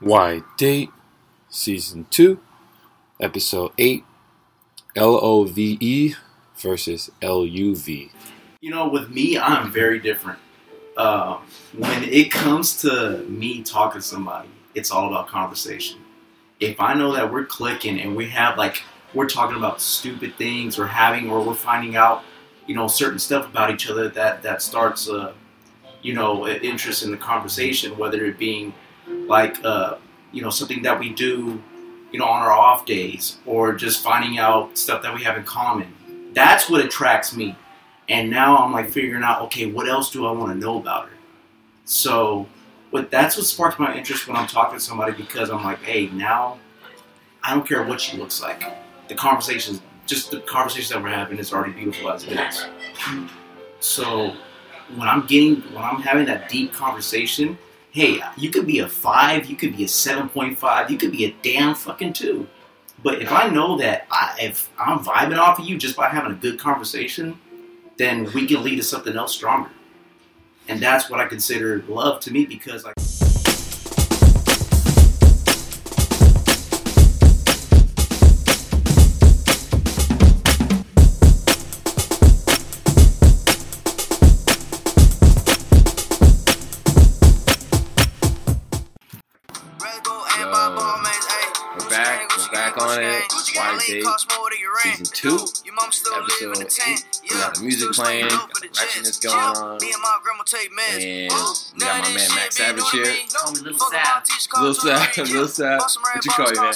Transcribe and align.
Why 0.00 0.40
Date, 0.56 0.88
Season 1.50 2.06
2, 2.08 2.40
Episode 3.20 3.72
8, 3.76 4.02
L 4.96 5.18
O 5.22 5.44
V 5.44 5.76
E 5.78 6.14
versus 6.56 7.10
L 7.20 7.44
U 7.44 7.76
V. 7.76 8.10
You 8.62 8.70
know, 8.70 8.88
with 8.88 9.10
me, 9.10 9.38
I'm 9.38 9.70
very 9.70 9.98
different. 9.98 10.38
Uh, 10.96 11.38
when 11.76 12.02
it 12.04 12.30
comes 12.30 12.80
to 12.80 13.18
me 13.28 13.62
talking 13.62 14.00
to 14.00 14.06
somebody, 14.06 14.48
it's 14.74 14.90
all 14.90 15.08
about 15.08 15.28
conversation. 15.28 16.00
If 16.60 16.80
I 16.80 16.94
know 16.94 17.12
that 17.12 17.30
we're 17.30 17.44
clicking 17.44 18.00
and 18.00 18.16
we 18.16 18.26
have 18.30 18.56
like 18.56 18.82
we're 19.12 19.28
talking 19.28 19.56
about 19.56 19.82
stupid 19.82 20.34
things 20.36 20.78
or 20.78 20.86
having 20.86 21.30
or 21.30 21.42
we're 21.42 21.52
finding 21.52 21.96
out, 21.96 22.22
you 22.66 22.74
know, 22.74 22.88
certain 22.88 23.18
stuff 23.18 23.46
about 23.46 23.70
each 23.70 23.90
other 23.90 24.08
that 24.08 24.42
that 24.44 24.62
starts, 24.62 25.10
uh, 25.10 25.34
you 26.00 26.14
know, 26.14 26.46
an 26.46 26.62
interest 26.62 27.02
in 27.02 27.10
the 27.10 27.18
conversation, 27.18 27.98
whether 27.98 28.24
it 28.24 28.38
being 28.38 28.72
like, 29.26 29.64
uh, 29.64 29.96
you 30.32 30.42
know, 30.42 30.50
something 30.50 30.82
that 30.82 30.98
we 30.98 31.10
do, 31.10 31.62
you 32.12 32.18
know, 32.18 32.26
on 32.26 32.42
our 32.42 32.52
off 32.52 32.86
days 32.86 33.38
or 33.46 33.72
just 33.74 34.02
finding 34.02 34.38
out 34.38 34.76
stuff 34.76 35.02
that 35.02 35.14
we 35.14 35.22
have 35.22 35.36
in 35.36 35.44
common. 35.44 35.92
That's 36.32 36.68
what 36.68 36.84
attracts 36.84 37.34
me. 37.34 37.56
And 38.08 38.30
now 38.30 38.58
I'm 38.58 38.72
like 38.72 38.90
figuring 38.90 39.22
out, 39.22 39.42
okay, 39.42 39.66
what 39.66 39.88
else 39.88 40.10
do 40.10 40.26
I 40.26 40.32
want 40.32 40.52
to 40.52 40.58
know 40.58 40.78
about 40.78 41.08
her? 41.08 41.14
So, 41.84 42.46
but 42.90 43.10
that's 43.10 43.36
what 43.36 43.46
sparks 43.46 43.78
my 43.78 43.96
interest 43.96 44.26
when 44.26 44.36
I'm 44.36 44.48
talking 44.48 44.78
to 44.78 44.84
somebody 44.84 45.12
because 45.12 45.50
I'm 45.50 45.62
like, 45.62 45.82
hey, 45.82 46.06
now 46.08 46.58
I 47.42 47.54
don't 47.54 47.66
care 47.66 47.84
what 47.84 48.00
she 48.00 48.16
looks 48.16 48.42
like. 48.42 48.64
The 49.08 49.14
conversations, 49.14 49.80
just 50.06 50.30
the 50.30 50.40
conversations 50.40 50.90
that 50.90 51.02
we're 51.02 51.10
having 51.10 51.38
is 51.38 51.52
already 51.52 51.72
beautiful 51.72 52.10
as 52.10 52.24
it 52.24 52.32
is. 52.32 52.66
So 53.80 54.34
when 54.96 55.08
I'm 55.08 55.26
getting, 55.26 55.62
when 55.72 55.84
I'm 55.84 56.02
having 56.02 56.26
that 56.26 56.48
deep 56.48 56.72
conversation, 56.72 57.56
hey, 57.90 58.20
you 58.36 58.50
could 58.50 58.66
be 58.66 58.78
a 58.78 58.88
five, 58.88 59.46
you 59.46 59.56
could 59.56 59.76
be 59.76 59.84
a 59.84 59.88
seven 59.88 60.28
point 60.28 60.58
five, 60.58 60.90
you 60.90 60.98
could 60.98 61.12
be 61.12 61.24
a 61.24 61.34
damn 61.42 61.74
fucking 61.74 62.12
two. 62.12 62.48
But 63.02 63.22
if 63.22 63.32
I 63.32 63.48
know 63.48 63.78
that 63.78 64.06
I, 64.10 64.36
if 64.40 64.70
I'm 64.78 64.98
vibing 64.98 65.38
off 65.38 65.58
of 65.58 65.64
you 65.64 65.78
just 65.78 65.96
by 65.96 66.08
having 66.08 66.32
a 66.32 66.34
good 66.34 66.58
conversation, 66.58 67.38
then 67.96 68.30
we 68.32 68.46
can 68.46 68.62
lead 68.62 68.76
to 68.76 68.82
something 68.82 69.16
else 69.16 69.34
stronger. 69.34 69.70
And 70.68 70.80
that's 70.80 71.10
what 71.10 71.18
I 71.18 71.26
consider 71.26 71.82
love 71.88 72.20
to 72.20 72.30
me 72.30 72.46
because 72.46 72.84
like 72.84 72.94
back. 91.90 92.30
We're 92.38 92.50
back 92.52 92.78
on 92.80 93.02
it. 93.02 93.22
Why 93.54 93.78
Date, 93.78 94.04
Season 94.80 95.04
2, 95.12 95.38
Episode 95.82 96.56
8. 96.86 97.04
We 97.22 97.28
got 97.36 97.54
the 97.54 97.60
music 97.62 97.90
playing, 97.92 98.28
got 98.28 98.48
the 98.54 98.60
ratchetness 98.68 99.20
going 99.22 99.36
on. 99.36 99.72
And 99.72 99.80
we 99.80 99.86
got 101.80 102.02
my 102.02 102.08
man 102.14 102.28
Max 102.34 102.56
Savage 102.56 102.84
here. 102.92 103.14
Call 103.34 103.52
me 103.52 103.60
Little 103.60 103.78
Sav. 103.78 104.22
Little 104.58 104.74
Sav, 104.74 105.16
Little 105.18 105.48
Sav. 105.48 105.80
What 105.80 106.24
you 106.24 106.30
call 106.30 106.48
you, 106.48 106.54
man? 106.60 106.72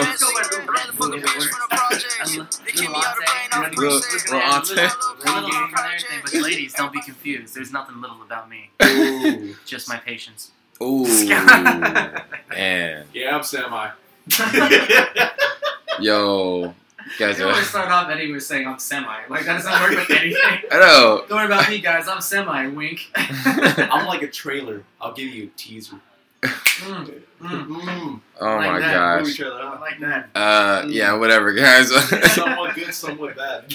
Little- 3.77 3.99
little 3.99 4.39
Ante. 4.39 4.73
Little 4.73 4.89
and 5.25 5.77
everything, 5.77 6.19
but 6.23 6.33
ladies, 6.33 6.73
don't 6.73 6.91
be 6.93 7.01
confused. 7.01 7.53
There's 7.55 7.71
nothing 7.71 7.99
little 8.01 8.21
about 8.21 8.49
me. 8.49 8.69
Ooh. 8.83 9.55
Just 9.65 9.87
my 9.89 9.97
patience. 9.97 10.51
Ooh. 10.81 11.05
Man. 12.49 13.05
Yeah, 13.13 13.35
I'm 13.35 13.43
semi. 13.43 13.89
Yo. 15.99 16.73
Guys 17.17 17.39
I 17.39 17.43
always 17.45 17.59
are. 17.59 17.63
start 17.63 17.89
off 17.89 18.09
Eddie 18.09 18.31
was 18.31 18.45
saying 18.45 18.67
I'm 18.67 18.79
semi. 18.79 19.07
Like 19.29 19.45
that 19.45 19.63
doesn't 19.63 19.71
work 19.81 20.07
with 20.07 20.17
anything. 20.17 20.39
I 20.71 20.79
know. 20.79 21.23
Don't 21.29 21.37
worry 21.37 21.45
about 21.45 21.69
me, 21.69 21.79
guys. 21.79 22.07
I'm 22.07 22.21
semi. 22.21 22.67
Wink. 22.67 23.09
I'm 23.15 24.05
like 24.05 24.21
a 24.21 24.27
trailer. 24.27 24.83
I'll 24.99 25.13
give 25.13 25.29
you 25.33 25.45
a 25.45 25.47
teaser. 25.57 25.95
Mm, 26.43 27.21
mm. 27.41 27.65
Mm. 27.67 28.21
Oh 28.39 28.45
Like 28.45 28.71
my 28.73 28.79
that. 28.79 29.19
Movie 29.21 29.31
gosh. 29.31 29.37
trailer, 29.37 29.61
I 29.61 29.69
huh? 29.69 29.77
like 29.79 29.99
that. 30.01 30.29
Uh, 30.35 30.85
yeah, 30.87 31.13
whatever, 31.15 31.53
guys. 31.53 31.89
somewhat 32.33 32.75
good, 32.75 32.93
somewhat 32.93 33.35
bad. 33.35 33.73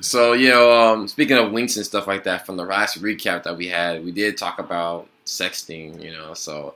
So 0.00 0.34
you 0.34 0.50
know, 0.50 0.72
um, 0.72 1.08
speaking 1.08 1.36
of 1.38 1.50
winks 1.52 1.76
and 1.76 1.84
stuff 1.86 2.06
like 2.06 2.24
that, 2.24 2.46
from 2.46 2.56
the 2.56 2.64
last 2.64 3.00
recap 3.02 3.42
that 3.44 3.56
we 3.56 3.66
had, 3.68 4.04
we 4.04 4.12
did 4.12 4.36
talk 4.36 4.58
about 4.58 5.08
sexting. 5.26 6.02
You 6.02 6.12
know, 6.12 6.34
so 6.34 6.74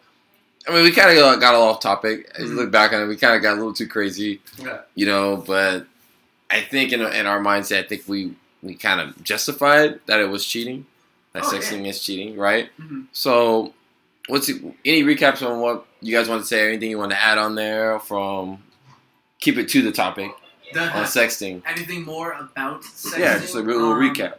I 0.68 0.72
mean, 0.72 0.82
we 0.84 0.90
kind 0.92 1.10
of 1.10 1.16
got, 1.16 1.40
got 1.40 1.54
a 1.54 1.58
little 1.58 1.74
off 1.74 1.80
topic. 1.80 2.30
As 2.34 2.48
you 2.50 2.56
look 2.56 2.70
back 2.70 2.92
on 2.92 3.02
it, 3.02 3.06
we 3.06 3.16
kind 3.16 3.34
of 3.36 3.42
got 3.42 3.52
a 3.54 3.56
little 3.56 3.72
too 3.74 3.86
crazy. 3.88 4.40
Yeah. 4.58 4.80
You 4.94 5.06
know, 5.06 5.36
but 5.36 5.86
I 6.50 6.60
think 6.60 6.92
in 6.92 7.00
in 7.00 7.26
our 7.26 7.40
mindset, 7.40 7.84
I 7.84 7.88
think 7.88 8.04
we 8.06 8.34
we 8.62 8.74
kind 8.74 9.00
of 9.00 9.22
justified 9.22 10.00
that 10.06 10.20
it 10.20 10.28
was 10.28 10.44
cheating. 10.44 10.86
That 11.32 11.44
Oh, 11.44 11.50
sexting 11.52 11.86
is 11.86 12.02
cheating, 12.02 12.36
right? 12.36 12.70
Mhm. 12.80 13.06
So, 13.12 13.74
what's 14.28 14.48
any 14.48 15.02
recaps 15.02 15.46
on 15.46 15.60
what 15.60 15.86
you 16.00 16.16
guys 16.16 16.28
want 16.28 16.40
to 16.40 16.46
say? 16.46 16.66
Anything 16.66 16.90
you 16.90 16.98
want 16.98 17.10
to 17.12 17.22
add 17.22 17.36
on 17.38 17.54
there 17.54 18.00
from? 18.00 18.62
Keep 19.38 19.58
it 19.58 19.68
to 19.68 19.82
the 19.82 19.92
topic 19.92 20.30
on 20.74 21.04
sexting. 21.04 21.62
Anything 21.66 22.04
more 22.04 22.32
about 22.32 22.82
sexting? 22.82 23.18
Yeah, 23.18 23.38
just 23.38 23.54
a 23.54 23.62
real 23.62 23.76
little 23.76 23.92
Um, 23.92 24.00
recap. 24.14 24.34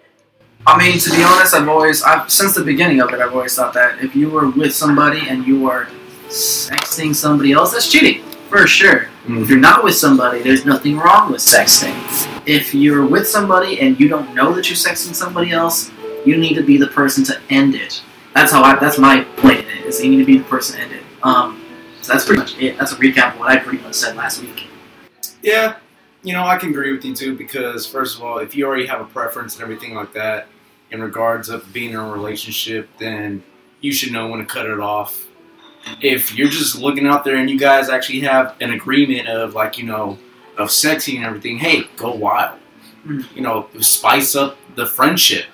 I 0.66 0.78
mean, 0.78 1.00
to 1.00 1.09
be 1.12 1.23
honest, 1.23 1.53
I've 1.53 1.68
always, 1.68 2.03
I've, 2.03 2.29
since 2.29 2.56
the 2.56 2.63
beginning 2.63 3.01
of 3.01 3.13
it, 3.13 3.19
I've 3.19 3.34
always 3.34 3.56
thought 3.56 3.73
that 3.73 4.03
if 4.03 4.16
you 4.16 4.29
were 4.29 4.50
with 4.50 4.73
somebody 4.73 5.29
and 5.29 5.45
you 5.45 5.69
are 5.69 5.85
sexting 6.28 7.16
somebody 7.16 7.53
else, 7.53 7.72
that's 7.72 7.90
cheating 7.90 8.23
for 8.50 8.66
sure. 8.68 9.09
If 9.28 9.50
you're 9.50 9.59
not 9.59 9.84
with 9.84 9.95
somebody, 9.95 10.41
there's 10.41 10.66
nothing 10.66 10.97
wrong 10.97 11.31
with 11.31 11.41
sexting. 11.41 11.94
If 12.45 12.73
you're 12.73 13.06
with 13.06 13.28
somebody 13.28 13.79
and 13.81 14.00
you 14.00 14.07
don't 14.07 14.34
know 14.34 14.53
that 14.53 14.69
you're 14.69 14.78
sexting 14.78 15.13
somebody 15.13 15.51
else, 15.51 15.91
you 16.25 16.38
need 16.38 16.56
to 16.56 16.63
be 16.63 16.78
the 16.78 16.88
person 16.88 17.24
to 17.25 17.39
end 17.50 17.75
it. 17.75 18.01
That's 18.34 18.51
how 18.51 18.63
I. 18.63 18.79
That's 18.79 18.97
my 18.97 19.24
point 19.38 19.59
in 19.59 19.66
it. 19.66 19.85
Is 19.85 20.03
you 20.03 20.09
need 20.12 20.18
to 20.18 20.25
be 20.25 20.38
the 20.38 20.45
person 20.45 20.78
to 20.78 20.84
end 20.84 20.94
it. 20.94 21.03
Um, 21.24 21.63
so 22.01 22.13
that's 22.13 22.25
pretty 22.25 22.39
much 22.39 22.57
it. 22.57 22.78
That's 22.78 22.94
a 22.94 22.95
recap 22.95 23.34
of 23.34 23.39
what 23.39 23.50
I 23.50 23.57
pretty 23.57 23.84
much 23.84 23.95
said 23.95 24.16
last 24.16 24.41
week. 24.41 24.68
Yeah, 25.41 25.78
you 26.23 26.33
know, 26.33 26.44
I 26.44 26.57
can 26.57 26.69
agree 26.69 26.91
with 26.91 27.05
you 27.05 27.16
too 27.16 27.38
because 27.38 27.85
first 27.85 28.17
of 28.17 28.23
all, 28.23 28.39
if 28.39 28.55
you 28.55 28.66
already 28.66 28.85
have 28.88 29.01
a 29.01 29.05
preference 29.05 29.55
and 29.55 29.63
everything 29.63 29.94
like 29.94 30.13
that 30.13 30.47
in 30.91 31.01
regards 31.01 31.50
of 31.50 31.72
being 31.73 31.91
in 31.91 31.95
a 31.97 32.11
relationship, 32.11 32.89
then 32.97 33.44
you 33.81 33.91
should 33.91 34.11
know 34.11 34.27
when 34.27 34.39
to 34.39 34.45
cut 34.45 34.66
it 34.66 34.79
off. 34.79 35.25
If 36.01 36.35
you're 36.35 36.50
just 36.50 36.75
looking 36.75 37.07
out 37.07 37.23
there 37.23 37.38
and 37.38 37.50
you 37.50 37.57
guys 37.57 37.89
actually 37.89 38.22
have 38.22 38.56
an 38.59 38.72
agreement 38.73 39.27
of 39.27 39.53
like, 39.53 39.77
you 39.77 39.85
know, 39.85 40.17
of 40.57 40.69
sexing 40.69 41.17
and 41.17 41.25
everything, 41.25 41.57
hey, 41.57 41.83
go 41.95 42.13
wild. 42.13 42.59
Mm. 43.06 43.35
You 43.35 43.41
know, 43.41 43.69
spice 43.79 44.35
up 44.35 44.57
the 44.75 44.85
friendship. 44.85 45.45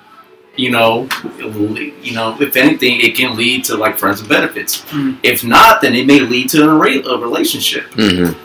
You 0.56 0.69
know, 0.69 1.09
you 1.40 2.13
know, 2.13 2.38
if 2.40 2.56
anything, 2.56 3.02
it 3.02 3.16
can 3.16 3.35
lead 3.35 3.66
to 3.66 3.75
like 3.75 3.97
friends 3.97 4.22
with 4.22 4.29
benefits. 4.29 4.81
Mm. 4.85 5.18
If 5.23 5.44
not, 5.44 5.81
then 5.81 5.96
it 5.96 6.06
may 6.06 6.19
lead 6.19 6.50
to 6.50 6.69
a, 6.69 6.78
re- 6.78 7.03
a 7.03 7.18
relationship 7.18 7.85
Mm-hmm. 7.91 8.40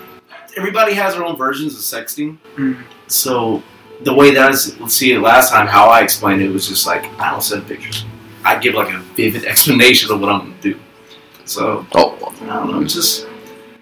Everybody 0.58 0.92
has 0.94 1.14
their 1.14 1.24
own 1.24 1.36
versions 1.36 1.72
of 1.74 1.80
sexting. 1.80 2.38
Mm. 2.56 2.82
So 3.06 3.62
the 4.02 4.14
way 4.14 4.28
that 4.34 4.44
I 4.50 4.52
s- 4.52 4.72
see 4.92 5.12
it 5.12 5.20
last 5.20 5.50
time, 5.52 5.66
how 5.66 5.86
I 5.88 6.00
explained 6.02 6.40
it 6.42 6.50
was 6.50 6.68
just 6.68 6.86
like 6.86 7.04
I 7.18 7.30
don't 7.30 7.42
send 7.42 7.66
pictures. 7.66 8.04
I 8.44 8.58
give 8.58 8.74
like 8.74 8.92
a 8.94 8.98
vivid 9.18 9.44
explanation 9.52 10.10
of 10.12 10.20
what 10.20 10.30
I'm 10.30 10.40
gonna 10.40 10.54
do. 10.60 10.74
So 11.44 11.86
Oh, 11.94 12.34
I 12.42 12.46
don't 12.46 12.70
know, 12.72 12.84
just 12.84 13.26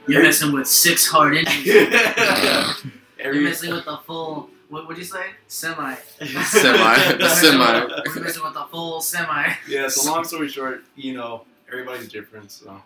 You're 0.09 0.23
messing 0.23 0.53
with 0.53 0.67
six 0.69 1.07
hard 1.07 1.37
inches. 1.41 1.67
yeah. 1.67 2.73
You're 3.19 3.27
every 3.29 3.45
messing 3.45 3.73
with 3.75 3.85
the 3.85 3.97
full. 4.07 4.51
What 4.69 4.89
would 4.89 4.99
you 4.99 5.05
say? 5.05 5.27
Semi. 5.47 5.95
Semi. 5.95 7.17
The 7.23 7.29
semi. 7.29 7.87
We're 8.15 8.23
messing 8.25 8.43
with 8.43 8.55
the 8.55 8.67
full 8.71 9.01
semi. 9.01 9.53
yeah. 9.69 9.89
So 9.89 10.11
long 10.11 10.25
story 10.25 10.49
short, 10.49 10.85
you 10.97 11.15
know, 11.15 11.45
everybody's 11.71 12.09
different. 12.09 12.51
So 12.51 12.83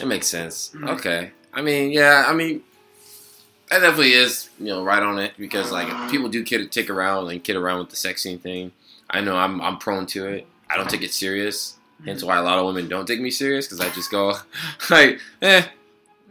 It 0.00 0.06
makes 0.06 0.26
sense. 0.28 0.70
Mhm. 0.74 0.88
Okay. 0.94 1.32
I 1.52 1.60
mean, 1.60 1.90
yeah. 1.90 2.24
I 2.28 2.32
mean, 2.34 2.62
that 3.72 3.80
definitely 3.80 4.12
is 4.12 4.48
you 4.58 4.66
know 4.66 4.84
right 4.84 5.02
on 5.02 5.18
it 5.18 5.32
because 5.38 5.72
like 5.72 6.10
people 6.10 6.28
do 6.28 6.44
kid 6.44 6.70
tick 6.70 6.90
around 6.90 7.30
and 7.30 7.42
kid 7.42 7.56
around 7.56 7.78
with 7.80 7.90
the 7.90 7.96
sexing 7.96 8.40
thing. 8.40 8.72
I 9.10 9.20
know 9.20 9.36
I'm 9.36 9.60
I'm 9.60 9.78
prone 9.78 10.06
to 10.06 10.26
it. 10.26 10.46
I 10.70 10.76
don't 10.76 10.88
take 10.88 11.02
it 11.02 11.12
serious. 11.12 11.76
Hence 12.04 12.24
why 12.24 12.36
a 12.36 12.42
lot 12.42 12.58
of 12.58 12.66
women 12.66 12.88
don't 12.88 13.06
take 13.06 13.20
me 13.20 13.30
serious 13.30 13.66
because 13.66 13.80
I 13.80 13.88
just 13.90 14.10
go 14.10 14.34
like, 14.90 15.20
eh, 15.40 15.62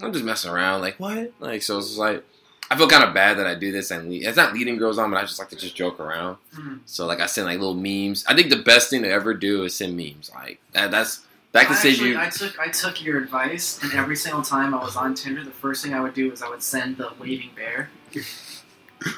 I'm 0.02 0.12
just 0.12 0.26
messing 0.26 0.52
around. 0.52 0.82
Like 0.82 1.00
what? 1.00 1.32
Like 1.40 1.62
so 1.64 1.78
it's 1.78 1.88
just 1.88 2.00
like. 2.00 2.24
I 2.70 2.78
feel 2.78 2.88
kind 2.88 3.04
of 3.04 3.14
bad 3.14 3.38
that 3.38 3.48
I 3.48 3.56
do 3.56 3.70
this 3.74 3.92
and 3.92 4.10
lead. 4.10 4.24
It's 4.26 4.38
not 4.38 4.54
leading 4.54 4.78
girls 4.78 4.98
on, 4.98 5.12
but 5.12 5.18
I 5.18 5.24
just 5.24 5.40
like 5.40 5.50
to 5.50 5.58
just 5.58 5.76
joke 5.76 6.00
around. 6.00 6.38
Mhm. 6.56 6.80
So 6.86 7.06
like 7.06 7.20
I 7.20 7.26
send 7.26 7.48
like 7.48 7.60
little 7.60 7.74
memes. 7.74 8.24
I 8.28 8.34
think 8.36 8.50
the 8.50 8.62
best 8.64 8.90
thing 8.90 9.02
to 9.04 9.10
ever 9.10 9.34
do 9.34 9.64
is 9.66 9.76
send 9.76 9.98
memes. 9.98 10.32
Like 10.34 10.60
that, 10.72 10.90
that's 10.90 11.20
that 11.54 11.66
can 11.68 11.76
I 11.76 11.80
save 11.80 11.94
actually- 11.94 12.10
you. 12.12 12.20
I 12.20 12.30
took 12.30 12.60
I 12.60 12.68
took 12.70 13.04
your 13.04 13.18
advice, 13.18 13.82
and 13.84 13.94
every 13.94 14.16
single 14.16 14.42
time 14.42 14.74
I 14.74 14.82
was 14.82 14.96
on 14.96 15.14
Tinder, 15.16 15.44
the 15.44 15.52
first 15.52 15.84
thing 15.84 15.94
I 15.94 16.00
would 16.02 16.14
do 16.14 16.32
is 16.32 16.42
I 16.42 16.50
would 16.50 16.64
send 16.64 16.98
the 16.98 17.12
waving 17.20 17.52
bear. 17.56 17.90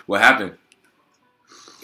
What 0.05 0.21
happened? 0.21 0.57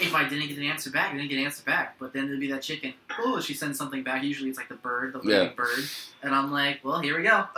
if 0.02 0.16
I 0.16 0.24
didn't 0.30 0.48
get 0.48 0.58
an 0.58 0.64
answer 0.64 0.90
back, 0.90 1.10
I 1.14 1.18
didn't 1.18 1.28
get 1.30 1.40
an 1.40 1.44
answer 1.46 1.62
back. 1.64 1.98
But 2.00 2.14
then 2.14 2.28
there'd 2.28 2.40
be 2.40 2.50
that 2.52 2.62
chicken. 2.62 2.94
Oh, 3.20 3.42
she 3.42 3.54
sends 3.54 3.78
something 3.78 4.02
back. 4.02 4.24
Usually 4.24 4.48
it's 4.50 4.58
like 4.58 4.70
the 4.70 4.76
bird, 4.76 5.12
the 5.12 5.20
Yeah. 5.30 5.50
bird, 5.50 5.84
and 6.24 6.34
I'm 6.34 6.52
like, 6.54 6.80
well, 6.86 7.02
here 7.02 7.18
we 7.18 7.24
go. 7.24 7.48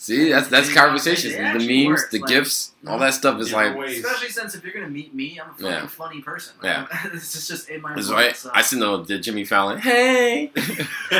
See, 0.00 0.30
that's 0.30 0.46
that's 0.46 0.68
See, 0.68 0.74
conversations. 0.74 1.34
it 1.34 1.38
The 1.58 1.66
memes, 1.84 1.88
works, 2.02 2.10
the 2.12 2.20
like- 2.20 2.28
gifts, 2.28 2.72
all 2.86 3.00
that 3.00 3.14
stuff 3.14 3.40
is 3.40 3.52
like. 3.52 3.76
ways. 3.76 3.98
Especially 3.98 4.28
since 4.28 4.54
if 4.54 4.62
you're 4.62 4.72
gonna 4.72 4.86
meet 4.88 5.12
me, 5.12 5.40
I'm 5.42 5.50
a 5.50 5.52
fucking 5.54 5.66
Yeah. 5.66 5.86
funny 5.88 6.20
person. 6.22 6.54
Yeah. 6.62 6.86
this 7.12 7.34
is 7.34 7.48
just 7.48 7.68
in 7.68 7.82
my. 7.82 7.94
That's 7.96 8.08
right. 8.10 8.36
so. 8.36 8.48
I 8.54 8.62
seen 8.62 8.78
the, 8.78 9.02
the 9.02 9.18
Jimmy 9.18 9.44
Fallon. 9.44 9.78
Hey, 9.78 10.52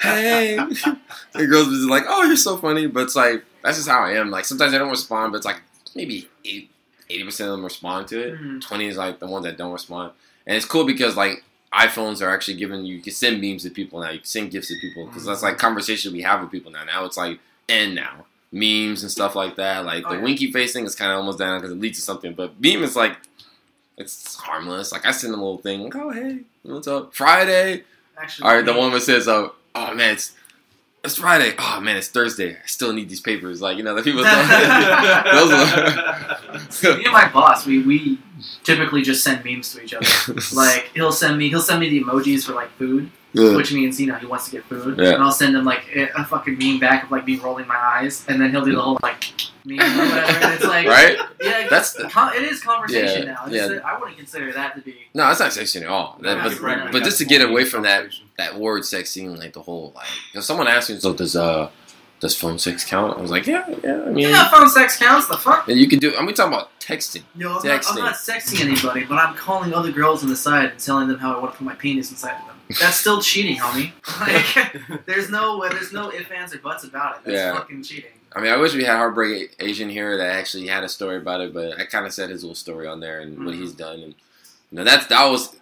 hey. 0.00 0.56
The 1.32 1.46
girls 1.46 1.68
was 1.68 1.84
like, 1.86 2.04
"Oh, 2.06 2.24
you're 2.24 2.36
so 2.36 2.56
funny," 2.56 2.86
but 2.86 3.04
it's 3.04 3.16
like 3.16 3.44
that's 3.62 3.76
just 3.76 3.88
how 3.88 4.00
I 4.02 4.12
am. 4.12 4.30
Like 4.30 4.44
sometimes 4.44 4.74
I 4.74 4.78
don't 4.78 4.90
respond, 4.90 5.32
but 5.32 5.38
it's 5.38 5.46
like 5.46 5.60
maybe 5.94 6.28
eighty 6.44 6.68
percent 7.24 7.50
of 7.50 7.56
them 7.56 7.64
respond 7.64 8.08
to 8.08 8.20
it. 8.28 8.40
Mhm. 8.40 8.60
Twenty 8.60 8.86
is 8.86 8.96
like 8.96 9.18
the 9.20 9.26
ones 9.26 9.44
that 9.44 9.56
don't 9.58 9.72
respond, 9.72 10.12
and 10.46 10.56
it's 10.56 10.66
cool 10.66 10.84
because 10.84 11.16
like 11.16 11.44
iPhones 11.74 12.20
are 12.20 12.30
actually 12.30 12.56
giving 12.56 12.84
you, 12.84 12.96
you 12.96 13.02
can 13.02 13.12
send 13.12 13.40
memes 13.40 13.62
to 13.62 13.70
people 13.70 14.00
now. 14.00 14.10
You 14.10 14.18
can 14.18 14.26
send 14.26 14.50
gifts 14.50 14.68
to 14.68 14.76
people 14.80 15.06
because 15.06 15.24
that's 15.24 15.42
like 15.42 15.54
mm-hmm. 15.54 15.60
conversation 15.60 16.12
we 16.12 16.22
have 16.22 16.40
with 16.40 16.50
people 16.50 16.70
now. 16.70 16.84
Now 16.84 17.04
it's 17.04 17.16
like 17.16 17.38
end 17.68 17.94
now 17.94 18.26
memes 18.52 19.02
and 19.02 19.10
stuff 19.10 19.34
like 19.34 19.56
that. 19.56 19.84
Like 19.84 20.04
Oh, 20.06 20.10
the 20.10 20.16
yeah. 20.16 20.22
winky 20.22 20.52
face 20.52 20.72
thing 20.72 20.84
is 20.84 20.94
kind 20.94 21.10
of 21.10 21.18
almost 21.18 21.38
down 21.38 21.58
because 21.58 21.72
it 21.72 21.80
leads 21.80 21.98
to 21.98 22.04
something, 22.04 22.34
but 22.34 22.60
meme 22.60 22.82
is 22.82 22.96
like. 22.96 23.16
It's 23.98 24.36
harmless. 24.36 24.90
Like 24.90 25.04
I 25.04 25.10
send 25.10 25.34
a 25.34 25.36
little 25.36 25.58
thing. 25.58 25.82
Like, 25.82 25.96
oh 25.96 26.10
hey, 26.10 26.40
what's 26.62 26.88
up? 26.88 27.14
Friday. 27.14 27.84
Actually, 28.16 28.48
All 28.48 28.56
right, 28.56 28.64
the 28.64 28.72
one 28.72 28.90
that 28.92 29.02
says, 29.02 29.28
oh, 29.28 29.54
"Oh 29.74 29.94
man, 29.94 30.14
it's 30.14 30.34
it's 31.04 31.16
Friday. 31.16 31.54
Oh 31.58 31.78
man, 31.80 31.98
it's 31.98 32.08
Thursday. 32.08 32.54
I 32.56 32.66
still 32.66 32.92
need 32.94 33.10
these 33.10 33.20
papers." 33.20 33.60
Like 33.60 33.76
you 33.76 33.82
know, 33.82 33.94
the 33.94 34.02
people. 34.02 34.22
those 34.24 34.32
are, 35.52 36.96
Me 36.96 37.04
and 37.04 37.12
my 37.12 37.28
boss, 37.32 37.66
we 37.66 37.82
we 37.82 38.18
typically 38.64 39.02
just 39.02 39.22
send 39.24 39.44
memes 39.44 39.72
to 39.74 39.82
each 39.82 39.94
other. 39.94 40.06
Like 40.54 40.90
he'll 40.94 41.12
send 41.12 41.38
me 41.38 41.48
he'll 41.48 41.60
send 41.60 41.80
me 41.80 41.88
the 41.90 42.02
emojis 42.04 42.44
for 42.44 42.52
like 42.52 42.70
food, 42.72 43.10
Yeah. 43.32 43.56
which 43.56 43.72
means 43.72 44.00
you 44.00 44.06
know 44.06 44.16
he 44.16 44.26
wants 44.26 44.46
to 44.46 44.50
get 44.52 44.64
food, 44.64 44.98
Yeah. 44.98 45.14
and 45.14 45.22
I'll 45.22 45.32
send 45.32 45.56
him 45.56 45.64
like 45.64 45.84
a, 45.94 46.08
a 46.20 46.24
fucking 46.24 46.58
meme 46.58 46.78
back 46.80 47.04
of 47.04 47.10
like 47.10 47.26
me 47.26 47.38
rolling 47.38 47.66
my 47.66 47.76
eyes, 47.76 48.24
and 48.28 48.40
then 48.40 48.50
he'll 48.50 48.64
do 48.64 48.74
the 48.74 48.80
whole 48.82 48.98
like 49.02 49.24
meme 49.64 49.78
or 49.80 50.04
whatever. 50.08 50.38
And 50.44 50.54
it's 50.54 50.64
like 50.74 50.86
right? 50.86 51.16
yeah, 51.40 51.66
That's 51.70 51.94
it's 51.98 52.12
con- 52.12 52.34
it 52.34 52.42
is 52.42 52.60
conversation 52.62 53.26
Yeah, 53.26 53.32
now. 53.34 53.44
It's 53.46 53.54
yeah. 53.54 53.78
I 53.84 53.98
wouldn't 53.98 54.16
consider 54.18 54.52
that 54.52 54.74
to 54.76 54.80
be. 54.82 54.96
No, 55.14 55.26
that's 55.28 55.40
not 55.40 55.52
sexy 55.52 55.80
at 55.80 55.86
all. 55.86 56.18
That- 56.22 56.42
but, 56.42 56.60
right. 56.60 56.90
but 56.92 57.04
just 57.04 57.18
to 57.18 57.24
get 57.24 57.40
away 57.48 57.64
from 57.64 57.82
that 57.84 58.06
that 58.38 58.58
word 58.58 58.84
sexy 58.84 59.24
and 59.24 59.38
like 59.38 59.52
the 59.52 59.62
whole 59.62 59.92
like, 59.94 60.06
if 60.34 60.42
someone 60.44 60.66
asks 60.68 60.90
me, 60.90 60.98
so 60.98 61.12
does 61.14 61.36
uh 61.36 61.70
does 62.22 62.34
phone 62.36 62.58
sex 62.58 62.84
count? 62.84 63.18
I 63.18 63.20
was 63.20 63.30
like, 63.30 63.46
yeah, 63.46 63.68
yeah. 63.84 64.00
I 64.06 64.10
mean, 64.10 64.28
Yeah, 64.30 64.48
phone 64.48 64.68
sex 64.70 64.96
counts. 64.96 65.26
The 65.28 65.36
fuck. 65.36 65.68
and 65.68 65.78
you 65.78 65.86
can 65.88 65.98
do. 65.98 66.14
I 66.16 66.24
mean, 66.24 66.34
talking 66.34 66.54
about 66.54 66.70
texting. 66.80 67.22
No, 67.34 67.48
I'm 67.48 67.54
not, 67.54 67.64
I'm 67.66 67.80
Texting. 67.80 67.96
not 67.98 68.14
sexing 68.14 68.60
anybody, 68.64 69.04
but 69.04 69.16
I'm 69.18 69.34
calling 69.34 69.74
other 69.74 69.92
girls 69.92 70.22
on 70.22 70.30
the 70.30 70.36
side 70.36 70.70
and 70.70 70.78
telling 70.80 71.08
them 71.08 71.18
how 71.18 71.34
I 71.36 71.40
want 71.40 71.52
to 71.52 71.58
put 71.58 71.64
my 71.64 71.74
penis 71.74 72.10
inside 72.10 72.40
of 72.40 72.46
them. 72.46 72.56
That's 72.80 72.96
still 72.96 73.20
cheating, 73.20 73.56
homie. 73.58 73.90
Like, 74.20 75.04
there's 75.06 75.28
no, 75.30 75.68
there's 75.68 75.92
no 75.92 76.10
ifs, 76.12 76.30
ands, 76.30 76.54
or 76.54 76.58
buts 76.58 76.84
about 76.84 77.16
it. 77.16 77.24
That's 77.24 77.36
Yeah. 77.36 77.54
fucking 77.54 77.82
cheating. 77.82 78.10
I 78.34 78.40
mean, 78.40 78.50
I 78.52 78.56
wish 78.56 78.72
we 78.72 78.84
had 78.84 78.96
Heartbreak 78.96 79.56
Asian 79.58 79.90
here 79.90 80.16
that 80.16 80.30
actually 80.36 80.66
had 80.68 80.84
a 80.84 80.88
story 80.88 81.16
about 81.18 81.40
it, 81.42 81.52
but 81.52 81.78
I 81.78 81.84
kind 81.84 82.06
of 82.06 82.14
said 82.14 82.30
his 82.30 82.42
little 82.44 82.54
story 82.54 82.86
on 82.86 83.00
there 83.00 83.20
and 83.20 83.44
what 83.44 83.54
Mhm. 83.54 83.58
he's 83.60 83.72
done, 83.72 83.96
and 84.00 84.14
you 84.70 84.78
know 84.78 84.84
that's 84.84 85.06
that 85.08 85.26
was 85.26 85.54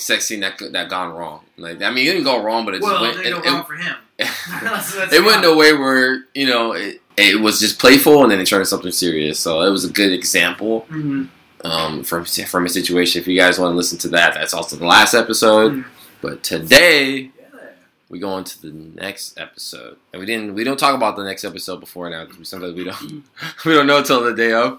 sex 0.00 0.26
scene 0.26 0.40
that 0.40 0.58
that 0.72 0.88
gone 0.88 1.12
wrong. 1.14 1.40
Like, 1.56 1.82
I 1.82 1.90
mean, 1.90 2.06
it 2.06 2.12
didn't 2.12 2.24
go 2.24 2.42
wrong, 2.42 2.64
but 2.64 2.74
it 2.74 2.82
Well, 2.82 3.02
just 3.04 3.16
went. 3.16 3.26
it- 3.26 3.30
go 3.32 3.38
it- 3.40 3.46
wrong 3.52 3.64
for 3.64 3.74
him. 3.74 3.96
It 4.18 5.22
went 5.24 5.42
not- 5.42 5.44
in 5.44 5.50
a 5.50 5.56
way 5.56 5.72
where 5.72 6.24
you 6.34 6.46
know 6.46 6.72
it, 6.72 7.00
it 7.16 7.40
was 7.40 7.60
just 7.60 7.78
playful 7.78 8.22
and 8.22 8.30
then 8.30 8.40
it 8.40 8.46
turned 8.46 8.60
into 8.60 8.70
something 8.70 8.92
serious. 8.92 9.38
So 9.40 9.62
it 9.62 9.70
was 9.70 9.84
a 9.84 9.90
good 9.92 10.12
example 10.12 10.86
Mhm. 10.90 11.28
um, 11.64 12.04
from 12.04 12.24
from 12.24 12.66
a 12.66 12.68
situation. 12.68 13.20
If 13.20 13.26
you 13.28 13.38
guys 13.38 13.58
want 13.58 13.72
to 13.72 13.76
listen 13.76 13.98
to 13.98 14.08
that, 14.08 14.34
that's 14.34 14.54
also 14.54 14.76
the 14.76 14.86
last 14.86 15.14
episode. 15.14 15.72
Mhm. 15.72 15.84
But 16.20 16.42
today 16.42 17.30
we 18.08 18.18
go 18.18 18.28
on 18.30 18.44
to 18.44 18.62
the 18.62 18.70
next 18.72 19.38
episode, 19.38 19.96
and 20.12 20.20
we 20.20 20.26
didn't 20.26 20.54
we 20.54 20.62
don't 20.64 20.78
talk 20.78 20.94
about 20.94 21.16
the 21.16 21.24
next 21.24 21.44
episode 21.44 21.80
before 21.80 22.08
now 22.10 22.24
because 22.24 22.48
sometimes 22.48 22.74
we 22.74 22.84
don't 22.84 23.24
we 23.64 23.72
don't 23.74 23.86
know 23.86 24.02
till 24.02 24.22
the 24.22 24.32
day 24.34 24.52
of. 24.52 24.78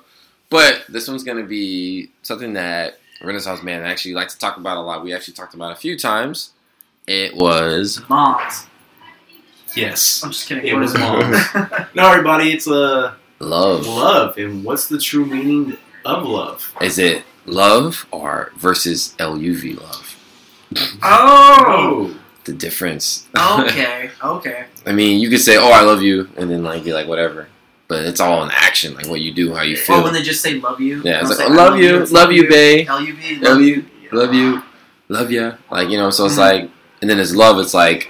But 0.50 0.84
this 0.88 1.08
one's 1.08 1.24
gonna 1.24 1.44
be 1.44 2.10
something 2.22 2.54
that 2.54 3.00
Renaissance 3.22 3.64
Man 3.64 3.84
I 3.84 3.90
actually 3.92 4.14
like 4.14 4.30
to 4.30 4.38
talk 4.38 4.58
about 4.58 4.78
a 4.78 4.82
lot. 4.82 5.04
We 5.04 5.14
actually 5.14 5.34
talked 5.36 5.54
about 5.54 5.72
a 5.72 5.76
few 5.76 5.98
times. 5.98 6.52
It 7.08 7.36
was 7.36 8.02
Moms. 8.10 8.68
Yes. 9.76 10.24
I'm 10.24 10.32
just 10.32 10.48
kidding. 10.48 10.66
It 10.66 10.74
What 10.74 10.82
was 10.82 10.94
is 10.94 11.00
moms. 11.00 11.38
No, 11.96 12.10
everybody, 12.12 12.52
it's 12.54 12.68
uh, 12.68 13.14
love. 13.40 13.86
love. 13.86 14.38
And 14.38 14.64
what's 14.64 14.88
the 14.88 14.98
true 14.98 15.26
meaning 15.26 15.78
of 16.06 16.24
love? 16.26 16.74
Is 16.82 16.98
it 16.98 17.24
love 17.46 18.06
or 18.12 18.52
versus 18.58 19.14
LUV 19.20 19.80
love? 19.82 20.16
oh. 21.04 22.16
The 22.46 22.54
difference. 22.54 23.28
Okay. 23.38 24.10
Okay. 24.24 24.66
I 24.86 24.92
mean, 24.92 25.20
you 25.20 25.30
could 25.30 25.40
say, 25.42 25.58
"Oh, 25.58 25.70
I 25.72 25.82
love 25.82 26.02
you," 26.02 26.30
and 26.38 26.50
then 26.50 26.64
like 26.64 26.84
be 26.84 26.94
like, 26.94 27.08
"Whatever," 27.08 27.48
but 27.88 28.04
it's 28.06 28.20
all 28.20 28.44
in 28.44 28.50
action, 28.52 28.94
like 28.96 29.08
what 29.08 29.22
you 29.22 29.34
do, 29.34 29.54
how 29.54 29.62
you 29.62 29.76
feel. 29.78 29.98
Or 29.98 30.04
when 30.04 30.14
they 30.14 30.22
just 30.24 30.42
say 30.42 30.56
love 30.56 30.80
you. 30.82 31.02
yeah, 31.04 31.20
it's 31.22 31.30
Don't 31.30 31.38
like, 31.38 31.38
say, 31.48 31.54
"I 31.54 31.56
love 31.56 31.78
you, 31.80 32.02
it's 32.02 32.12
love 32.12 32.32
you, 32.32 32.48
babe, 32.48 32.88
L-U-V. 32.90 33.36
love 33.40 33.62
you, 33.62 33.86
love 34.12 34.34
you, 34.34 34.64
love 35.10 35.32
ya." 35.32 35.54
Like 35.72 35.90
you 35.90 35.98
know, 35.98 36.10
so 36.10 36.26
it's 36.26 36.36
Mhm. 36.36 36.40
like, 36.40 36.70
and 37.02 37.10
then 37.10 37.20
it's 37.20 37.34
love. 37.36 37.60
It's 37.60 37.74
like 37.74 38.10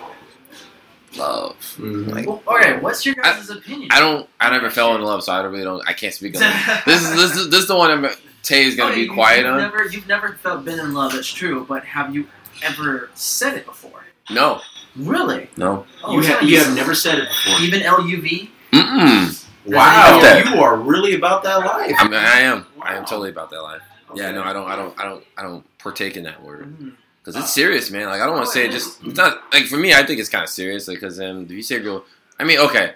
love. 1.18 1.56
Mhm. 1.80 2.12
Like 2.14 2.26
Well, 2.28 2.42
okay, 2.48 2.78
what's 2.80 3.06
your 3.06 3.16
guys' 3.16 3.50
opinion? 3.50 3.90
I 3.92 4.00
don't, 4.00 4.28
I 4.40 4.50
never 4.50 4.70
fell 4.70 4.96
in 4.96 5.02
love, 5.02 5.24
so 5.24 5.34
I 5.34 5.42
really 5.44 5.64
don't. 5.64 5.82
I 5.88 5.94
can't 5.94 6.14
speak 6.14 6.36
on 6.36 6.44
it. 6.44 6.54
This 6.86 7.02
is 7.04 7.16
this 7.16 7.36
is 7.38 7.50
this 7.50 7.60
is 7.62 7.68
the 7.68 7.76
one 7.76 7.92
I'm. 7.92 8.08
Tay 8.44 8.66
is 8.66 8.76
gonna 8.76 8.92
Okay, 8.92 9.02
be 9.02 9.06
you- 9.08 9.14
quiet 9.14 9.40
you've 9.40 9.48
on. 9.54 9.58
Never, 9.58 9.86
you've 9.86 10.08
never 10.08 10.34
felt 10.44 10.64
been 10.66 10.80
in 10.80 10.94
love. 10.94 11.14
That's 11.14 11.28
true. 11.28 11.66
But 11.68 11.84
have 11.86 12.14
you 12.14 12.28
ever 12.62 13.10
said 13.16 13.56
it 13.58 13.66
before? 13.66 14.06
No, 14.30 14.62
Really? 14.96 15.50
no. 15.58 15.86
Oh, 16.04 16.14
you, 16.14 16.20
it's 16.20 16.28
have, 16.28 16.42
not 16.42 16.50
you 16.50 16.60
have 16.60 16.76
never 16.76 16.94
said 16.96 17.18
it 17.20 17.28
before. 17.30 17.60
Even 17.62 17.82
LUV. 17.82 18.50
Mm-mm. 18.72 19.45
Wow, 19.66 20.20
that. 20.22 20.46
you 20.46 20.62
are 20.62 20.76
really 20.78 21.16
about 21.16 21.44
that 21.44 21.58
life. 21.60 21.96
I 21.98 22.04
mean, 22.06 22.14
I 22.14 22.40
am. 22.42 22.66
I 22.82 22.96
am 22.96 23.06
totally 23.06 23.30
about 23.30 23.50
that 23.50 23.62
life. 23.62 23.82
Yeah, 24.14 24.32
no, 24.32 24.44
I 24.44 24.54
don't, 24.54 24.68
I 24.68 24.76
don't, 24.76 25.00
I 25.00 25.04
don't, 25.04 25.24
I 25.38 25.42
don't 25.42 25.78
partake 25.80 26.16
in 26.18 26.24
that 26.24 26.42
word. 26.44 26.94
Because 27.22 27.36
it's 27.36 27.52
serious, 27.54 27.90
man. 27.90 28.08
Like 28.08 28.22
I 28.22 28.26
don't 28.26 28.36
want 28.36 28.44
Oh, 28.48 28.52
to 28.52 28.52
say 28.52 28.66
it 28.66 28.70
it 28.70 28.74
just. 28.74 29.04
It's 29.04 29.18
not 29.18 29.42
like 29.52 29.66
for 29.66 29.78
me. 29.78 29.94
I 29.94 30.04
think 30.06 30.20
it's 30.20 30.30
kind 30.30 30.44
of 30.44 30.50
serious. 30.50 30.88
Like 30.88 30.98
because 31.00 31.20
um, 31.20 31.46
if 31.46 31.52
you 31.52 31.64
say 31.64 31.80
girl, 31.80 32.06
I 32.40 32.44
mean, 32.44 32.60
okay. 32.60 32.94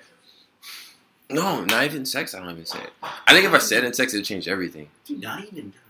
No, 1.32 1.64
not 1.66 1.84
even 1.84 2.06
sex. 2.06 2.34
I 2.34 2.40
don't 2.40 2.50
even 2.52 2.66
say 2.66 2.80
it. 2.80 2.92
I 3.28 3.34
think 3.34 3.46
if 3.46 3.54
I 3.54 3.58
said 3.60 3.84
in 3.84 3.94
sex, 3.94 4.14
it'd 4.14 4.26
change 4.26 4.48
everything. 4.48 4.90
Dude, 5.06 5.22
not 5.22 5.44
even 5.44 5.54
during 5.54 5.74
sex. 5.74 5.89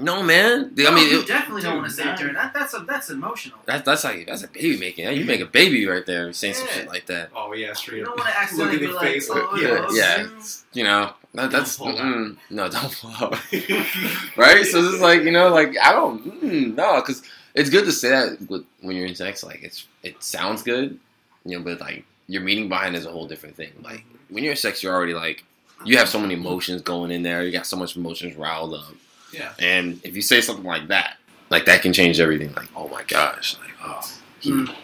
No, 0.00 0.22
man. 0.22 0.72
I 0.78 0.82
No, 0.82 0.92
mean, 0.92 1.10
you 1.10 1.20
it, 1.22 1.26
definitely 1.26 1.62
don't 1.62 1.78
want 1.78 1.88
to 1.88 1.92
say 1.94 2.02
it 2.02 2.06
that- 2.06 2.18
during 2.18 2.34
that. 2.34 2.54
That's 2.54 2.72
a, 2.74 2.78
that's 2.80 3.10
emotional. 3.10 3.58
that's 3.66 3.84
that's 3.84 4.04
like 4.04 4.26
that's 4.26 4.44
a 4.44 4.48
baby 4.48 4.78
making. 4.78 5.12
You 5.16 5.24
make 5.24 5.40
a 5.40 5.46
baby 5.46 5.86
right 5.86 6.06
there 6.06 6.32
saying 6.32 6.54
some 6.54 6.68
shit 6.68 6.86
like 6.88 7.06
that. 7.06 7.30
Oh 7.34 7.52
yeah, 7.52 7.72
straight 7.72 7.98
You 7.98 8.02
up. 8.04 8.10
don't 8.10 8.18
want 8.18 8.30
to 8.30 8.38
accidentally 8.38 8.78
Look 8.78 8.82
at 8.82 8.88
be 8.88 9.06
like, 9.06 9.14
face, 9.14 9.30
oh, 9.30 9.34
like, 9.34 9.44
I 9.44 9.60
yeah, 9.60 9.86
yeah. 9.92 10.22
you. 10.22 10.30
You 10.74 10.84
know, 10.84 11.12
that, 11.34 11.50
that's 11.50 11.76
Don't 11.76 11.96
pull 11.96 12.04
mm, 12.04 12.36
no, 12.50 12.68
don't 12.68 12.92
pull 13.00 13.10
out. 13.10 13.32
right? 14.36 14.64
So 14.64 14.78
it's 14.78 14.90
just 14.90 15.00
like 15.00 15.22
you 15.22 15.32
know, 15.32 15.48
like 15.48 15.76
I 15.82 15.92
don't 15.92 16.42
mm, 16.42 16.74
no, 16.74 16.96
because 17.00 17.22
it's 17.54 17.70
good 17.70 17.84
to 17.86 17.92
say 17.92 18.10
that 18.10 18.48
with, 18.48 18.64
when 18.80 18.94
you're 18.96 19.06
in 19.06 19.14
sex. 19.14 19.42
Like 19.42 19.62
it's 19.62 19.86
it 20.02 20.22
sounds 20.22 20.62
good, 20.62 20.98
you 21.44 21.58
know, 21.58 21.64
but 21.64 21.80
like 21.80 22.04
your 22.28 22.42
meaning 22.42 22.68
behind 22.68 22.94
it 22.94 22.98
is 22.98 23.06
a 23.06 23.10
whole 23.10 23.26
different 23.26 23.56
thing. 23.56 23.72
Like 23.82 24.04
when 24.28 24.44
you're 24.44 24.52
in 24.52 24.56
sex, 24.56 24.82
you're 24.82 24.94
already 24.94 25.14
like 25.14 25.44
you 25.84 25.96
have 25.98 26.08
so 26.08 26.20
many 26.20 26.34
emotions 26.34 26.82
going 26.82 27.10
in 27.10 27.22
there. 27.22 27.42
You 27.42 27.50
got 27.52 27.66
so 27.66 27.76
much 27.76 27.96
emotions 27.96 28.36
riled 28.36 28.74
up, 28.74 28.94
yeah. 29.32 29.52
and 29.58 30.00
if 30.04 30.14
you 30.16 30.22
say 30.22 30.40
something 30.40 30.64
like 30.64 30.88
that, 30.88 31.16
like 31.50 31.66
that 31.66 31.82
can 31.82 31.92
change 31.92 32.20
everything. 32.20 32.52
Like 32.54 32.68
oh 32.76 32.88
my 32.88 33.02
gosh, 33.04 33.56
like 33.58 33.70
oh 33.84 34.00
he 34.40 34.50
Mm. 34.52 34.74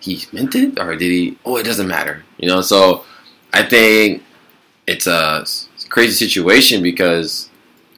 he 0.00 0.24
meant 0.32 0.54
it 0.54 0.78
or 0.80 0.96
did 0.96 1.10
he? 1.10 1.38
Oh, 1.44 1.56
it 1.56 1.64
doesn't 1.64 1.88
matter, 1.88 2.24
you 2.38 2.48
know. 2.48 2.60
So 2.60 3.04
I 3.52 3.62
think 3.62 4.22
it's 4.86 5.06
a 5.06 5.44
crazy 5.88 6.26
situation 6.26 6.82
because 6.82 7.50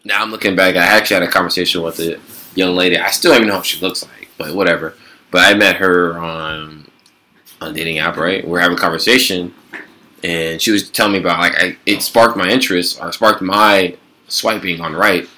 now 0.04 0.22
I'm 0.22 0.30
looking 0.30 0.56
back. 0.56 0.76
I 0.76 0.80
actually 0.84 1.14
had 1.14 1.22
a 1.22 1.30
conversation 1.30 1.82
with 1.82 1.98
a 2.00 2.20
young 2.54 2.74
lady. 2.76 2.98
I 2.98 3.10
still 3.10 3.32
don't 3.32 3.42
even 3.42 3.48
know 3.48 3.56
what 3.56 3.66
she 3.66 3.80
looks 3.80 4.02
like, 4.02 4.28
but 4.36 4.54
whatever. 4.54 4.94
But 5.30 5.44
I 5.46 5.54
met 5.54 5.76
her 5.76 6.18
on 6.18 6.88
on 7.60 7.70
a 7.70 7.72
dating 7.72 7.98
app, 7.98 8.16
right? 8.16 8.46
We're 8.46 8.60
having 8.60 8.76
a 8.76 8.80
conversation, 8.80 9.54
and 10.22 10.60
she 10.60 10.70
was 10.72 10.90
telling 10.90 11.12
me 11.12 11.18
about 11.20 11.38
like 11.40 11.54
I, 11.56 11.76
it 11.86 12.02
sparked 12.02 12.36
my 12.36 12.48
interest 12.48 13.00
or 13.00 13.12
sparked 13.12 13.40
my 13.42 13.96
swiping 14.28 14.80
on 14.80 14.94
right, 14.94 15.28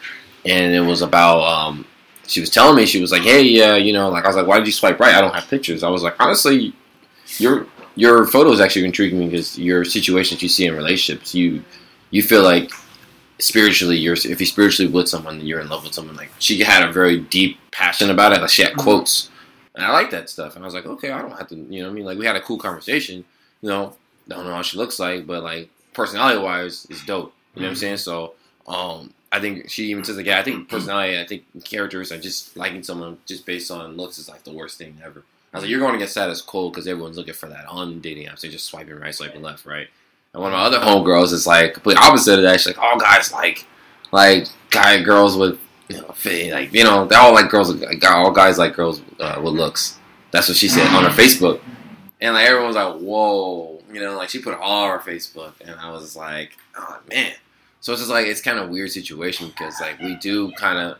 and 0.46 0.74
it 0.74 0.80
was 0.80 1.02
about 1.02 1.42
um. 1.42 1.86
She 2.28 2.40
was 2.40 2.50
telling 2.50 2.74
me 2.74 2.86
she 2.86 3.00
was 3.00 3.12
like, 3.12 3.22
"Hey, 3.22 3.42
yeah, 3.42 3.76
you 3.76 3.92
know, 3.92 4.08
like 4.08 4.24
I 4.24 4.26
was 4.26 4.36
like, 4.36 4.48
why 4.48 4.58
did 4.58 4.66
you 4.66 4.72
swipe 4.72 4.98
right? 4.98 5.14
I 5.14 5.20
don't 5.20 5.32
have 5.32 5.46
pictures." 5.48 5.84
I 5.84 5.88
was 5.88 6.02
like, 6.02 6.16
honestly, 6.18 6.74
your 7.38 7.68
your 7.94 8.26
photos 8.26 8.60
actually 8.60 8.84
intriguing 8.84 9.20
me 9.20 9.26
because 9.26 9.56
your 9.56 9.84
situations 9.84 10.42
you 10.42 10.48
see 10.48 10.66
in 10.66 10.74
relationships, 10.74 11.34
you 11.34 11.62
you 12.10 12.22
feel 12.22 12.42
like 12.42 12.70
spiritually 13.38 13.96
you're 13.96 14.14
if 14.14 14.40
you're 14.40 14.46
spiritually 14.46 14.90
with 14.90 15.08
someone 15.08 15.40
you're 15.40 15.60
in 15.60 15.68
love 15.68 15.84
with 15.84 15.92
someone 15.92 16.16
like 16.16 16.30
she 16.38 16.62
had 16.62 16.88
a 16.88 16.92
very 16.92 17.20
deep 17.20 17.58
passion 17.70 18.10
about 18.10 18.32
it 18.32 18.40
like 18.40 18.48
she 18.48 18.62
had 18.62 18.74
quotes 18.76 19.30
and 19.74 19.84
i 19.84 19.92
like 19.92 20.10
that 20.10 20.30
stuff 20.30 20.56
and 20.56 20.64
i 20.64 20.66
was 20.66 20.74
like 20.74 20.86
okay 20.86 21.10
i 21.10 21.20
don't 21.20 21.32
have 21.32 21.46
to 21.46 21.54
you 21.54 21.80
know 21.80 21.86
what 21.86 21.92
i 21.92 21.94
mean 21.94 22.04
like 22.06 22.18
we 22.18 22.24
had 22.24 22.36
a 22.36 22.40
cool 22.40 22.56
conversation 22.56 23.24
you 23.60 23.68
know 23.68 23.94
don't 24.28 24.44
know 24.44 24.52
how 24.52 24.62
she 24.62 24.78
looks 24.78 24.98
like 24.98 25.26
but 25.26 25.42
like 25.42 25.68
personality 25.92 26.40
wise 26.40 26.86
it's 26.88 27.04
dope 27.04 27.34
you 27.54 27.60
know 27.60 27.66
what 27.66 27.72
i'm 27.72 27.76
saying 27.76 27.96
so 27.98 28.32
um 28.66 29.12
I 29.32 29.40
think 29.40 29.68
she 29.68 29.86
even 29.86 30.04
says 30.04 30.16
like, 30.16 30.26
yeah, 30.26 30.38
I 30.38 30.42
think 30.42 30.68
personality, 30.70 31.18
I 31.18 31.26
think 31.26 31.44
characters 31.64 32.12
are 32.12 32.18
just 32.18 32.56
liking 32.56 32.82
someone 32.82 33.18
just 33.26 33.46
based 33.46 33.70
on 33.70 33.96
looks 33.96 34.18
is 34.18 34.28
like 34.28 34.44
the 34.44 34.52
worst 34.52 34.78
thing 34.78 34.96
ever. 35.04 35.24
I 35.52 35.58
was 35.58 35.64
like, 35.64 35.70
you're 35.70 35.80
going 35.80 35.92
to 35.92 35.98
get 35.98 36.10
status 36.10 36.42
cold 36.42 36.72
because 36.72 36.86
everyone's 36.86 37.16
looking 37.16 37.34
for 37.34 37.48
that 37.48 37.66
on 37.66 38.00
dating 38.00 38.26
apps. 38.26 38.40
They're 38.40 38.50
just 38.50 38.66
swiping 38.66 38.96
right, 38.96 39.14
swiping 39.14 39.42
left, 39.42 39.64
right? 39.64 39.88
And 40.34 40.42
one 40.42 40.52
of 40.52 40.58
my 40.58 40.64
other 40.64 40.78
homegirls 40.78 41.32
is 41.32 41.46
like 41.46 41.74
complete 41.74 41.96
opposite 41.96 42.38
of 42.38 42.42
that. 42.42 42.60
She's 42.60 42.66
like, 42.66 42.78
all 42.78 42.98
guys 42.98 43.32
like, 43.32 43.66
like 44.12 44.46
guy 44.70 45.02
girls 45.02 45.36
with, 45.36 45.58
you 45.88 45.96
know, 45.96 46.14
like 46.54 46.72
you 46.74 46.84
know, 46.84 47.06
they 47.06 47.16
all 47.16 47.32
like 47.32 47.48
girls. 47.48 47.74
Like, 47.74 48.04
all 48.04 48.30
guys 48.32 48.58
like 48.58 48.74
girls 48.74 49.00
uh, 49.20 49.40
with 49.42 49.54
looks. 49.54 49.98
That's 50.30 50.48
what 50.48 50.58
she 50.58 50.68
said 50.68 50.86
on 50.88 51.04
her 51.04 51.10
Facebook. 51.10 51.60
And 52.20 52.34
like 52.34 52.46
everyone's 52.46 52.76
like, 52.76 52.96
whoa, 52.96 53.80
you 53.90 54.00
know, 54.00 54.16
like 54.16 54.28
she 54.28 54.40
put 54.40 54.52
it 54.52 54.60
all 54.60 54.90
her 54.90 54.98
Facebook, 54.98 55.52
and 55.64 55.78
I 55.78 55.90
was 55.90 56.16
like, 56.16 56.56
oh 56.76 56.98
man. 57.08 57.32
So 57.86 57.92
it's 57.92 58.00
just 58.02 58.10
like 58.10 58.26
it's 58.26 58.40
kind 58.40 58.58
of 58.58 58.68
weird 58.68 58.90
situation 58.90 59.46
because 59.46 59.80
like 59.80 60.00
we 60.00 60.16
do 60.16 60.50
kind 60.58 60.76
of, 60.76 60.98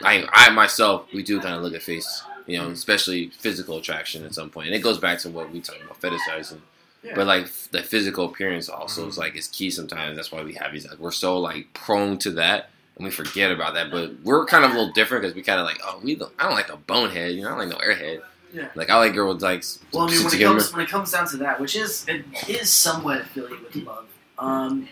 like 0.00 0.26
I 0.32 0.48
myself, 0.48 1.04
we 1.12 1.22
do 1.22 1.38
kind 1.38 1.54
of 1.54 1.60
look 1.60 1.74
at 1.74 1.82
face, 1.82 2.22
you 2.46 2.56
know, 2.58 2.70
especially 2.70 3.28
physical 3.28 3.76
attraction 3.76 4.24
at 4.24 4.34
some 4.34 4.48
point, 4.48 4.68
and 4.68 4.74
it 4.74 4.78
goes 4.78 4.96
back 4.96 5.18
to 5.18 5.28
what 5.28 5.52
we 5.52 5.60
talked 5.60 5.82
about 5.82 6.00
fetishizing. 6.00 6.60
Yeah. 7.02 7.12
But 7.16 7.26
like 7.26 7.52
the 7.72 7.82
physical 7.82 8.24
appearance 8.24 8.70
also 8.70 9.06
is 9.08 9.18
like 9.18 9.36
is 9.36 9.46
key 9.48 9.70
sometimes. 9.70 10.16
That's 10.16 10.32
why 10.32 10.42
we 10.42 10.54
have 10.54 10.72
these 10.72 10.88
like 10.88 10.98
we're 10.98 11.10
so 11.10 11.38
like 11.38 11.70
prone 11.74 12.16
to 12.20 12.30
that 12.30 12.70
and 12.96 13.04
we 13.04 13.10
forget 13.10 13.52
about 13.52 13.74
that. 13.74 13.90
But 13.90 14.12
we're 14.24 14.46
kind 14.46 14.64
of 14.64 14.70
a 14.70 14.74
little 14.74 14.92
different 14.94 15.24
because 15.24 15.36
we 15.36 15.42
kind 15.42 15.60
of 15.60 15.66
like 15.66 15.80
oh 15.84 16.00
we 16.02 16.14
don't, 16.14 16.32
I 16.38 16.44
don't 16.44 16.54
like 16.54 16.72
a 16.72 16.78
bonehead, 16.78 17.32
you 17.34 17.42
know, 17.42 17.48
I 17.48 17.58
don't 17.58 17.68
like 17.68 17.78
no 17.78 17.86
airhead. 17.86 18.22
Yeah. 18.54 18.68
Like 18.74 18.88
I 18.88 18.96
like 18.96 19.12
girls 19.12 19.34
with 19.34 19.42
like 19.42 19.58
s- 19.58 19.80
Well, 19.92 20.04
I 20.04 20.06
mean, 20.10 20.16
when 20.20 20.28
it 20.28 20.30
together. 20.30 20.54
comes 20.54 20.72
when 20.72 20.80
it 20.82 20.88
comes 20.88 21.12
down 21.12 21.28
to 21.28 21.36
that, 21.36 21.60
which 21.60 21.76
is 21.76 22.06
it 22.08 22.24
is 22.48 22.72
somewhat 22.72 23.20
affiliated 23.20 23.62
with 23.64 23.76
love. 23.84 24.06
Um, 24.38 24.88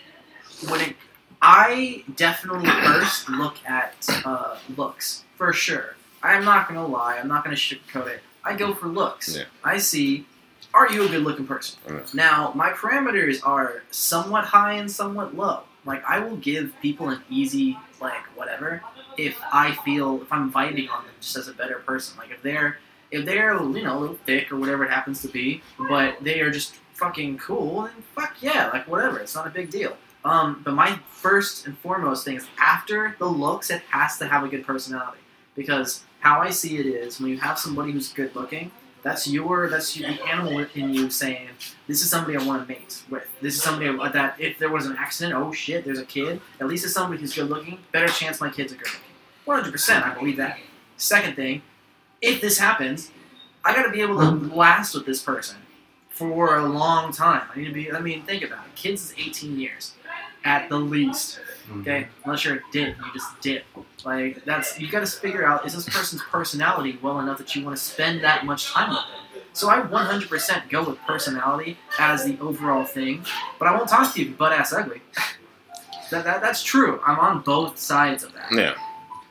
when 0.68 0.80
it, 0.82 0.96
I 1.42 2.04
definitely 2.16 2.70
first 2.70 3.28
look 3.28 3.56
at 3.66 3.94
uh, 4.24 4.58
looks 4.76 5.24
for 5.36 5.52
sure. 5.52 5.96
I'm 6.22 6.44
not 6.44 6.68
gonna 6.68 6.86
lie. 6.86 7.18
I'm 7.18 7.28
not 7.28 7.44
gonna 7.44 7.56
sugarcoat 7.56 8.08
it. 8.08 8.20
I 8.44 8.54
go 8.56 8.74
for 8.74 8.88
looks. 8.88 9.36
Yeah. 9.36 9.44
I 9.64 9.78
see. 9.78 10.26
Are 10.72 10.90
you 10.92 11.04
a 11.04 11.08
good 11.08 11.24
looking 11.24 11.46
person? 11.46 11.80
Now, 12.14 12.52
my 12.54 12.70
parameters 12.70 13.44
are 13.44 13.82
somewhat 13.90 14.44
high 14.44 14.74
and 14.74 14.90
somewhat 14.90 15.34
low. 15.34 15.62
Like, 15.84 16.04
I 16.04 16.20
will 16.20 16.36
give 16.36 16.74
people 16.80 17.08
an 17.08 17.22
easy, 17.28 17.76
like, 18.00 18.24
whatever, 18.36 18.82
if 19.16 19.36
I 19.52 19.74
feel, 19.84 20.22
if 20.22 20.32
I'm 20.32 20.52
vibing 20.52 20.90
on 20.90 21.04
them 21.04 21.14
just 21.20 21.36
as 21.36 21.48
a 21.48 21.54
better 21.54 21.76
person. 21.76 22.16
Like, 22.18 22.30
if 22.30 22.42
they're, 22.42 22.78
if 23.10 23.24
they're, 23.24 23.54
you 23.54 23.82
know, 23.82 23.98
a 23.98 24.00
little 24.00 24.18
thick 24.26 24.52
or 24.52 24.56
whatever 24.56 24.84
it 24.84 24.90
happens 24.90 25.22
to 25.22 25.28
be, 25.28 25.62
but 25.88 26.22
they 26.22 26.40
are 26.40 26.50
just 26.50 26.76
fucking 26.94 27.38
cool, 27.38 27.82
then 27.82 28.04
fuck 28.14 28.36
yeah, 28.40 28.68
like, 28.72 28.86
whatever. 28.86 29.18
It's 29.18 29.34
not 29.34 29.46
a 29.46 29.50
big 29.50 29.70
deal. 29.70 29.96
Um, 30.24 30.60
but 30.64 30.74
my 30.74 30.98
first 31.10 31.66
and 31.66 31.76
foremost 31.78 32.24
thing 32.24 32.36
is 32.36 32.46
after 32.58 33.16
the 33.18 33.26
looks, 33.26 33.70
it 33.70 33.82
has 33.90 34.18
to 34.18 34.26
have 34.26 34.44
a 34.44 34.48
good 34.48 34.66
personality. 34.66 35.18
Because 35.56 36.04
how 36.20 36.40
I 36.40 36.50
see 36.50 36.78
it 36.78 36.86
is, 36.86 37.20
when 37.20 37.30
you 37.30 37.38
have 37.38 37.58
somebody 37.58 37.92
who's 37.92 38.12
good 38.12 38.34
looking, 38.36 38.70
that's 39.02 39.26
your 39.26 39.70
that's 39.70 39.94
the 39.94 40.04
animal 40.04 40.66
in 40.74 40.92
you 40.92 41.08
saying, 41.08 41.48
"This 41.86 42.02
is 42.02 42.10
somebody 42.10 42.36
I 42.36 42.44
want 42.44 42.66
to 42.66 42.68
mate 42.68 43.02
with. 43.08 43.26
This 43.40 43.56
is 43.56 43.62
somebody 43.62 43.90
that 44.12 44.38
if 44.38 44.58
there 44.58 44.68
was 44.70 44.84
an 44.84 44.96
accident, 44.98 45.34
oh 45.34 45.52
shit, 45.52 45.86
there's 45.86 45.98
a 45.98 46.04
kid. 46.04 46.40
At 46.60 46.66
least 46.66 46.84
it's 46.84 46.92
somebody 46.92 47.20
who's 47.20 47.34
good 47.34 47.48
looking. 47.48 47.78
Better 47.92 48.08
chance 48.08 48.40
my 48.40 48.50
kids 48.50 48.72
are 48.72 48.76
good 48.76 48.88
looking. 48.88 49.00
One 49.46 49.58
hundred 49.58 49.72
percent, 49.72 50.04
I 50.04 50.14
believe 50.14 50.36
that. 50.36 50.58
Second 50.98 51.34
thing, 51.34 51.62
if 52.20 52.42
this 52.42 52.58
happens, 52.58 53.10
I 53.64 53.74
got 53.74 53.84
to 53.84 53.90
be 53.90 54.02
able 54.02 54.18
to 54.18 54.54
last 54.54 54.94
with 54.94 55.06
this 55.06 55.22
person 55.22 55.56
for 56.10 56.56
a 56.56 56.66
long 56.66 57.10
time. 57.10 57.48
I 57.54 57.58
need 57.58 57.68
to 57.68 57.72
be. 57.72 57.90
I 57.90 58.00
mean, 58.00 58.22
think 58.24 58.44
about 58.44 58.66
it. 58.66 58.74
Kids 58.74 59.02
is 59.02 59.14
eighteen 59.16 59.58
years 59.58 59.94
at 60.44 60.68
the 60.68 60.76
least. 60.76 61.38
Mm-hmm. 61.68 61.80
Okay, 61.82 62.08
unless 62.24 62.44
you're 62.44 62.56
a 62.56 62.60
dip, 62.72 62.96
you 62.96 63.04
just 63.12 63.40
dip. 63.40 63.64
Like 64.04 64.44
that's 64.44 64.78
you 64.80 64.90
got 64.90 65.00
to 65.00 65.06
figure 65.06 65.46
out 65.46 65.66
is 65.66 65.74
this 65.74 65.88
person's 65.88 66.22
personality 66.22 66.98
well 67.02 67.20
enough 67.20 67.38
that 67.38 67.54
you 67.54 67.64
want 67.64 67.76
to 67.76 67.82
spend 67.82 68.22
that 68.24 68.44
much 68.44 68.66
time 68.66 68.90
with 68.90 68.98
them. 68.98 69.42
So 69.52 69.68
I 69.68 69.80
100% 69.80 70.68
go 70.68 70.88
with 70.88 70.98
personality 71.00 71.76
as 71.98 72.24
the 72.24 72.38
overall 72.40 72.84
thing, 72.84 73.24
but 73.58 73.68
I 73.68 73.76
won't 73.76 73.88
talk 73.88 74.14
to 74.14 74.22
you 74.22 74.32
butt 74.34 74.52
ass 74.52 74.72
ugly. 74.72 75.02
That, 76.10 76.24
that 76.24 76.40
that's 76.40 76.64
true. 76.64 77.00
I'm 77.06 77.20
on 77.20 77.40
both 77.42 77.78
sides 77.78 78.24
of 78.24 78.32
that. 78.32 78.48
Yeah, 78.50 78.74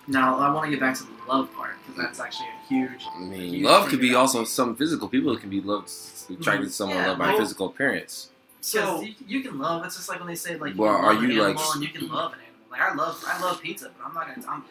Now 0.08 0.38
I 0.38 0.50
want 0.50 0.64
to 0.64 0.72
get 0.72 0.80
back 0.80 0.96
to 0.96 1.04
the 1.04 1.10
love 1.28 1.54
part 1.54 1.72
because 1.86 2.02
that's 2.02 2.20
actually 2.22 2.48
a 2.48 2.68
huge. 2.70 3.04
I 3.14 3.20
mean, 3.20 3.54
You 3.54 3.66
love 3.66 3.90
could 3.90 4.00
be 4.00 4.16
also 4.16 4.46
some 4.46 4.78
physical. 4.78 5.10
People 5.10 5.36
can 5.36 5.50
be 5.50 5.60
loved, 5.60 5.92
attracted 6.30 6.40
to 6.40 6.52
mm-hmm. 6.52 6.70
someone 6.70 6.98
Yeah, 6.98 7.08
loved 7.08 7.20
by 7.20 7.28
well- 7.32 7.38
physical 7.38 7.68
appearance. 7.68 8.30
So 8.62 9.02
you, 9.02 9.14
you 9.28 9.42
can 9.42 9.58
love. 9.58 9.86
It's 9.86 9.96
just 9.96 10.10
like 10.10 10.20
when 10.20 10.28
they 10.28 10.36
say 10.36 10.58
like 10.58 10.76
you 10.76 10.82
Well, 10.82 10.96
can 10.96 11.06
are 11.06 11.14
love 11.14 11.24
an 11.24 11.32
you, 11.32 11.42
like, 11.42 11.50
animal 11.56 11.72
and 11.74 11.84
you 11.84 11.90
can 11.90 12.08
love 12.10 12.34
an 12.34 12.40
animal. 12.40 12.72
Like 12.72 12.82
I 12.82 12.94
love 12.94 13.24
I 13.28 13.42
love 13.42 13.62
pizza, 13.62 13.92
but 13.98 14.06
I'm 14.08 14.14
not 14.14 14.28
gonna. 14.36 14.48
I'm, 14.48 14.64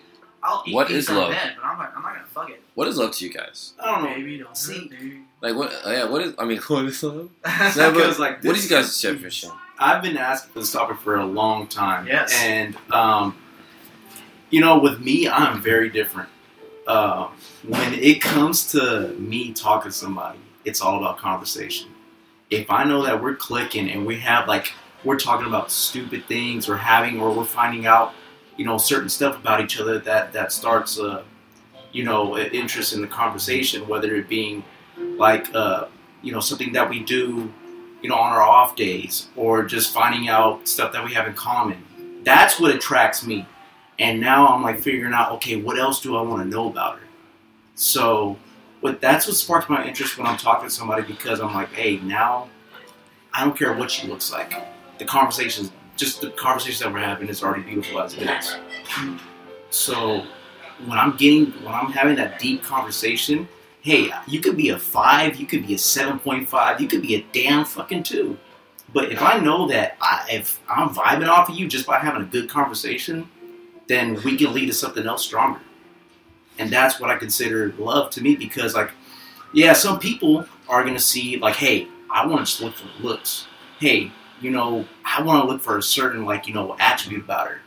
I'll 0.43 0.63
eat 0.67 0.75
What 0.75 0.87
pizza 0.87 0.99
is 0.99 1.09
in 1.09 1.17
love? 1.17 1.31
bed, 1.33 1.55
but 1.57 1.65
I'm 1.67 1.79
not, 1.79 1.93
I'm 1.97 2.03
not 2.03 2.15
gonna 2.15 2.27
fuck 2.27 2.51
it. 2.51 2.63
What 2.75 2.87
is 2.87 2.97
love 2.97 3.13
to 3.13 3.25
you 3.27 3.33
guys? 3.33 3.73
I 3.83 3.87
don't 3.95 4.05
know. 4.05 4.15
Baby, 4.15 4.39
don't 4.39 4.57
See- 4.57 4.89
hurt. 4.89 5.13
Like 5.41 5.57
what? 5.57 5.73
uh, 5.87 5.91
yeah, 5.91 6.05
what 6.09 6.23
is? 6.23 6.35
I 6.39 6.45
mean, 6.45 6.59
what 6.69 6.85
is 6.85 7.03
love? 7.03 7.31
Yeah, 7.45 7.91
because, 7.91 8.19
like, 8.19 8.35
what 8.35 8.43
this- 8.55 8.65
is 8.65 8.71
you 8.71 8.77
guys' 8.77 9.01
definition? 9.01 9.51
I've 9.81 10.03
been 10.03 10.17
asking 10.17 10.53
for 10.53 10.59
this 10.61 10.73
topic 10.73 10.99
for 10.99 11.17
a 11.17 11.25
long 11.27 11.67
time. 11.69 12.07
Yes. 12.09 12.33
And, 12.43 12.77
um, 12.93 13.37
you 14.51 14.61
know, 14.61 14.79
with 14.81 15.01
me, 15.01 15.29
I'm 15.29 15.61
very 15.63 15.89
different. 15.89 16.29
Uh, 16.87 17.29
when 17.67 17.95
it 17.95 18.21
comes 18.21 18.73
to 18.73 19.09
me 19.19 19.53
talking 19.53 19.91
to 19.93 19.97
somebody, 19.97 20.39
it's 20.65 20.81
all 20.81 20.99
about 20.99 21.19
conversation. 21.19 21.89
If 22.51 22.71
I 22.71 22.85
know 22.85 23.03
that 23.05 23.23
we're 23.23 23.37
clicking 23.37 23.91
and 23.91 24.07
we 24.07 24.21
have, 24.21 24.49
like, 24.49 24.73
we're 25.05 25.19
talking 25.19 25.47
about 25.47 25.71
stupid 25.71 26.27
things 26.27 26.69
we're 26.69 26.77
having 26.77 27.21
or 27.21 27.33
we're 27.33 27.45
finding 27.45 27.87
out, 27.87 28.15
you 28.57 28.65
know, 28.65 28.79
certain 28.79 29.09
stuff 29.09 29.37
about 29.37 29.61
each 29.61 29.79
other 29.81 29.99
that, 30.01 30.33
that 30.33 30.53
starts, 30.53 30.99
a 30.99 31.25
you 31.93 32.05
know, 32.05 32.37
interest 32.37 32.93
in 32.93 33.01
the 33.01 33.07
conversation, 33.07 33.89
whether 33.89 34.15
it 34.15 34.29
being 34.29 34.63
like, 35.17 35.55
uh, 35.55 35.87
you 36.23 36.33
know, 36.33 36.41
something 36.41 36.73
that 36.73 36.89
we 36.91 37.01
do 37.01 37.53
you 38.03 38.09
know, 38.09 38.17
on 38.17 38.33
our 38.33 38.43
off 38.43 38.77
days, 38.77 39.29
or 39.37 39.65
just 39.65 39.93
finding 39.93 40.29
out 40.29 40.69
stuff 40.69 40.93
that 40.93 41.05
we 41.05 41.13
have 41.15 41.27
in 41.27 41.35
common. 41.35 41.83
That's 42.23 42.61
what 42.61 42.75
attracts 42.75 43.27
me. 43.27 43.47
And 43.99 44.21
now 44.21 44.49
I'm 44.49 44.63
like 44.63 44.79
figuring 44.79 45.13
out, 45.13 45.33
okay, 45.33 45.57
what 45.57 45.79
else 45.79 46.01
do 46.01 46.17
I 46.17 46.23
want 46.23 46.43
to 46.43 46.49
know 46.49 46.69
about 46.69 46.99
her? 46.99 47.07
So, 47.75 48.37
what 48.81 49.01
that's 49.01 49.27
what 49.27 49.37
sparks 49.37 49.69
my 49.69 49.87
interest 49.87 50.19
when 50.19 50.27
I'm 50.27 50.37
talking 50.37 50.69
to 50.69 50.75
somebody 50.75 51.03
because 51.03 51.41
I'm 51.41 51.55
like, 51.55 51.73
hey, 51.73 51.99
now 51.99 52.49
I 53.33 53.45
don't 53.45 53.57
care 53.57 53.73
what 53.75 53.91
she 53.91 54.07
looks 54.07 54.33
like. 54.33 54.53
The 54.99 55.05
conversations, 55.05 55.73
just 55.97 56.21
the 56.21 56.31
conversations 56.31 56.81
that 56.81 56.93
we're 56.93 57.01
having, 57.01 57.29
is 57.29 57.43
already 57.43 57.63
beautiful 57.63 58.01
as 58.01 58.15
it 58.15 58.29
is. 58.29 58.57
So, 59.71 60.25
when 60.87 60.99
I'm 60.99 61.17
getting, 61.17 61.53
when 61.65 61.75
I'm 61.75 61.91
having 61.93 62.17
that 62.17 62.39
deep 62.39 62.63
conversation, 62.63 63.49
hey, 63.81 64.11
you 64.27 64.41
could 64.41 64.57
be 64.57 64.71
a 64.71 64.79
five, 64.79 65.37
you 65.37 65.47
could 65.47 65.67
be 65.67 65.75
a 65.75 65.79
seven 65.79 66.19
point 66.19 66.49
five, 66.49 66.81
you 66.81 66.89
could 66.89 67.03
be 67.03 67.17
a 67.17 67.27
damn 67.33 67.65
fucking 67.65 68.05
two. 68.05 68.39
But 68.93 69.13
if 69.13 69.21
I 69.21 69.39
know 69.39 69.69
that 69.69 69.97
I, 70.01 70.27
if 70.31 70.61
I'm 70.69 70.91
vibing 70.91 71.29
off 71.29 71.49
of 71.49 71.57
you 71.57 71.69
just 71.69 71.87
by 71.87 71.99
having 71.99 72.23
a 72.23 72.25
good 72.25 72.49
conversation, 72.49 73.29
then 73.87 74.23
we 74.23 74.37
can 74.37 74.55
lead 74.55 74.67
to 74.67 74.73
something 74.73 75.07
else 75.07 75.25
stronger. 75.25 75.61
And 76.59 76.71
that's 76.71 77.01
what 77.01 77.11
I 77.11 77.17
consider 77.17 77.73
love 77.79 78.11
to 78.13 78.23
me 78.23 78.37
because, 78.37 78.75
like, 78.75 78.91
yeah, 79.53 79.73
some 79.75 79.99
people 79.99 80.47
are 80.69 80.85
gonna 80.85 81.01
see 81.01 81.39
like, 81.39 81.57
hey, 81.57 81.89
I 82.11 82.27
want 82.27 82.47
to 82.47 82.65
look 82.65 82.75
for 82.75 82.89
looks. 83.03 83.47
Hey, 83.81 84.13
you 84.41 84.51
know, 84.51 84.87
I 85.05 85.23
want 85.23 85.43
to 85.45 85.49
look 85.49 85.63
for 85.63 85.79
a 85.79 85.83
certain 85.83 86.25
like 86.25 86.47
you 86.49 86.55
know 86.55 86.77
attribute 86.81 87.25
about 87.25 87.49
her. 87.49 87.61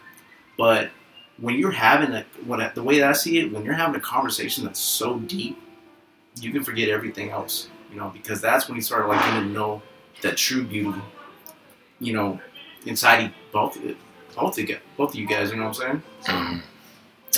But 0.57 0.91
when 1.39 1.57
you're 1.57 1.71
having 1.71 2.13
a 2.13 2.25
what 2.45 2.62
I- 2.62 2.69
the 2.69 2.83
way 2.83 3.00
that 3.00 3.10
I 3.10 3.13
see 3.13 3.39
it, 3.39 3.51
when 3.51 3.65
you're 3.65 3.74
having 3.75 3.95
a 3.95 4.00
conversation 4.01 4.65
that's 4.65 4.79
so 4.79 5.19
deep, 5.19 5.60
you 6.41 6.51
can 6.51 6.63
forget 6.63 6.89
everything 6.89 7.29
else. 7.31 7.69
You 7.91 7.98
know, 8.00 8.10
because 8.10 8.41
that's 8.41 8.67
when 8.69 8.75
you 8.77 8.81
start 8.81 9.07
like 9.07 9.21
getting 9.25 9.50
to 9.50 9.50
know 9.53 9.81
that 10.21 10.38
true 10.38 10.63
beauty. 10.63 11.01
You 12.00 12.13
know, 12.13 12.39
inside 12.86 13.33
both 13.51 13.77
of 13.77 13.83
you, 13.83 13.98
both 14.98 15.13
of 15.13 15.15
you 15.15 15.27
guys. 15.27 15.51
You 15.51 15.57
know 15.57 15.67
what 15.67 15.81
I'm 15.81 16.01
saying? 16.01 16.03
Mm-hmm. 16.24 16.80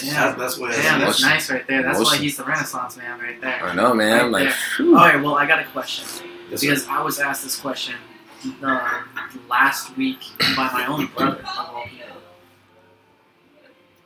Yeah, 0.01 0.27
That's, 0.35 0.37
that's 0.39 0.57
what. 0.57 0.71
Damn, 0.71 0.99
that's 0.99 1.19
Emotion. 1.19 1.29
nice 1.29 1.49
right 1.51 1.67
there. 1.67 1.83
That's 1.83 1.99
why 1.99 2.17
he's 2.17 2.35
the 2.37 2.43
Renaissance 2.43 2.97
man 2.97 3.19
right 3.19 3.39
there. 3.39 3.63
I 3.63 3.75
know, 3.75 3.93
man. 3.93 4.31
Right 4.31 4.45
like, 4.47 4.53
All 4.79 4.93
right, 4.93 5.21
well, 5.21 5.35
I 5.35 5.45
got 5.45 5.59
a 5.59 5.65
question 5.65 6.27
Yes, 6.49 6.61
because 6.61 6.87
I 6.87 7.01
was 7.01 7.19
asked 7.19 7.43
this 7.43 7.59
question 7.59 7.95
uh, 8.63 9.03
last 9.47 9.95
week 9.95 10.19
by 10.55 10.69
my 10.73 10.85
own 10.87 11.05
brother. 11.07 11.39
of 11.41 11.45
all 11.75 11.83
people. 11.85 12.07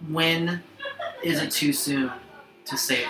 When 0.10 0.62
is 1.24 1.42
it 1.42 1.52
too 1.52 1.74
soon 1.74 2.12
to 2.66 2.78
say 2.78 3.04
it? 3.04 3.10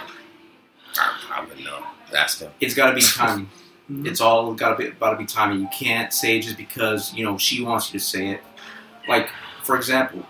I, 0.98 1.38
I 1.42 1.46
would 1.46 1.60
know. 1.64 1.84
Ask 2.16 2.40
him. 2.40 2.52
it's 2.60 2.74
got 2.74 2.90
to 2.90 2.96
be 2.96 3.02
timing. 3.02 3.50
Mhm. 3.92 4.06
It's 4.08 4.22
all 4.22 4.54
got 4.54 4.72
to 4.72 4.76
be 4.84 4.88
about 4.90 5.12
to 5.12 5.18
be 5.18 5.26
timing. 5.26 5.60
You 5.62 5.70
can't 5.78 6.12
say 6.14 6.40
just 6.40 6.58
because 6.58 7.14
you 7.14 7.24
know 7.26 7.38
she 7.38 7.64
wants 7.64 7.92
you 7.94 8.00
to 8.00 8.06
say 8.06 8.30
it. 8.30 8.42
Like 9.08 9.30
for 9.64 9.76
example, 9.76 10.26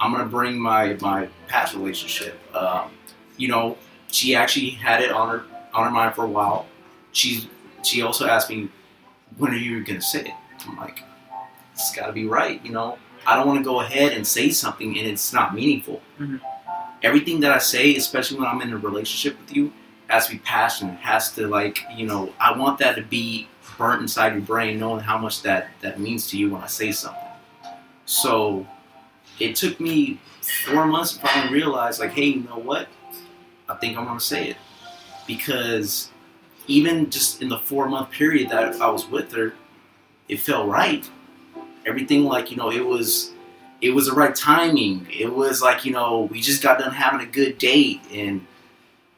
I'm 0.00 0.12
gonna 0.12 0.26
bring 0.26 0.58
my 0.58 0.94
my 1.00 1.28
past 1.48 1.74
relationship. 1.74 2.38
Um, 2.54 2.90
you 3.36 3.48
know, 3.48 3.78
she 4.08 4.34
actually 4.34 4.70
had 4.70 5.02
it 5.02 5.10
on 5.10 5.28
her 5.28 5.44
on 5.74 5.84
her 5.84 5.90
mind 5.90 6.14
for 6.14 6.24
a 6.24 6.28
while. 6.28 6.66
She's 7.12 7.46
she 7.82 8.02
also 8.02 8.26
asked 8.26 8.50
me, 8.50 8.68
when 9.38 9.52
are 9.52 9.56
you 9.56 9.84
gonna 9.84 10.00
say 10.00 10.20
it? 10.22 10.34
I'm 10.66 10.76
like, 10.76 11.02
it's 11.74 11.94
got 11.94 12.06
to 12.06 12.12
be 12.12 12.26
right. 12.26 12.64
You 12.64 12.72
know, 12.72 12.98
I 13.26 13.36
don't 13.36 13.46
want 13.46 13.58
to 13.60 13.64
go 13.64 13.80
ahead 13.80 14.12
and 14.12 14.26
say 14.26 14.50
something 14.50 14.98
and 14.98 15.06
it's 15.08 15.32
not 15.32 15.54
meaningful. 15.54 16.02
Mhm. 16.18 16.40
Everything 17.02 17.40
that 17.40 17.52
I 17.52 17.58
say, 17.58 17.94
especially 17.96 18.38
when 18.38 18.48
I'm 18.48 18.62
in 18.62 18.72
a 18.72 18.78
relationship 18.78 19.38
with 19.40 19.54
you, 19.56 19.72
has 20.08 20.26
to 20.26 20.32
be 20.32 20.38
passionate. 20.38 20.98
Has 21.00 21.32
to 21.36 21.46
like 21.48 21.84
you 21.96 22.06
know 22.06 22.32
I 22.40 22.56
want 22.56 22.78
that 22.78 22.96
to 22.96 23.02
be 23.02 23.48
burnt 23.78 24.02
inside 24.02 24.32
your 24.34 24.42
brain, 24.42 24.78
knowing 24.80 25.00
how 25.00 25.18
much 25.18 25.42
that 25.42 25.68
that 25.82 26.00
means 26.00 26.28
to 26.30 26.38
you 26.38 26.50
when 26.50 26.62
I 26.62 26.66
say 26.68 26.92
something. 26.92 27.22
So 28.06 28.66
it 29.40 29.56
took 29.56 29.80
me 29.80 30.18
four 30.64 30.86
months 30.86 31.14
to 31.14 31.20
finally 31.20 31.52
realize, 31.52 31.98
like, 32.00 32.12
hey, 32.12 32.26
you 32.26 32.42
know 32.42 32.58
what? 32.58 32.88
I 33.68 33.74
think 33.74 33.96
I'm 33.96 34.04
gonna 34.04 34.20
say 34.20 34.50
it 34.50 34.56
because 35.26 36.10
even 36.68 37.10
just 37.10 37.42
in 37.42 37.48
the 37.48 37.58
four 37.58 37.88
month 37.88 38.10
period 38.10 38.50
that 38.50 38.80
I 38.80 38.90
was 38.90 39.08
with 39.08 39.32
her, 39.32 39.54
it 40.28 40.40
felt 40.40 40.68
right. 40.68 41.08
Everything 41.84 42.24
like 42.24 42.50
you 42.50 42.56
know, 42.56 42.70
it 42.70 42.84
was 42.84 43.32
it 43.80 43.90
was 43.90 44.06
the 44.06 44.12
right 44.12 44.34
timing. 44.34 45.06
It 45.10 45.32
was 45.32 45.62
like 45.62 45.84
you 45.84 45.92
know, 45.92 46.22
we 46.30 46.40
just 46.40 46.62
got 46.62 46.78
done 46.78 46.92
having 46.92 47.26
a 47.26 47.30
good 47.30 47.58
date 47.58 48.00
and 48.12 48.46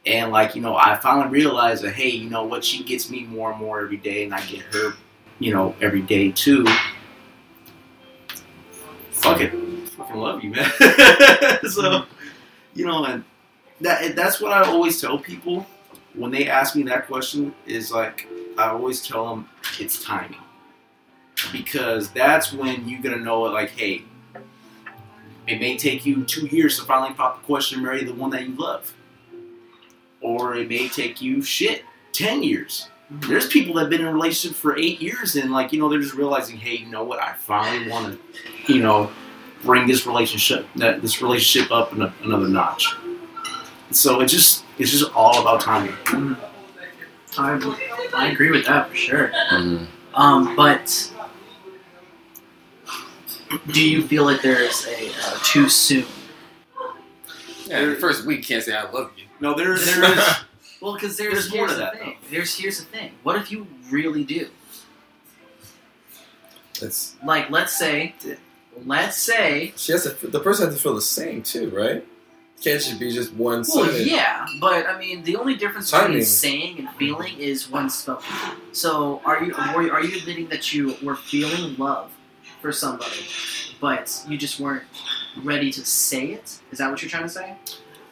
and 0.06 0.32
like 0.32 0.54
you 0.54 0.62
know, 0.62 0.76
I 0.76 0.96
finally 0.96 1.28
realized 1.28 1.84
that 1.84 1.94
hey, 1.94 2.08
you 2.08 2.30
know 2.30 2.44
what, 2.44 2.64
she 2.64 2.82
gets 2.82 3.10
me 3.10 3.24
more 3.24 3.50
and 3.52 3.60
more 3.60 3.80
every 3.80 3.96
day, 3.98 4.24
and 4.24 4.34
I 4.34 4.40
get 4.46 4.62
her, 4.74 4.94
you 5.38 5.52
know, 5.52 5.74
every 5.80 6.02
day 6.02 6.30
too. 6.32 6.66
Fuck 9.10 9.40
it, 9.40 9.52
fucking 10.20 10.32
love 10.32 10.44
you, 10.44 10.50
man. 10.50 10.70
so 11.70 11.82
mm-hmm. 11.82 12.12
you 12.74 12.86
know, 12.86 13.04
and 13.04 13.24
that 13.80 14.16
that's 14.16 14.40
what 14.40 14.52
I 14.52 14.62
always 14.68 15.00
tell 15.00 15.18
people 15.18 15.66
when 16.14 16.30
they 16.30 16.48
ask 16.48 16.74
me 16.74 16.82
that 16.84 17.06
question 17.06 17.54
is 17.66 17.92
like 17.92 18.26
I 18.56 18.68
always 18.68 19.06
tell 19.06 19.28
them 19.28 19.48
it's 19.78 20.02
timing 20.02 20.40
because 21.52 22.10
that's 22.10 22.52
when 22.52 22.88
you're 22.88 23.02
gonna 23.02 23.18
know 23.18 23.46
it. 23.46 23.50
Like, 23.50 23.70
hey, 23.70 24.02
it 25.46 25.60
may 25.60 25.76
take 25.76 26.04
you 26.04 26.24
two 26.24 26.46
years 26.46 26.78
to 26.78 26.84
finally 26.84 27.14
pop 27.14 27.40
the 27.40 27.46
question, 27.46 27.78
and 27.78 27.86
marry 27.86 28.04
the 28.04 28.14
one 28.14 28.30
that 28.30 28.46
you 28.46 28.54
love, 28.56 28.94
or 30.20 30.56
it 30.56 30.68
may 30.68 30.88
take 30.88 31.22
you 31.22 31.42
shit 31.42 31.84
ten 32.12 32.42
years. 32.42 32.88
Mm-hmm. 33.12 33.30
There's 33.30 33.46
people 33.46 33.74
that 33.74 33.82
have 33.82 33.90
been 33.90 34.02
in 34.02 34.06
a 34.06 34.12
relationship 34.12 34.56
for 34.56 34.76
eight 34.76 35.00
years 35.00 35.34
and 35.34 35.50
like 35.50 35.72
you 35.72 35.78
know 35.78 35.88
they're 35.88 36.00
just 36.00 36.14
realizing, 36.14 36.58
hey, 36.58 36.76
you 36.76 36.86
know 36.86 37.04
what? 37.04 37.20
I 37.20 37.32
finally 37.32 37.90
want 37.90 38.18
to, 38.66 38.72
you 38.72 38.82
know, 38.82 39.10
bring 39.62 39.86
this 39.86 40.06
relationship 40.06 40.66
that 40.76 41.02
this 41.02 41.20
relationship 41.22 41.70
up 41.72 41.92
in 41.92 42.02
a, 42.02 42.12
another 42.22 42.48
notch. 42.48 42.94
So 43.90 44.20
it 44.20 44.26
just 44.26 44.64
it's 44.78 44.90
just 44.90 45.12
all 45.14 45.40
about 45.40 45.60
timing. 45.60 45.94
I, 47.36 47.76
I 48.14 48.28
agree 48.30 48.50
with 48.50 48.66
that 48.66 48.88
for 48.90 48.94
sure. 48.96 49.28
Mhm. 49.52 49.86
Um, 50.14 50.56
but 50.56 51.12
do 53.72 53.82
you 53.82 54.06
feel 54.06 54.24
like 54.24 54.42
there's 54.42 54.86
a 54.86 55.08
uh, 55.10 55.38
too 55.42 55.68
soon? 55.68 56.04
Yeah, 57.66 57.84
the 57.84 57.96
first 57.96 58.24
week 58.26 58.38
you 58.38 58.44
can't 58.44 58.62
say 58.64 58.74
I 58.74 58.90
love 58.90 59.12
you. 59.16 59.24
No, 59.40 59.54
there 59.54 59.76
there 59.78 60.04
is 60.18 60.34
Well, 60.80 60.94
because 60.94 61.16
there's, 61.16 61.32
There's 61.34 61.50
more 61.54 61.66
here's 61.66 61.72
to 61.72 61.78
that, 61.78 61.98
thing. 61.98 62.16
There's 62.30 62.56
here's 62.58 62.78
the 62.78 62.84
thing. 62.86 63.12
What 63.22 63.36
if 63.36 63.50
you 63.52 63.66
really 63.90 64.24
do? 64.24 64.48
It's 66.80 67.16
Like, 67.24 67.50
let's 67.50 67.76
say, 67.76 68.14
let's 68.86 69.16
say. 69.16 69.72
she 69.76 69.92
has 69.92 70.04
to. 70.04 70.26
The 70.26 70.40
person 70.40 70.66
has 70.66 70.74
to 70.76 70.80
feel 70.82 70.94
the 70.94 71.02
same 71.02 71.42
too, 71.42 71.70
right? 71.70 72.04
Can't 72.62 72.80
just 72.82 72.98
be 72.98 73.12
just 73.12 73.32
one 73.34 73.64
Well, 73.72 73.96
yeah, 73.96 74.44
but 74.60 74.86
I 74.86 74.98
mean, 74.98 75.22
the 75.22 75.36
only 75.36 75.54
difference 75.54 75.92
Timing. 75.92 76.08
between 76.08 76.24
saying 76.24 76.78
and 76.80 76.90
feeling 76.96 77.38
is 77.38 77.70
one 77.70 77.88
spoken. 77.88 78.26
So, 78.72 79.22
are 79.24 79.44
you 79.44 79.54
are 79.54 80.02
you, 80.02 80.18
admitting 80.18 80.48
that 80.48 80.72
you 80.72 80.96
were 81.00 81.14
feeling 81.14 81.76
love 81.76 82.10
for 82.60 82.72
somebody, 82.72 83.26
but 83.80 84.24
you 84.28 84.36
just 84.36 84.58
weren't 84.58 84.82
ready 85.44 85.70
to 85.70 85.84
say 85.86 86.32
it? 86.32 86.58
Is 86.72 86.78
that 86.78 86.90
what 86.90 87.00
you're 87.00 87.08
trying 87.10 87.22
to 87.24 87.28
say? 87.28 87.56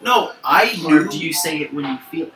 no. 0.01 0.33
I 0.45 0.81
Or 0.85 0.91
knew 0.91 1.09
do 1.09 1.19
you 1.19 1.33
say 1.33 1.59
it 1.63 1.75
when 1.75 1.85
you 1.85 1.99
feel 2.11 2.27
it? 2.29 2.33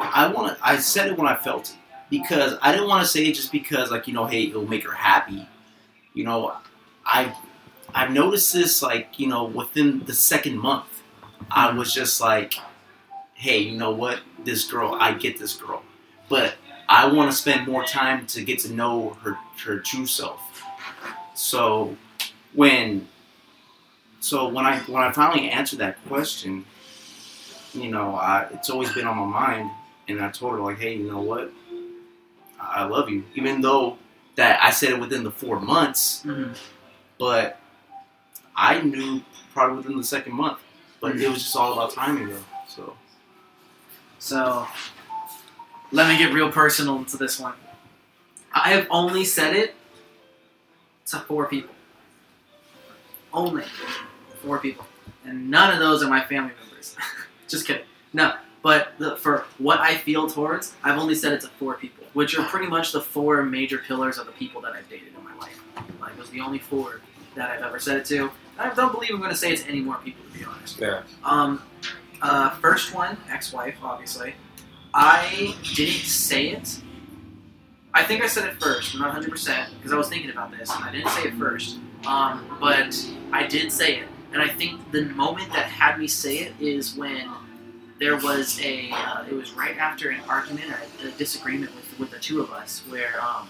I 0.00 0.26
want 0.26 0.58
to. 0.58 0.66
I 0.66 0.76
said 0.78 1.06
it 1.08 1.16
when 1.16 1.28
I 1.28 1.36
felt 1.36 1.70
it 1.70 1.76
because 2.10 2.58
I 2.60 2.72
didn't 2.72 2.88
want 2.88 3.04
to 3.04 3.08
say 3.08 3.24
it 3.26 3.34
just 3.34 3.52
because, 3.52 3.92
like 3.92 4.08
you 4.08 4.12
know, 4.12 4.26
hey, 4.26 4.48
it'll 4.48 4.66
make 4.66 4.84
her 4.84 4.92
happy. 4.92 5.46
You 6.14 6.24
know, 6.24 6.56
I 7.04 7.34
I've 7.94 8.10
noticed 8.12 8.52
this 8.52 8.82
like 8.82 9.18
you 9.18 9.26
know 9.26 9.44
within 9.44 10.04
the 10.04 10.14
second 10.14 10.58
month, 10.58 11.02
I 11.50 11.72
was 11.72 11.92
just 11.92 12.20
like, 12.20 12.54
hey, 13.34 13.58
you 13.58 13.76
know 13.76 13.90
what, 13.90 14.20
this 14.44 14.64
girl, 14.70 14.96
I 14.98 15.12
get 15.14 15.38
this 15.38 15.54
girl, 15.56 15.82
but 16.28 16.54
I 16.88 17.06
want 17.12 17.30
to 17.30 17.36
spend 17.36 17.66
more 17.66 17.84
time 17.84 18.26
to 18.28 18.42
get 18.44 18.58
to 18.60 18.72
know 18.72 19.16
her 19.22 19.38
her 19.64 19.78
true 19.78 20.06
self. 20.06 20.40
So 21.34 21.96
when 22.52 23.08
so 24.20 24.48
when 24.48 24.64
I 24.64 24.78
when 24.80 25.02
I 25.02 25.10
finally 25.12 25.50
answered 25.50 25.80
that 25.80 25.96
question, 26.06 26.64
you 27.74 27.90
know, 27.90 28.14
I, 28.14 28.46
it's 28.52 28.70
always 28.70 28.92
been 28.92 29.06
on 29.06 29.16
my 29.16 29.26
mind, 29.26 29.70
and 30.08 30.20
I 30.20 30.30
told 30.30 30.52
her 30.52 30.60
like, 30.60 30.78
hey, 30.78 30.94
you 30.96 31.10
know 31.10 31.20
what, 31.20 31.50
I 32.60 32.82
I 32.82 32.84
love 32.84 33.10
you, 33.10 33.24
even 33.34 33.60
though 33.60 33.98
that 34.36 34.62
I 34.62 34.70
said 34.70 34.90
it 34.90 35.00
within 35.00 35.24
the 35.24 35.30
four 35.30 35.60
months, 35.60 36.22
Mm-hmm. 36.24 36.52
But 37.22 37.56
I 38.56 38.80
knew 38.80 39.22
probably 39.54 39.76
within 39.76 39.96
the 39.96 40.02
second 40.02 40.32
month, 40.32 40.58
but 41.00 41.14
it 41.14 41.28
was 41.28 41.40
just 41.40 41.54
all 41.54 41.72
about 41.72 41.92
timing 41.92 42.30
though. 42.30 42.44
So 42.66 42.96
So, 44.18 44.66
let 45.92 46.08
me 46.08 46.18
get 46.18 46.34
real 46.34 46.50
personal 46.50 46.96
into 46.96 47.16
this 47.16 47.38
one. 47.38 47.54
I 48.52 48.70
have 48.70 48.88
only 48.90 49.24
said 49.24 49.54
it 49.54 49.76
to 51.06 51.20
four 51.20 51.46
people. 51.46 51.72
Only 53.32 53.66
four 54.42 54.58
people. 54.58 54.84
And 55.24 55.48
none 55.48 55.72
of 55.72 55.78
those 55.78 56.02
are 56.02 56.08
my 56.08 56.24
family 56.24 56.54
members. 56.60 56.96
Just 57.48 57.68
kidding. 57.68 57.86
No. 58.12 58.34
But 58.62 58.94
the, 58.98 59.16
for 59.16 59.46
what 59.58 59.78
I 59.78 59.96
feel 59.96 60.28
towards, 60.28 60.74
I've 60.82 60.98
only 60.98 61.14
said 61.14 61.34
it 61.34 61.40
to 61.42 61.48
four 61.60 61.74
people, 61.74 62.04
which 62.14 62.36
are 62.36 62.44
pretty 62.48 62.66
much 62.66 62.90
the 62.90 63.00
four 63.00 63.44
major 63.44 63.78
pillars 63.78 64.18
of 64.18 64.26
the 64.26 64.32
people 64.32 64.60
that 64.62 64.72
I've 64.72 64.88
dated 64.90 65.14
in 65.16 65.24
my 65.24 65.34
life. 65.36 65.62
Like, 66.00 66.16
those 66.16 66.28
are 66.28 66.32
the 66.32 66.40
only 66.40 66.58
four 66.58 67.00
that 67.34 67.50
I've 67.50 67.62
ever 67.62 67.78
said 67.78 67.98
it 67.98 68.04
to. 68.06 68.30
I 68.58 68.72
don't 68.74 68.92
believe 68.92 69.10
I'm 69.10 69.18
going 69.18 69.30
to 69.30 69.36
say 69.36 69.52
it 69.52 69.60
to 69.60 69.68
any 69.68 69.80
more 69.80 69.96
people, 69.96 70.24
to 70.32 70.38
be 70.38 70.44
honest. 70.44 70.78
Yeah. 70.78 71.02
Um, 71.24 71.62
uh, 72.20 72.50
first 72.50 72.94
one, 72.94 73.16
ex-wife, 73.30 73.76
obviously. 73.82 74.34
I 74.94 75.54
didn't 75.74 76.04
say 76.04 76.48
it. 76.48 76.80
I 77.94 78.04
think 78.04 78.22
I 78.22 78.26
said 78.26 78.46
it 78.46 78.60
first, 78.60 78.92
but 78.92 79.00
not 79.00 79.22
100%, 79.22 79.66
because 79.76 79.92
I 79.92 79.96
was 79.96 80.08
thinking 80.08 80.30
about 80.30 80.56
this, 80.56 80.74
and 80.74 80.84
I 80.84 80.92
didn't 80.92 81.10
say 81.10 81.24
it 81.24 81.34
first. 81.34 81.78
Um, 82.06 82.56
but 82.60 82.94
I 83.32 83.46
did 83.46 83.70
say 83.72 83.98
it. 83.98 84.08
And 84.32 84.40
I 84.40 84.48
think 84.48 84.90
the 84.92 85.04
moment 85.06 85.52
that 85.52 85.66
had 85.66 85.98
me 85.98 86.06
say 86.06 86.38
it 86.38 86.54
is 86.58 86.96
when 86.96 87.30
there 87.98 88.16
was 88.16 88.58
a, 88.60 88.90
uh, 88.90 89.24
it 89.28 89.34
was 89.34 89.52
right 89.52 89.76
after 89.76 90.10
an 90.10 90.20
argument 90.28 90.70
or 90.70 91.08
a 91.08 91.10
disagreement 91.12 91.74
with, 91.74 91.98
with 91.98 92.10
the 92.10 92.18
two 92.18 92.40
of 92.40 92.50
us, 92.50 92.82
where 92.88 93.22
um, 93.22 93.48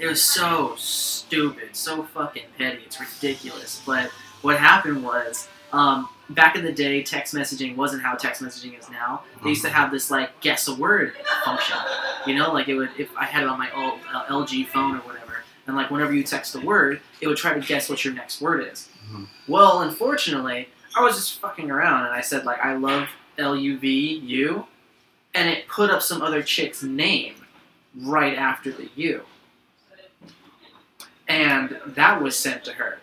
it 0.00 0.06
was 0.06 0.22
so 0.22 0.74
stupid, 0.76 1.76
so 1.76 2.02
fucking 2.02 2.44
petty, 2.58 2.82
it's 2.86 2.98
ridiculous. 2.98 3.82
But 3.86 4.10
what 4.42 4.58
happened 4.58 5.04
was, 5.04 5.46
um, 5.72 6.08
back 6.30 6.56
in 6.56 6.64
the 6.64 6.72
day, 6.72 7.02
text 7.02 7.34
messaging 7.34 7.76
wasn't 7.76 8.02
how 8.02 8.14
text 8.14 8.42
messaging 8.42 8.78
is 8.78 8.88
now. 8.90 9.22
They 9.42 9.50
used 9.50 9.62
to 9.62 9.68
have 9.70 9.90
this 9.90 10.10
like 10.10 10.40
guess 10.40 10.66
a 10.68 10.74
word 10.74 11.14
function. 11.44 11.76
You 12.26 12.34
know, 12.34 12.52
like 12.52 12.68
it 12.68 12.74
would 12.74 12.90
if 12.98 13.08
I 13.16 13.24
had 13.24 13.42
it 13.44 13.48
on 13.48 13.58
my 13.58 13.70
old 13.72 14.00
uh, 14.12 14.24
LG 14.26 14.66
phone 14.68 14.96
or 14.96 15.00
whatever, 15.00 15.44
and 15.66 15.76
like 15.76 15.90
whenever 15.90 16.12
you 16.12 16.22
text 16.24 16.54
a 16.54 16.60
word, 16.60 17.00
it 17.20 17.26
would 17.28 17.36
try 17.36 17.54
to 17.54 17.60
guess 17.60 17.88
what 17.88 18.04
your 18.04 18.14
next 18.14 18.40
word 18.40 18.66
is. 18.72 18.88
Mhm. 19.12 19.26
Well, 19.48 19.82
unfortunately, 19.82 20.68
I 20.96 21.02
was 21.02 21.16
just 21.16 21.40
fucking 21.40 21.70
around 21.70 22.04
and 22.06 22.14
I 22.14 22.20
said 22.20 22.44
like 22.44 22.58
I 22.64 22.74
love 22.74 23.08
L 23.38 23.54
U 23.56 23.78
V 23.78 24.16
U, 24.18 24.66
and 25.34 25.48
it 25.48 25.68
put 25.68 25.90
up 25.90 26.02
some 26.02 26.20
other 26.22 26.42
chick's 26.42 26.82
name 26.82 27.34
right 28.02 28.36
after 28.36 28.70
the 28.72 28.88
U, 28.96 29.22
and 31.30 31.76
that 31.86 32.20
was 32.20 32.36
sent 32.36 32.64
to 32.64 32.72
her, 32.72 32.98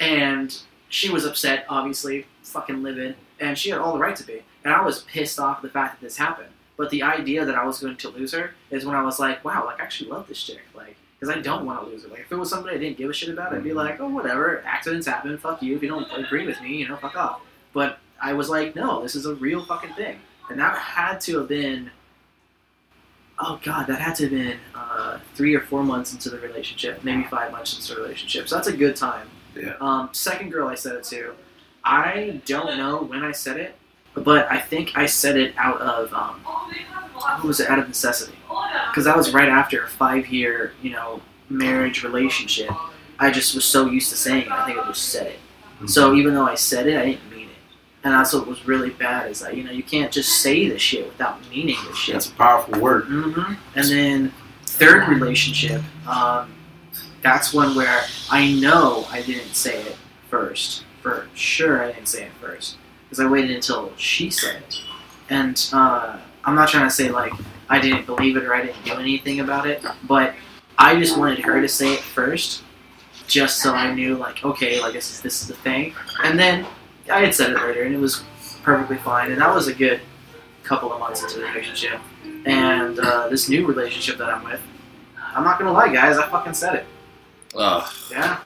and 0.00 0.58
she 0.88 1.08
was 1.08 1.24
upset, 1.24 1.64
obviously, 1.68 2.26
fucking 2.42 2.82
livid, 2.82 3.14
and 3.38 3.56
she 3.56 3.70
had 3.70 3.78
all 3.78 3.92
the 3.92 4.00
right 4.00 4.16
to 4.16 4.26
be. 4.26 4.42
And 4.64 4.74
I 4.74 4.84
was 4.84 5.02
pissed 5.04 5.38
off 5.38 5.58
at 5.58 5.62
the 5.62 5.68
fact 5.68 6.00
that 6.00 6.04
this 6.04 6.16
happened. 6.16 6.48
But 6.76 6.90
the 6.90 7.04
idea 7.04 7.44
that 7.44 7.54
I 7.54 7.64
was 7.64 7.78
going 7.78 7.96
to 7.96 8.08
lose 8.08 8.32
her 8.32 8.54
is 8.70 8.84
when 8.84 8.96
I 8.96 9.02
was 9.02 9.20
like, 9.20 9.44
wow, 9.44 9.64
like 9.64 9.80
I 9.80 9.84
actually 9.84 10.10
love 10.10 10.26
this 10.26 10.42
chick, 10.42 10.62
like, 10.74 10.96
because 11.18 11.34
I 11.34 11.40
don't 11.40 11.64
want 11.64 11.80
to 11.80 11.86
lose 11.86 12.02
her. 12.02 12.08
Like, 12.08 12.20
if 12.20 12.32
it 12.32 12.36
was 12.36 12.50
somebody 12.50 12.76
I 12.76 12.80
didn't 12.80 12.98
give 12.98 13.08
a 13.08 13.12
shit 13.12 13.28
about, 13.28 13.54
I'd 13.54 13.62
be 13.62 13.70
mm-hmm. 13.70 13.78
like, 13.78 14.00
oh, 14.00 14.08
whatever, 14.08 14.60
accidents 14.66 15.06
happen, 15.06 15.38
fuck 15.38 15.62
you. 15.62 15.76
If 15.76 15.82
you 15.84 15.88
don't 15.88 16.10
agree 16.12 16.44
with 16.44 16.60
me, 16.60 16.78
you 16.78 16.88
know, 16.88 16.96
fuck 16.96 17.16
off. 17.16 17.42
But 17.72 18.00
I 18.20 18.32
was 18.32 18.48
like, 18.48 18.74
no, 18.74 19.02
this 19.02 19.14
is 19.14 19.26
a 19.26 19.36
real 19.36 19.64
fucking 19.64 19.94
thing, 19.94 20.18
and 20.50 20.58
that 20.58 20.76
had 20.76 21.20
to 21.22 21.38
have 21.38 21.48
been. 21.48 21.92
Oh 23.44 23.58
god, 23.62 23.86
that 23.88 24.00
had 24.00 24.14
to 24.16 24.22
have 24.24 24.30
been 24.30 24.58
uh, 24.74 25.18
three 25.34 25.54
or 25.54 25.60
four 25.60 25.82
months 25.82 26.12
into 26.12 26.30
the 26.30 26.38
relationship, 26.38 27.02
maybe 27.02 27.24
five 27.24 27.50
months 27.50 27.74
into 27.74 27.94
the 27.94 28.00
relationship. 28.00 28.48
So 28.48 28.54
that's 28.54 28.68
a 28.68 28.76
good 28.76 28.94
time. 28.94 29.28
Yeah. 29.56 29.74
Um, 29.80 30.10
second 30.12 30.50
girl 30.50 30.68
I 30.68 30.76
said 30.76 30.94
it 30.94 31.04
to, 31.04 31.34
I 31.84 32.40
don't 32.46 32.76
know 32.76 33.02
when 33.02 33.24
I 33.24 33.32
said 33.32 33.56
it, 33.58 33.74
but 34.14 34.50
I 34.50 34.60
think 34.60 34.92
I 34.96 35.06
said 35.06 35.36
it 35.36 35.54
out 35.58 35.80
of 35.80 36.12
um, 36.14 36.36
what 36.36 37.44
was 37.44 37.58
it? 37.58 37.68
Out 37.68 37.78
of 37.80 37.88
necessity, 37.88 38.38
because 38.88 39.04
that 39.04 39.16
was 39.16 39.34
right 39.34 39.48
after 39.48 39.82
a 39.82 39.88
five-year, 39.88 40.72
you 40.80 40.90
know, 40.90 41.20
marriage 41.50 42.04
relationship 42.04 42.70
I 43.22 43.30
just 43.30 43.54
was 43.54 43.64
so 43.64 43.86
used 43.86 44.10
to 44.10 44.16
saying 44.16 44.46
it. 44.46 44.50
I 44.50 44.66
think 44.66 44.78
I 44.78 44.86
just 44.88 45.08
said 45.10 45.28
it. 45.28 45.38
Mm-hmm. 45.76 45.86
So 45.86 46.14
even 46.14 46.34
though 46.34 46.46
I 46.46 46.56
said 46.56 46.88
it, 46.88 46.98
I 46.98 47.04
didn't 47.04 47.31
it. 47.31 47.31
And 48.04 48.12
that's 48.12 48.32
what 48.32 48.46
was 48.48 48.66
really 48.66 48.90
bad 48.90 49.30
is 49.30 49.40
that 49.40 49.56
you 49.56 49.62
know 49.62 49.70
you 49.70 49.82
can't 49.82 50.10
just 50.10 50.40
say 50.42 50.68
the 50.68 50.78
shit 50.78 51.06
without 51.06 51.38
meaning 51.50 51.76
the 51.88 51.94
shit. 51.94 52.14
That's 52.14 52.28
a 52.28 52.34
powerful 52.34 52.80
word. 52.80 53.04
hmm 53.04 53.54
And 53.76 53.88
then 53.88 54.32
third 54.64 55.08
relationship, 55.08 55.82
um, 56.08 56.52
that's 57.22 57.52
one 57.52 57.76
where 57.76 58.02
I 58.30 58.52
know 58.54 59.06
I 59.10 59.22
didn't 59.22 59.54
say 59.54 59.80
it 59.82 59.96
first. 60.28 60.84
For 61.00 61.26
sure, 61.34 61.82
I 61.82 61.92
didn't 61.92 62.08
say 62.08 62.24
it 62.24 62.32
first 62.40 62.76
because 63.04 63.18
I 63.18 63.28
waited 63.28 63.50
until 63.50 63.92
she 63.96 64.30
said 64.30 64.56
it. 64.56 64.80
And 65.30 65.68
uh, 65.72 66.18
I'm 66.44 66.54
not 66.54 66.68
trying 66.68 66.88
to 66.88 66.94
say 66.94 67.10
like 67.10 67.32
I 67.68 67.80
didn't 67.80 68.06
believe 68.06 68.36
it 68.36 68.44
or 68.44 68.54
I 68.54 68.66
didn't 68.66 68.84
do 68.84 68.94
anything 68.94 69.40
about 69.40 69.66
it, 69.66 69.84
but 70.04 70.34
I 70.78 70.98
just 70.98 71.16
wanted 71.16 71.38
her 71.40 71.60
to 71.60 71.68
say 71.68 71.94
it 71.94 72.00
first, 72.00 72.62
just 73.28 73.62
so 73.62 73.74
I 73.74 73.94
knew 73.94 74.16
like 74.16 74.44
okay, 74.44 74.80
like 74.80 74.92
this 74.92 75.10
is 75.10 75.20
this 75.20 75.42
is 75.42 75.48
the 75.48 75.54
thing. 75.54 75.94
And 76.24 76.38
then 76.38 76.66
I 77.10 77.20
had 77.20 77.34
said 77.34 77.50
it 77.50 77.56
later, 77.56 77.82
and 77.82 77.94
it 77.94 77.98
was 77.98 78.24
perfectly 78.62 78.96
fine. 78.96 79.32
And 79.32 79.40
that 79.40 79.54
was 79.54 79.68
a 79.68 79.74
good 79.74 80.00
couple 80.62 80.92
of 80.92 81.00
months 81.00 81.22
into 81.22 81.38
the 81.38 81.44
relationship. 81.46 82.00
And 82.44 82.98
uh, 82.98 83.28
this 83.28 83.48
new 83.48 83.66
relationship 83.66 84.18
that 84.18 84.28
I'm 84.28 84.44
with, 84.44 84.60
I'm 85.16 85.44
not 85.44 85.58
gonna 85.58 85.72
lie, 85.72 85.92
guys, 85.92 86.18
I 86.18 86.28
fucking 86.28 86.54
said 86.54 86.74
it. 86.76 86.86
Oh, 87.54 87.90
Yeah. 88.10 88.40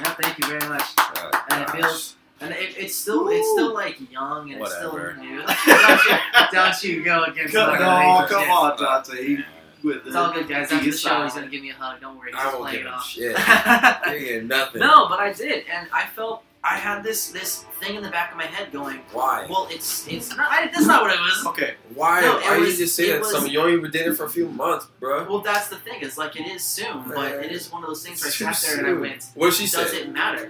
Yeah, 0.00 0.14
thank 0.14 0.38
you 0.38 0.46
very 0.46 0.66
much. 0.68 0.96
God. 0.96 1.34
And 1.50 1.62
it 1.62 1.70
feels, 1.70 2.16
and 2.40 2.52
it, 2.52 2.74
it's 2.78 2.94
still, 2.94 3.28
it's 3.28 3.46
still 3.52 3.74
like 3.74 3.98
young 4.10 4.50
and 4.50 4.60
Whatever. 4.60 5.10
it's 5.10 5.18
still 5.18 5.24
new. 5.24 5.42
don't, 5.66 6.04
you, 6.04 6.18
don't 6.52 6.82
you 6.84 7.04
go 7.04 7.24
against 7.24 7.54
Come, 7.54 7.78
no, 7.78 8.26
come 8.28 8.50
on, 8.50 8.78
Dante. 8.78 9.38
With 9.82 10.06
It's 10.06 10.14
all 10.16 10.32
good, 10.32 10.48
guys. 10.48 10.70
After 10.72 10.90
the 10.90 10.96
show, 10.96 11.22
he's 11.24 11.34
gonna 11.34 11.48
give 11.48 11.62
me 11.62 11.70
a 11.70 11.74
hug. 11.74 12.00
Don't 12.00 12.18
worry, 12.18 12.32
I 12.34 12.46
won't 12.46 12.60
play 12.62 12.72
give 12.72 12.80
it 12.82 12.86
off. 12.86 13.06
shit. 13.06 13.34
I 13.38 14.00
ain't 14.14 14.24
getting 14.24 14.48
nothing. 14.48 14.80
no, 14.80 15.08
but 15.08 15.20
I 15.20 15.32
did, 15.32 15.64
and 15.72 15.88
I 15.92 16.06
felt 16.06 16.44
I 16.62 16.76
had 16.76 17.02
this 17.02 17.30
this 17.30 17.64
thing 17.80 17.94
in 17.96 18.02
the 18.02 18.10
back 18.10 18.32
of 18.32 18.36
my 18.36 18.44
head 18.44 18.70
going, 18.70 19.00
Why? 19.12 19.46
well, 19.48 19.66
it's 19.70 20.06
it's 20.06 20.28
not. 20.36 20.50
I, 20.50 20.66
that's 20.66 20.84
not 20.86 21.00
what 21.02 21.10
it 21.14 21.18
was. 21.18 21.46
Okay, 21.46 21.74
Why? 21.94 22.20
No, 22.20 22.38
it 22.38 22.42
Why 22.44 22.58
was- 22.58 22.78
you 22.78 22.84
just 22.84 22.94
say 22.96 23.10
that? 23.10 23.20
was- 23.20 23.30
Some 23.32 23.46
you 23.46 23.60
only 23.60 23.78
been 23.80 23.90
dating 23.90 24.14
for 24.14 24.24
a 24.26 24.30
few 24.30 24.46
months, 24.48 24.86
bro. 25.00 25.24
Well, 25.24 25.40
that's 25.40 25.68
the 25.68 25.76
thing. 25.76 26.00
It's 26.02 26.18
like 26.18 26.36
it 26.36 26.46
is 26.46 26.62
soon, 26.62 27.04
but 27.08 27.32
uh, 27.32 27.36
it 27.46 27.50
is 27.52 27.72
one 27.72 27.82
of 27.82 27.88
those 27.88 28.04
things 28.04 28.20
where 28.22 28.48
I 28.48 28.52
sat 28.52 28.68
there 28.68 28.78
and 28.78 28.86
I 28.86 28.90
soon. 28.90 29.00
went, 29.00 29.24
What 29.34 29.46
did 29.46 29.54
she 29.54 29.62
"Does 29.74 29.90
say? 29.90 30.02
it 30.02 30.12
matter?" 30.12 30.48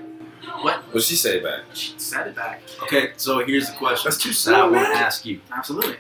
What 0.63 0.79
What 0.87 0.93
did 0.95 1.03
she 1.05 1.15
say 1.17 1.39
back? 1.41 1.61
she 1.75 1.95
said 1.99 2.27
it 2.27 2.35
back. 2.35 2.63
okay. 2.83 3.13
So 3.17 3.45
here's 3.47 3.69
the 3.71 3.77
question 3.77 4.11
That's 4.11 4.21
too 4.23 4.33
that 4.51 4.59
I 4.61 4.67
want 4.67 4.87
to 4.93 4.99
ask 4.99 5.25
you. 5.25 5.41
Absolutely, 5.53 5.97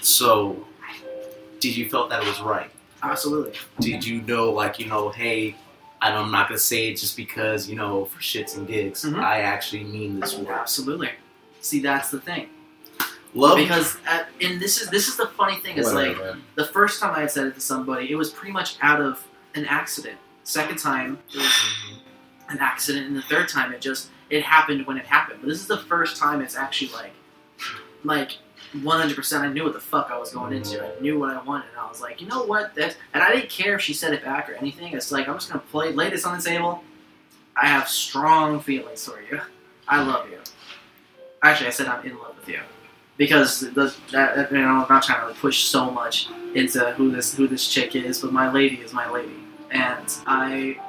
So, 0.00 0.64
did 1.58 1.76
you 1.76 1.88
felt 1.90 2.10
that 2.10 2.22
it 2.22 2.28
was 2.28 2.40
right? 2.40 2.70
absolutely. 3.02 3.54
Did 3.80 4.06
you 4.06 4.22
know, 4.22 4.50
like, 4.52 4.78
you 4.78 4.86
know, 4.86 5.08
hey, 5.10 5.56
I'm 6.12 6.30
not 6.30 6.48
gonna 6.48 6.58
say 6.58 6.88
it 6.88 6.96
just 6.96 7.16
because, 7.16 7.68
you 7.68 7.76
know, 7.76 8.04
for 8.06 8.20
shits 8.20 8.56
and 8.56 8.66
gigs. 8.66 9.04
Mhm. 9.04 9.22
I 9.22 9.40
actually 9.40 9.84
mean 9.84 10.20
this 10.20 10.34
word. 10.34 10.48
Absolutely. 10.48 11.10
See, 11.60 11.80
that's 11.80 12.10
the 12.10 12.20
thing. 12.20 12.50
Love 13.32 13.56
Because, 13.56 13.96
at, 14.06 14.28
and 14.40 14.60
this 14.60 14.80
is 14.80 14.88
this 14.90 15.08
is 15.08 15.16
the 15.16 15.26
funny 15.28 15.56
thing. 15.56 15.76
It's 15.78 15.92
like 15.92 16.16
the 16.54 16.66
first 16.66 17.00
time 17.00 17.14
I 17.14 17.20
had 17.20 17.30
said 17.30 17.46
it 17.46 17.54
to 17.54 17.60
somebody, 17.60 18.10
it 18.10 18.14
was 18.16 18.30
pretty 18.30 18.52
much 18.52 18.76
out 18.82 19.00
of 19.00 19.24
an 19.54 19.64
accident. 19.66 20.18
Second 20.44 20.78
time, 20.78 21.18
it 21.32 21.38
was 21.38 21.64
an 22.48 22.58
accident, 22.60 23.06
and 23.08 23.16
the 23.16 23.22
third 23.22 23.48
time, 23.48 23.72
it 23.72 23.80
just 23.80 24.10
it 24.30 24.42
happened 24.42 24.86
when 24.86 24.98
it 24.98 25.06
happened. 25.06 25.40
But 25.40 25.48
this 25.48 25.60
is 25.60 25.66
the 25.66 25.78
first 25.78 26.16
time 26.16 26.42
it's 26.42 26.54
actually 26.54 26.92
like, 26.92 27.12
like 28.04 28.38
100%. 28.74 29.40
I 29.40 29.52
knew 29.52 29.64
what 29.64 29.72
the 29.72 29.80
fuck 29.80 30.10
I 30.10 30.18
was 30.18 30.32
going 30.32 30.52
into. 30.52 30.84
I 30.84 31.00
knew 31.00 31.18
what 31.18 31.30
I 31.30 31.42
wanted. 31.42 31.68
And 31.70 31.78
I 31.78 31.88
was 31.88 32.00
like, 32.00 32.20
you 32.20 32.26
know 32.26 32.44
what? 32.44 32.74
That's 32.74 32.96
and 33.12 33.22
I 33.22 33.32
didn't 33.32 33.50
care 33.50 33.74
if 33.76 33.82
she 33.82 33.94
said 33.94 34.12
it 34.12 34.24
back 34.24 34.50
or 34.50 34.54
anything. 34.54 34.92
It's 34.92 35.12
like 35.12 35.28
I'm 35.28 35.34
just 35.34 35.50
gonna 35.50 35.62
play, 35.70 35.92
lay 35.92 36.10
this 36.10 36.24
on 36.24 36.36
the 36.36 36.42
table. 36.42 36.82
I 37.56 37.66
have 37.66 37.88
strong 37.88 38.60
feelings 38.60 39.04
for 39.08 39.20
you. 39.22 39.40
I 39.86 40.02
love 40.02 40.28
you. 40.28 40.38
Actually, 41.42 41.68
I 41.68 41.70
said 41.70 41.86
I'm 41.86 42.04
in 42.04 42.18
love 42.18 42.36
with 42.36 42.48
you 42.48 42.60
because 43.16 43.60
the, 43.60 43.94
that, 44.10 44.50
you 44.50 44.58
know, 44.58 44.68
I'm 44.68 44.86
not 44.88 45.02
trying 45.02 45.32
to 45.32 45.40
push 45.40 45.64
so 45.64 45.90
much 45.90 46.28
into 46.54 46.80
who 46.92 47.10
this 47.10 47.34
who 47.34 47.46
this 47.46 47.68
chick 47.68 47.94
is, 47.94 48.20
but 48.20 48.32
my 48.32 48.50
lady 48.50 48.76
is 48.76 48.92
my 48.92 49.10
lady, 49.10 49.36
and 49.70 50.06
I. 50.26 50.80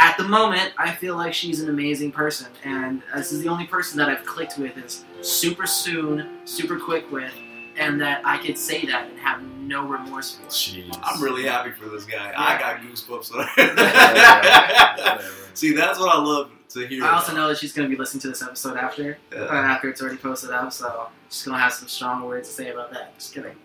At 0.00 0.16
the 0.16 0.22
moment, 0.24 0.72
I 0.78 0.94
feel 0.94 1.16
like 1.16 1.34
she's 1.34 1.60
an 1.60 1.68
amazing 1.68 2.12
person, 2.12 2.46
and 2.64 3.02
this 3.16 3.32
is 3.32 3.42
the 3.42 3.48
only 3.48 3.66
person 3.66 3.98
that 3.98 4.08
I've 4.08 4.24
clicked 4.24 4.56
with 4.56 4.78
is 4.78 5.04
super 5.22 5.66
soon, 5.66 6.38
super 6.46 6.78
quick 6.78 7.10
with, 7.10 7.32
and 7.76 8.00
that 8.00 8.22
I 8.24 8.38
could 8.38 8.56
say 8.56 8.86
that 8.86 9.08
and 9.10 9.18
have 9.18 9.42
no 9.42 9.84
remorse 9.86 10.36
for. 10.36 10.46
Jeez. 10.46 10.96
I'm 11.02 11.20
really 11.20 11.44
happy 11.44 11.72
for 11.72 11.88
this 11.88 12.04
guy. 12.04 12.30
Yeah. 12.30 12.40
I 12.40 12.58
got 12.58 12.80
goosebumps. 12.80 13.34
Whatever. 13.56 15.24
See, 15.54 15.74
that's 15.74 15.98
what 15.98 16.14
I 16.14 16.20
love 16.20 16.52
to 16.70 16.86
hear. 16.86 17.04
I 17.04 17.14
also 17.14 17.34
know 17.34 17.48
that 17.48 17.58
she's 17.58 17.72
going 17.72 17.88
to 17.88 17.94
be 17.94 17.98
listening 17.98 18.20
to 18.22 18.28
this 18.28 18.42
episode 18.42 18.76
after, 18.76 19.18
uh, 19.34 19.46
after 19.46 19.88
it's 19.88 20.00
already 20.00 20.18
posted 20.18 20.50
up, 20.50 20.72
so 20.72 21.08
she's 21.28 21.44
going 21.44 21.56
to 21.56 21.62
have 21.62 21.72
some 21.72 21.88
strong 21.88 22.24
words 22.24 22.48
to 22.48 22.54
say 22.54 22.70
about 22.70 22.92
that. 22.92 23.18
Just 23.18 23.34
kidding. 23.34 23.56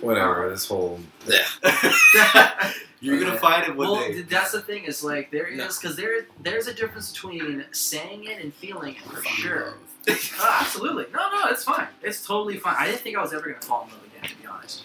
Whatever. 0.00 0.50
This 0.50 0.66
whole. 0.66 0.98
You're 3.00 3.18
gonna 3.20 3.34
Yeah. 3.34 3.38
find 3.40 3.64
it 3.64 3.76
one 3.76 3.88
well, 3.88 3.96
day. 4.00 4.12
th- 4.14 4.26
that's 4.28 4.52
the 4.52 4.62
thing 4.62 4.84
is 4.84 5.04
like 5.04 5.30
there 5.30 5.50
No. 5.50 5.66
is 5.66 5.78
because 5.78 5.96
there 5.96 6.26
there's 6.42 6.66
a 6.66 6.74
difference 6.74 7.12
between 7.12 7.64
saying 7.72 8.24
it 8.24 8.42
and 8.42 8.54
feeling 8.54 8.96
it 8.96 9.02
for 9.02 9.22
sure. 9.24 9.66
Love. 9.66 9.74
Oh, 10.38 10.58
absolutely. 10.60 11.06
No, 11.12 11.30
no, 11.32 11.46
it's 11.50 11.64
fine. 11.64 11.88
It's 12.00 12.24
totally 12.24 12.58
fine. 12.58 12.76
I 12.78 12.86
didn't 12.86 13.00
think 13.00 13.16
I 13.16 13.22
was 13.22 13.32
ever 13.32 13.42
gonna 13.50 13.60
fall 13.60 13.84
in 13.84 13.90
love 13.90 14.04
again, 14.04 14.30
to 14.30 14.36
be 14.36 14.46
honest. 14.46 14.84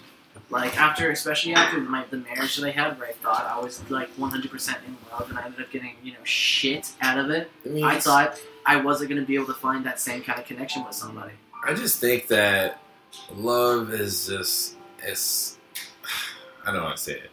Like 0.49 0.75
after, 0.77 1.11
especially 1.11 1.53
after 1.53 1.77
my 1.79 2.03
the 2.09 2.17
marriage 2.17 2.55
that 2.57 2.65
I 2.67 2.71
had, 2.71 2.97
where 2.99 3.07
I 3.07 3.13
thought 3.13 3.45
I 3.45 3.59
was 3.59 3.81
like 3.89 4.09
100% 4.17 4.77
in 4.85 4.97
love, 5.11 5.29
and 5.29 5.37
I 5.39 5.45
ended 5.45 5.61
up 5.61 5.71
getting 5.71 5.95
you 6.03 6.13
know 6.13 6.23
shit 6.23 6.91
out 7.01 7.17
of 7.19 7.29
it. 7.29 7.49
I, 7.65 7.69
mean, 7.69 7.83
I 7.85 7.99
thought 7.99 8.37
I 8.65 8.77
wasn't 8.77 9.09
gonna 9.11 9.21
be 9.21 9.35
able 9.35 9.45
to 9.45 9.53
find 9.53 9.85
that 9.85 9.99
same 9.99 10.23
kind 10.23 10.39
of 10.39 10.45
connection 10.45 10.83
with 10.83 10.95
somebody. 10.95 11.33
I 11.65 11.73
just 11.75 11.99
think 11.99 12.27
that 12.27 12.81
love 13.33 13.93
is 13.93 14.25
just 14.27 14.75
it's. 15.03 15.57
I 16.65 16.71
don't 16.71 16.83
want 16.83 16.97
to 16.97 17.01
say 17.03 17.13
it. 17.13 17.31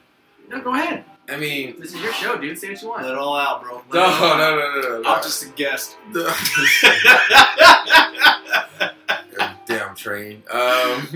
No, 0.48 0.60
go 0.60 0.74
ahead. 0.74 1.04
I 1.28 1.36
mean, 1.36 1.76
This 1.78 1.94
is 1.94 2.00
your 2.00 2.12
show, 2.14 2.38
dude. 2.38 2.58
Say 2.58 2.70
what 2.70 2.82
you 2.82 2.88
want. 2.88 3.02
Let 3.02 3.12
it 3.12 3.18
all 3.18 3.36
out, 3.36 3.62
bro. 3.62 3.82
Let 3.90 3.92
no, 3.92 4.00
it 4.00 4.12
out. 4.12 4.38
no, 4.38 4.56
no, 4.56 4.80
no, 4.80 5.00
no. 5.02 5.08
I'm 5.08 5.22
just 5.22 5.44
a 5.44 5.48
guest. 5.50 5.96
damn 9.66 9.94
train. 9.94 10.42
Um, 10.50 11.06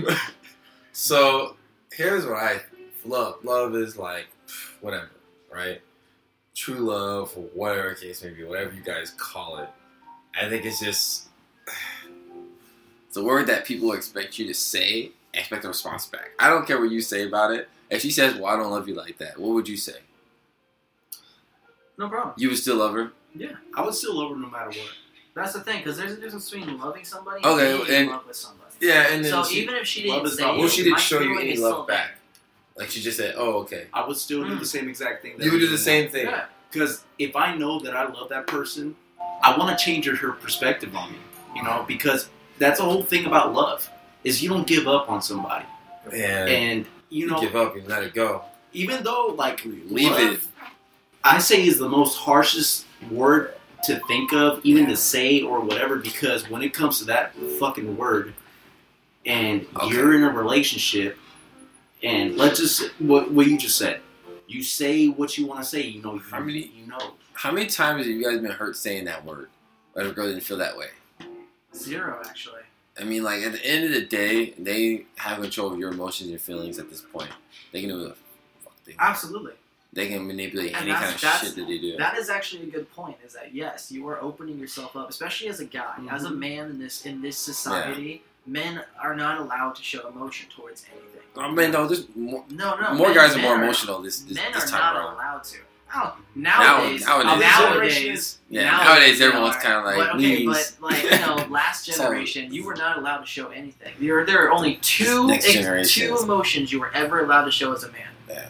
so 0.93 1.55
here's 1.91 2.25
what 2.25 2.35
I 2.35 2.61
love. 3.05 3.43
Love 3.43 3.75
is 3.75 3.97
like 3.97 4.27
whatever, 4.81 5.09
right? 5.51 5.81
True 6.55 6.75
love, 6.75 7.33
or 7.35 7.41
whatever 7.55 7.95
case 7.95 8.23
may 8.23 8.29
be, 8.29 8.43
whatever 8.43 8.71
you 8.73 8.83
guys 8.83 9.09
call 9.17 9.57
it. 9.57 9.69
I 10.39 10.47
think 10.47 10.65
it's 10.65 10.79
just 10.79 11.27
It's 13.07 13.17
a 13.17 13.23
word 13.23 13.45
that 13.45 13.63
people 13.65 13.93
expect 13.93 14.39
you 14.39 14.47
to 14.47 14.55
say, 14.55 15.11
expect 15.35 15.65
a 15.65 15.67
response 15.67 16.07
back. 16.07 16.31
I 16.39 16.49
don't 16.49 16.65
care 16.65 16.79
what 16.79 16.89
you 16.89 16.99
say 16.99 17.27
about 17.27 17.51
it. 17.51 17.69
If 17.95 18.01
she 18.01 18.11
says, 18.11 18.35
"Well, 18.35 18.45
I 18.45 18.55
don't 18.57 18.71
love 18.71 18.87
you 18.87 18.95
like 18.95 19.17
that," 19.19 19.37
what 19.39 19.53
would 19.53 19.67
you 19.67 19.77
say? 19.77 19.97
No 21.97 22.09
problem. 22.09 22.33
You 22.37 22.49
would 22.49 22.57
still 22.57 22.77
love 22.77 22.93
her? 22.93 23.11
Yeah, 23.35 23.51
I 23.75 23.81
would 23.83 23.93
still 23.93 24.15
love 24.15 24.31
her 24.31 24.35
no 24.37 24.49
matter 24.49 24.69
what. 24.69 24.89
That's 25.35 25.53
the 25.53 25.61
thing, 25.61 25.79
because 25.79 25.97
there's 25.97 26.13
a 26.13 26.17
difference 26.17 26.49
between 26.49 26.77
loving 26.79 27.03
somebody 27.05 27.43
Okay, 27.43 27.71
and 27.75 27.85
being 27.85 27.89
in 27.95 28.01
and- 28.03 28.11
love 28.11 28.27
with 28.27 28.35
somebody. 28.35 28.71
yeah. 28.79 29.07
And 29.09 29.23
then 29.25 29.31
So 29.31 29.43
she, 29.43 29.61
even 29.61 29.75
if 29.75 29.87
she 29.87 30.07
love 30.07 30.23
didn't 30.23 30.37
say 30.37 30.43
well, 30.45 30.67
she 30.67 30.83
didn't 30.83 30.99
show 30.99 31.19
you 31.19 31.39
any 31.39 31.57
love 31.57 31.87
back. 31.87 32.17
Like 32.75 32.89
she 32.89 33.01
just 33.01 33.17
said, 33.17 33.35
"Oh, 33.37 33.59
okay." 33.61 33.87
I 33.93 34.05
would 34.07 34.17
still 34.17 34.43
do 34.43 34.55
Mm. 34.55 34.59
the 34.59 34.65
same 34.65 34.87
exact 34.89 35.21
thing. 35.21 35.37
That 35.37 35.45
You 35.45 35.51
would 35.51 35.59
do 35.59 35.65
the 35.67 35.71
doing 35.71 35.79
same 35.79 36.05
now. 36.05 36.11
thing. 36.11 36.25
Yeah. 36.27 36.45
Because 36.71 37.03
if 37.19 37.35
I 37.35 37.55
know 37.55 37.79
that 37.79 37.95
I 37.95 38.07
love 38.11 38.29
that 38.29 38.47
person, 38.47 38.95
I 39.43 39.55
want 39.57 39.77
to 39.77 39.83
change 39.85 40.05
her, 40.05 40.15
her 40.15 40.31
perspective 40.31 40.95
on 40.95 41.11
me. 41.11 41.17
You 41.55 41.61
know, 41.63 41.85
because 41.87 42.29
that's 42.57 42.79
the 42.79 42.85
whole 42.85 43.03
thing 43.03 43.25
about 43.25 43.53
love 43.53 43.87
is 44.23 44.41
you 44.41 44.49
don't 44.49 44.65
give 44.65 44.87
up 44.87 45.07
on 45.09 45.21
somebody, 45.21 45.65
And 46.11 46.49
and 46.49 46.85
you 47.13 47.27
know, 47.27 47.39
give 47.39 47.55
up 47.55 47.75
and 47.75 47.87
let 47.87 48.03
it 48.03 48.13
go. 48.13 48.43
even 48.73 49.03
though 49.03 49.27
like 49.37 49.63
Leave 49.65 50.11
love, 50.11 50.19
it. 50.33 50.39
I 51.23 51.37
say 51.39 51.65
is 51.65 51.77
the 51.77 51.87
most 51.89 52.17
harshest 52.17 52.85
word 53.11 53.53
to 53.83 53.99
think 54.07 54.33
of, 54.33 54.59
even 54.63 54.87
to 54.87 54.95
say 54.97 55.41
or 55.41 55.59
whatever, 55.59 55.97
because 55.97 56.49
when 56.49 56.61
it 56.61 56.73
comes 56.73 56.99
to 56.99 57.05
that 57.05 57.35
fucking 57.59 57.95
word, 57.97 58.33
and 59.25 59.65
Okay. 59.75 59.87
you're 59.95 60.15
in 60.15 60.23
a 60.23 60.29
relationship, 60.29 61.17
and 62.01 62.35
let's 62.35 62.59
just 62.59 62.83
what 62.99 63.31
what 63.31 63.47
you 63.47 63.57
just 63.57 63.77
said, 63.77 64.01
you 64.47 64.63
say 64.63 65.07
what 65.07 65.37
you 65.37 65.45
want 65.45 65.61
to 65.61 65.65
say. 65.67 65.81
You 65.81 66.01
know, 66.01 66.15
you, 66.15 66.19
How 66.19 66.39
many- 66.39 66.71
you 66.75 66.87
know. 66.87 67.13
How 67.33 67.51
many 67.51 67.67
times 67.67 68.05
have 68.05 68.07
you 68.15 68.23
guys 68.23 68.39
been 68.39 68.51
hurt 68.51 68.75
saying 68.77 69.05
that 69.05 69.23
word? 69.25 69.49
But 69.93 70.05
a 70.07 70.11
girl 70.11 70.27
didn't 70.27 70.43
feel 70.43 70.57
that 70.57 70.77
way. 70.77 70.87
Zero, 71.75 72.21
actually. 72.25 72.61
I 72.99 73.03
mean, 73.03 73.23
like 73.23 73.41
at 73.41 73.53
the 73.53 73.65
end 73.65 73.85
of 73.85 73.91
the 73.91 74.01
day, 74.05 74.51
they 74.57 75.05
have 75.15 75.39
control 75.41 75.73
of 75.73 75.79
your 75.79 75.91
emotions 75.91 76.21
and 76.21 76.29
your 76.31 76.39
feelings 76.39 76.77
at 76.79 76.89
this 76.89 77.01
point. 77.01 77.29
They 77.71 77.81
can 77.81 77.89
do 77.89 77.97
what 77.99 78.09
the 78.09 78.15
fuck 78.63 78.73
they 78.85 78.91
want. 78.93 79.01
Absolutely. 79.01 79.53
They 79.93 80.07
can 80.07 80.25
manipulate 80.27 80.73
And 80.73 80.83
any 80.89 80.93
kind 80.93 81.13
of 81.13 81.19
shit 81.19 81.55
that 81.55 81.67
they 81.67 81.77
do. 81.77 81.97
That 81.97 82.17
is 82.17 82.29
actually 82.29 82.63
a 82.63 82.71
good 82.71 82.91
point. 82.93 83.17
Is 83.25 83.33
that 83.33 83.53
yes, 83.53 83.91
you 83.91 84.07
are 84.09 84.19
opening 84.21 84.57
yourself 84.59 84.95
up, 84.95 85.09
especially 85.09 85.49
as 85.49 85.59
a 85.59 85.65
guy, 85.65 85.95
as 86.09 86.23
a 86.25 86.29
Mhm. 86.29 86.37
man 86.37 86.69
in 86.71 86.79
this 86.79 87.05
in 87.05 87.21
this 87.21 87.37
society. 87.37 88.23
Men 88.45 88.83
are 89.01 89.15
not 89.15 89.39
allowed 89.39 89.73
to 89.75 89.83
show 89.83 90.05
emotion 90.09 90.49
towards 90.53 90.83
anything. 90.91 91.21
I 91.37 91.49
mean, 91.49 91.71
no, 91.71 91.87
there's 91.87 92.05
more, 92.15 92.43
No, 92.49 92.75
no. 92.75 92.93
more 92.93 93.07
men- 93.07 93.15
guys 93.15 93.35
are 93.35 93.39
more 93.41 93.55
emotional 93.55 94.01
this 94.01 94.19
this, 94.19 94.35
men 94.35 94.51
this 94.51 94.65
are 94.65 94.67
time 94.67 94.79
not 94.81 94.95
around. 94.97 95.13
allowed 95.13 95.43
to. 95.45 95.57
Oh, 95.95 96.17
nowadays, 96.35 97.05
Now- 97.05 97.19
oh, 97.19 97.23
nowadays- 97.23 97.59
nowadays, 97.59 98.37
Yeah, 98.49 98.63
nowadays 98.71 98.87
nowadays 98.87 99.21
everyone's 99.21 99.55
kind 99.57 99.73
of 99.75 99.85
like 99.85 99.95
But, 99.97 100.15
okay, 100.15 100.45
but 100.45 100.71
like 100.81 101.03
you 101.03 101.09
know, 101.19 101.35
last 101.49 101.85
generation, 101.85 102.53
you 102.53 102.65
were 102.65 102.75
not 102.75 102.97
allowed 102.97 103.19
to 103.19 103.25
show 103.27 103.49
anything. 103.49 103.93
There, 103.99 104.19
are- 104.19 104.25
there 104.25 104.43
are 104.45 104.51
only 104.51 104.77
two 104.77 105.27
Next 105.27 105.45
ex- 105.45 105.53
generation 105.53 106.07
two 106.07 106.17
emotions 106.17 106.71
you 106.71 106.79
were 106.79 106.91
ever 106.93 107.23
allowed 107.23 107.45
to 107.45 107.51
show 107.51 107.73
as 107.73 107.83
a 107.83 107.91
man: 107.91 108.07
Yeah. 108.27 108.47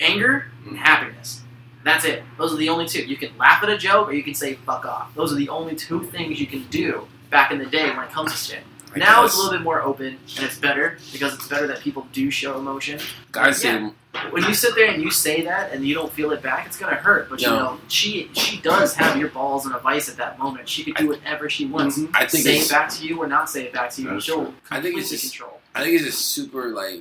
anger 0.00 0.46
mm-hmm. 0.60 0.70
and 0.70 0.78
happiness. 0.78 1.42
That's 1.84 2.04
it. 2.04 2.22
Those 2.36 2.52
are 2.52 2.56
the 2.56 2.68
only 2.68 2.86
two. 2.86 3.04
You 3.04 3.16
can 3.16 3.36
laugh 3.38 3.62
at 3.62 3.68
a 3.68 3.78
joke, 3.78 4.08
or 4.08 4.12
you 4.12 4.22
can 4.22 4.34
say 4.34 4.54
"fuck 4.54 4.84
off." 4.84 5.14
Those 5.14 5.32
are 5.32 5.36
the 5.36 5.48
only 5.48 5.76
two 5.76 6.02
things 6.04 6.40
you 6.40 6.46
can 6.46 6.64
do 6.68 7.06
back 7.30 7.50
in 7.52 7.58
the 7.58 7.66
day 7.66 7.90
when 7.90 8.04
it 8.04 8.10
comes 8.10 8.32
to 8.32 8.38
shit. 8.38 8.64
I 8.94 8.98
now 8.98 9.24
it's 9.24 9.34
a 9.34 9.38
little 9.38 9.52
bit 9.52 9.62
more 9.62 9.82
open, 9.82 10.18
and 10.36 10.44
it's 10.44 10.58
better 10.58 10.98
because 11.12 11.34
it's 11.34 11.46
better 11.48 11.66
that 11.68 11.80
people 11.80 12.06
do 12.12 12.30
show 12.30 12.58
emotion. 12.58 12.98
guys 13.30 13.60
say 13.60 13.74
Yeah. 13.74 13.90
When 14.30 14.42
you 14.44 14.54
sit 14.54 14.74
there 14.74 14.90
and 14.90 15.02
you 15.02 15.10
say 15.10 15.42
that 15.42 15.72
and 15.72 15.84
you 15.86 15.94
don't 15.94 16.12
feel 16.12 16.30
it 16.32 16.42
back, 16.42 16.66
it's 16.66 16.76
gonna 16.78 16.96
hurt. 16.96 17.28
But 17.30 17.40
you 17.40 17.48
know, 17.48 17.78
she 17.88 18.30
she 18.34 18.58
does 18.60 18.94
have 18.94 19.16
your 19.18 19.28
balls 19.30 19.66
in 19.66 19.72
a 19.72 19.78
vice 19.78 20.08
at 20.08 20.16
that 20.16 20.38
moment. 20.38 20.68
She 20.68 20.84
could 20.84 20.96
do 20.96 21.08
whatever 21.08 21.48
she 21.50 21.66
wants. 21.66 21.98
Mhm. 21.98 22.10
I 22.14 22.26
think 22.26 22.44
say 22.44 22.56
it's 22.58 22.66
it 22.66 22.72
back 22.72 22.90
to 22.90 23.06
you 23.06 23.18
or 23.22 23.26
not 23.26 23.48
say 23.50 23.64
it 23.64 23.72
back 23.72 23.90
to 23.92 24.02
you. 24.02 24.20
She'll. 24.20 24.54
I 24.70 24.80
think 24.80 24.96
it's 24.98 25.10
just- 25.10 25.30
control. 25.32 25.60
I 25.74 25.82
think 25.82 25.94
it's 25.94 26.04
just 26.04 26.26
super 26.26 26.68
like 26.70 27.00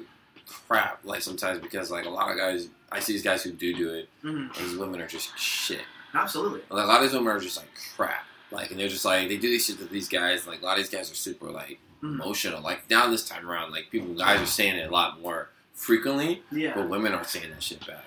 crap. 0.67 0.99
Like 1.03 1.21
sometimes 1.21 1.59
because 1.59 1.91
like 1.91 2.05
a 2.05 2.09
lot 2.09 2.31
of 2.31 2.37
guys, 2.37 2.67
I 2.91 2.99
see 2.99 3.13
these 3.13 3.23
guys 3.23 3.43
who 3.43 3.51
do 3.51 3.73
do 3.73 3.93
it. 3.93 4.09
Mhm. 4.23 4.55
And 4.57 4.67
these 4.69 4.75
women 4.77 5.01
are 5.01 5.07
just 5.07 5.37
shit. 5.37 5.81
Absolutely. 6.13 6.61
Like, 6.69 6.83
a 6.83 6.87
lot 6.87 7.01
of 7.03 7.09
these 7.09 7.13
women 7.17 7.33
are 7.35 7.39
just 7.39 7.57
like 7.57 7.69
crap. 7.95 8.25
Like 8.51 8.71
and 8.71 8.79
they're 8.79 8.87
just 8.87 9.05
like 9.05 9.27
they 9.27 9.37
do 9.37 9.49
these 9.49 9.65
shit 9.65 9.77
to 9.79 9.85
these 9.85 10.07
guys. 10.09 10.45
Like 10.47 10.61
a 10.61 10.65
lot 10.65 10.77
of 10.77 10.83
these 10.83 10.89
guys 10.89 11.11
are 11.11 11.15
super 11.15 11.49
like 11.51 11.79
Mhm. 12.03 12.15
emotional. 12.15 12.61
Like 12.61 12.89
now 12.89 13.07
this 13.09 13.27
time 13.27 13.49
around, 13.49 13.71
like 13.71 13.89
people 13.91 14.13
guys 14.13 14.41
are 14.41 14.45
saying 14.45 14.75
it 14.75 14.87
a 14.89 14.91
lot 14.91 15.19
more 15.21 15.49
frequently, 15.75 16.41
Yeah. 16.51 16.73
but 16.73 16.89
women 16.89 17.13
aren't 17.13 17.27
saying 17.27 17.51
that 17.51 17.61
shit 17.61 17.85
back. 17.85 18.05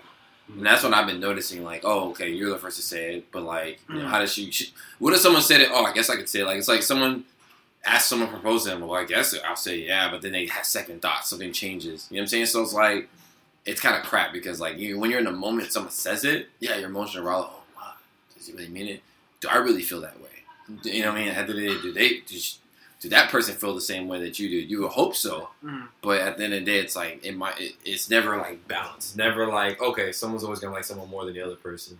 And 0.48 0.64
that's 0.64 0.82
what 0.82 0.94
I've 0.94 1.06
been 1.06 1.20
noticing. 1.20 1.62
Like, 1.62 1.82
oh, 1.84 2.10
okay, 2.10 2.30
you're 2.30 2.48
the 2.50 2.58
first 2.58 2.78
to 2.78 2.82
say 2.82 3.16
it, 3.16 3.30
but 3.30 3.42
like, 3.42 3.80
you 3.88 3.96
know, 3.96 4.04
Mhm. 4.06 4.08
how 4.08 4.18
does 4.18 4.32
she, 4.32 4.50
she? 4.50 4.72
What 4.98 5.12
if 5.12 5.20
someone 5.20 5.42
said 5.42 5.60
it? 5.60 5.68
Oh, 5.70 5.84
I 5.84 5.92
guess 5.92 6.08
I 6.08 6.16
could 6.16 6.28
say 6.28 6.40
it. 6.40 6.46
Like, 6.46 6.56
it's 6.58 6.68
like 6.68 6.82
someone 6.82 7.24
asked 7.84 8.08
someone 8.08 8.28
to 8.30 8.34
propose 8.34 8.64
to 8.64 8.70
them. 8.70 8.80
Well, 8.80 8.98
I 8.98 9.04
guess 9.04 9.34
I'll 9.46 9.56
say 9.56 9.76
yeah, 9.78 10.10
but 10.10 10.22
then 10.22 10.32
they 10.32 10.46
have 10.46 10.64
second 10.64 11.02
thoughts. 11.02 11.28
Something 11.30 11.52
changes. 11.52 12.06
You 12.10 12.16
know 12.16 12.20
what 12.20 12.24
I'm 12.24 12.28
saying? 12.28 12.46
So 12.46 12.62
it's 12.62 12.72
like, 12.72 13.08
it's 13.66 13.80
kind 13.80 13.96
of 13.96 14.02
crap 14.04 14.32
because 14.32 14.58
like 14.58 14.78
you, 14.78 14.98
when 14.98 15.10
you're 15.10 15.18
in 15.18 15.26
the 15.26 15.32
moment, 15.32 15.70
someone 15.72 15.92
says 15.92 16.24
it. 16.24 16.48
Yeah, 16.60 16.76
your 16.76 16.88
emotions 16.88 17.16
are 17.22 17.30
all. 17.30 17.62
Oh, 17.76 17.80
wow, 17.80 17.92
does 18.34 18.46
he 18.46 18.54
really 18.54 18.68
mean 18.68 18.88
it? 18.88 19.02
Do 19.40 19.48
I 19.48 19.56
really 19.58 19.82
feel 19.82 20.00
that 20.00 20.18
way? 20.18 20.24
You 20.84 21.02
know 21.02 21.12
what 21.12 21.18
I 21.18 21.24
mean? 21.24 21.28
At 21.28 21.34
the 21.34 21.40
end 21.40 21.50
of 21.50 21.56
the 21.56 21.62
day, 21.74 21.80
do 21.82 21.92
they? 21.92 22.08
Do, 22.20 22.38
do 23.00 23.08
that 23.10 23.30
person 23.30 23.54
feel 23.54 23.74
the 23.74 23.80
same 23.80 24.08
way 24.08 24.20
that 24.20 24.38
you 24.38 24.48
do? 24.48 24.56
You 24.56 24.80
would 24.82 24.90
hope 24.92 25.14
so, 25.14 25.50
Mhm. 25.64 25.88
but 26.02 26.20
at 26.20 26.36
the 26.36 26.44
end 26.44 26.54
of 26.54 26.60
the 26.60 26.66
day, 26.66 26.78
it's 26.80 26.96
like 26.96 27.24
it 27.24 27.36
might. 27.36 27.60
It, 27.60 27.74
it's 27.84 28.10
never 28.10 28.36
like 28.36 28.66
balanced. 28.66 29.10
It's 29.10 29.16
never 29.16 29.46
like 29.46 29.80
okay, 29.80 30.10
someone's 30.12 30.42
always 30.44 30.58
gonna 30.60 30.74
like 30.74 30.84
someone 30.84 31.08
more 31.08 31.24
than 31.24 31.34
the 31.34 31.42
other 31.42 31.54
person, 31.56 31.98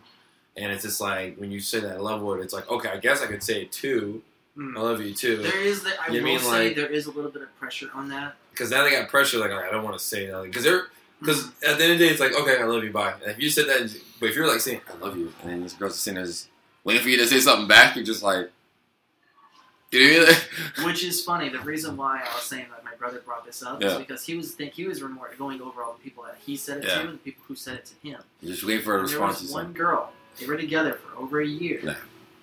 and 0.56 0.72
it's 0.72 0.82
just 0.82 1.00
like 1.00 1.36
when 1.36 1.50
you 1.52 1.60
say 1.60 1.80
that 1.80 2.02
love 2.02 2.20
word, 2.22 2.40
it's 2.40 2.52
like 2.54 2.68
okay, 2.70 2.88
I 2.88 2.96
guess 2.96 3.22
I 3.22 3.26
could 3.26 3.42
say 3.42 3.62
it 3.62 3.72
too. 3.72 4.22
Mhm. 4.56 4.76
I 4.76 4.80
love 4.80 5.00
you 5.00 5.14
too, 5.14 5.36
There 5.36 5.60
is 5.60 5.84
the, 5.84 5.90
I 6.02 6.08
You 6.08 6.14
will 6.14 6.22
mean, 6.24 6.38
say 6.40 6.46
like- 6.68 6.76
there 6.76 6.88
is 6.88 7.06
a 7.06 7.12
little 7.12 7.30
bit 7.30 7.42
of 7.42 7.58
pressure 7.60 7.90
on 7.94 8.08
that. 8.08 8.34
because 8.50 8.70
now 8.72 8.82
they 8.82 8.90
got 8.90 9.08
pressure. 9.08 9.38
Like 9.38 9.52
I 9.52 9.70
don't 9.70 9.84
want 9.84 9.96
to 9.96 10.04
say 10.04 10.26
that 10.26 10.42
because 10.42 10.64
they're 10.64 10.88
because 11.20 11.46
at 11.62 11.78
the 11.78 11.84
end 11.84 11.92
of 11.92 11.98
the 12.00 12.06
day, 12.06 12.10
it's 12.10 12.18
like 12.20 12.34
okay, 12.34 12.58
I 12.60 12.64
love 12.64 12.82
you, 12.82 12.90
bye. 12.90 13.12
And 13.22 13.30
if 13.30 13.38
you 13.38 13.50
said 13.50 13.66
that, 13.68 13.94
but 14.18 14.30
if 14.30 14.34
you're 14.34 14.48
like 14.48 14.60
saying 14.60 14.80
I 14.92 14.96
love 15.04 15.16
you. 15.16 15.32
And 15.42 15.50
then 15.52 15.62
these 15.62 15.74
girls 15.74 15.94
are 15.94 15.96
sitting 15.96 16.16
there 16.16 16.26
just 16.26 16.48
waiting 16.82 17.02
for 17.04 17.08
you 17.08 17.16
to 17.18 17.26
say 17.28 17.38
something 17.38 17.68
back. 17.68 17.94
You're 17.94 18.04
just 18.04 18.22
like, 18.24 18.36
you 18.36 18.42
know 18.42 18.48
what 18.48 19.48
I 19.48 19.52
mean? 19.52 19.77
Which 20.84 21.02
is 21.02 21.24
funny. 21.24 21.48
The 21.48 21.60
reason 21.60 21.96
why 21.96 22.18
I 22.20 22.34
was 22.34 22.42
saying 22.44 22.66
that 22.70 22.84
my 22.84 22.94
brother 22.96 23.20
brought 23.24 23.46
this 23.46 23.62
up 23.62 23.82
is 23.82 23.94
because 23.94 24.22
he 24.24 24.36
was 24.36 24.52
think 24.52 24.74
he 24.74 24.86
was 24.86 25.00
remor- 25.00 25.36
going 25.38 25.62
over 25.62 25.82
all 25.82 25.94
the 25.94 26.02
people 26.04 26.24
that 26.24 26.36
he 26.44 26.56
said 26.56 26.78
it 26.78 26.84
Yeah. 26.84 26.94
to 26.96 27.00
and 27.08 27.14
the 27.14 27.18
people 27.18 27.42
who 27.48 27.54
said 27.56 27.76
it 27.78 27.86
to 27.86 27.94
him. 28.08 28.20
You're 28.42 28.52
just 28.54 28.64
waiting 28.66 28.84
for 28.84 28.96
a 28.96 29.00
And 29.00 29.08
there 29.08 29.18
response. 29.18 29.40
was 29.42 29.50
to 29.50 29.54
one 29.56 29.72
girl. 29.72 30.12
They 30.38 30.46
were 30.46 30.56
together 30.58 30.92
for 30.94 31.16
over 31.18 31.40
a 31.40 31.46
year, 31.46 31.80
Yeah. 31.82 31.94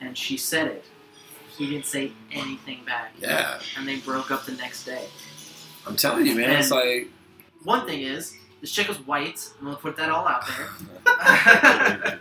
and 0.01 0.17
she 0.17 0.37
said 0.37 0.67
it. 0.67 0.85
He 1.55 1.69
didn't 1.69 1.85
say 1.85 2.11
anything 2.31 2.83
back. 2.83 3.13
Yeah, 3.19 3.59
And 3.77 3.87
they 3.87 3.97
broke 3.97 4.31
up 4.31 4.45
the 4.45 4.51
next 4.53 4.83
day. 4.83 5.07
I'm 5.85 5.95
telling 5.95 6.25
you, 6.25 6.35
man. 6.35 6.49
It's 6.51 6.71
like 6.71 7.09
One 7.63 7.85
thing 7.85 8.01
is, 8.01 8.35
this 8.61 8.71
chick 8.71 8.87
was 8.87 8.97
white. 8.99 9.47
I'm 9.59 9.65
gonna 9.65 9.77
put 9.77 9.95
that 9.97 10.09
all 10.09 10.27
out 10.27 10.43
there. 10.47 10.69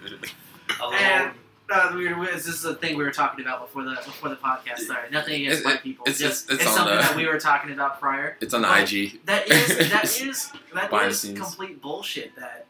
and 0.95 1.31
uh, 1.75 1.93
we 1.97 2.13
were, 2.15 2.27
this 2.27 2.47
is 2.47 2.65
a 2.65 2.75
thing 2.75 2.97
we 2.97 3.05
were 3.05 3.11
talking 3.11 3.45
about 3.45 3.61
before 3.61 3.83
the 3.85 3.91
before 3.97 4.29
the 4.31 4.37
podcast 4.37 4.79
started. 4.79 5.13
Nothing 5.13 5.43
against 5.43 5.61
It's- 5.61 5.75
white 5.75 5.83
people. 5.83 6.05
it's- 6.07 6.19
just 6.21 6.51
it's- 6.51 6.67
it's 6.67 6.75
something 6.77 6.97
the- 6.97 7.03
that 7.03 7.17
we 7.17 7.27
were 7.27 7.39
talking 7.41 7.73
about 7.73 8.01
prior. 8.01 8.37
it's 8.41 8.55
on 8.55 8.63
the 8.63 8.69
But 8.69 8.93
IG. 8.93 9.21
That 9.27 9.49
is 9.51 9.69
that 9.91 10.05
is 10.05 10.53
that 10.75 10.91
the 10.91 10.97
is 11.07 11.21
scenes. 11.21 11.39
complete 11.41 11.81
bullshit. 11.83 12.35
That 12.37 12.67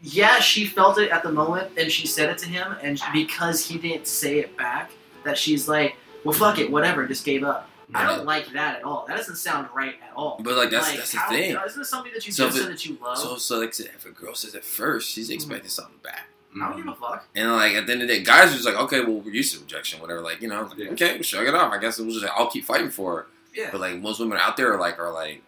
yeah, 0.00 0.40
she 0.40 0.66
felt 0.66 0.98
it 0.98 1.10
at 1.10 1.22
the 1.22 1.30
moment, 1.30 1.72
and 1.78 1.90
she 1.90 2.06
said 2.08 2.28
it 2.30 2.38
to 2.38 2.48
him, 2.48 2.74
and 2.82 3.00
because 3.12 3.64
he 3.66 3.78
didn't 3.78 4.06
say 4.08 4.38
it 4.40 4.56
back, 4.56 4.90
that 5.24 5.38
she's 5.38 5.68
like, 5.68 5.94
well, 6.24 6.32
fuck 6.36 6.58
it, 6.58 6.70
whatever, 6.70 7.06
just 7.06 7.24
gave 7.24 7.44
up. 7.44 7.68
I 7.94 8.06
don't 8.06 8.24
like 8.24 8.50
that 8.54 8.78
at 8.78 8.84
all. 8.84 9.04
That 9.06 9.18
doesn't 9.18 9.36
sound 9.36 9.68
right 9.74 9.94
at 10.02 10.12
all. 10.16 10.40
But 10.42 10.56
like 10.56 10.70
that's 10.70 10.88
like, 10.88 10.96
that's 10.96 11.12
the 11.12 11.18
how, 11.18 11.28
thing. 11.28 11.56
Isn't 11.66 11.82
it 11.82 11.84
somebody 11.84 12.14
that 12.14 12.26
you 12.26 12.32
So 12.32 12.46
just 12.46 12.58
it- 12.62 12.68
that 12.68 12.86
you 12.86 12.96
love? 13.02 13.18
So 13.18 13.36
so 13.36 13.58
like 13.60 13.78
if 13.78 14.06
a 14.06 14.10
girl 14.10 14.34
says 14.34 14.54
it 14.54 14.64
first, 14.64 15.10
she's 15.10 15.28
expecting 15.28 15.68
something 15.68 15.98
back. 16.02 16.22
I 16.54 16.68
don't 16.68 16.76
give 16.76 16.86
a 16.86 16.94
fuck. 16.94 17.26
And 17.34 17.50
like 17.52 17.72
at 17.74 17.86
the 17.86 17.92
end 17.92 18.02
of 18.02 18.08
the 18.08 18.14
day, 18.18 18.22
guys 18.22 18.50
are 18.50 18.54
just 18.54 18.66
like, 18.66 18.76
okay, 18.76 19.00
well, 19.00 19.20
we're 19.20 19.32
used 19.34 19.54
to 19.54 19.60
rejection, 19.60 20.00
whatever. 20.00 20.20
Like 20.20 20.42
you 20.42 20.48
know, 20.48 20.68
Yeah. 20.76 20.90
okay, 20.90 21.14
we'll 21.14 21.22
shrug 21.22 21.46
it 21.46 21.54
off. 21.54 21.72
I 21.72 21.78
guess 21.78 21.98
we'll 21.98 22.10
just 22.10 22.24
I'll 22.36 22.50
keep 22.50 22.64
fighting 22.64 22.90
for 22.90 23.16
her. 23.16 23.26
Yeah. 23.54 23.68
But 23.72 23.80
like 23.80 23.98
most 24.00 24.20
women 24.20 24.38
out 24.40 24.56
there 24.56 24.72
are 24.74 24.78
like 24.80 24.98
are 24.98 25.12
like, 25.12 25.42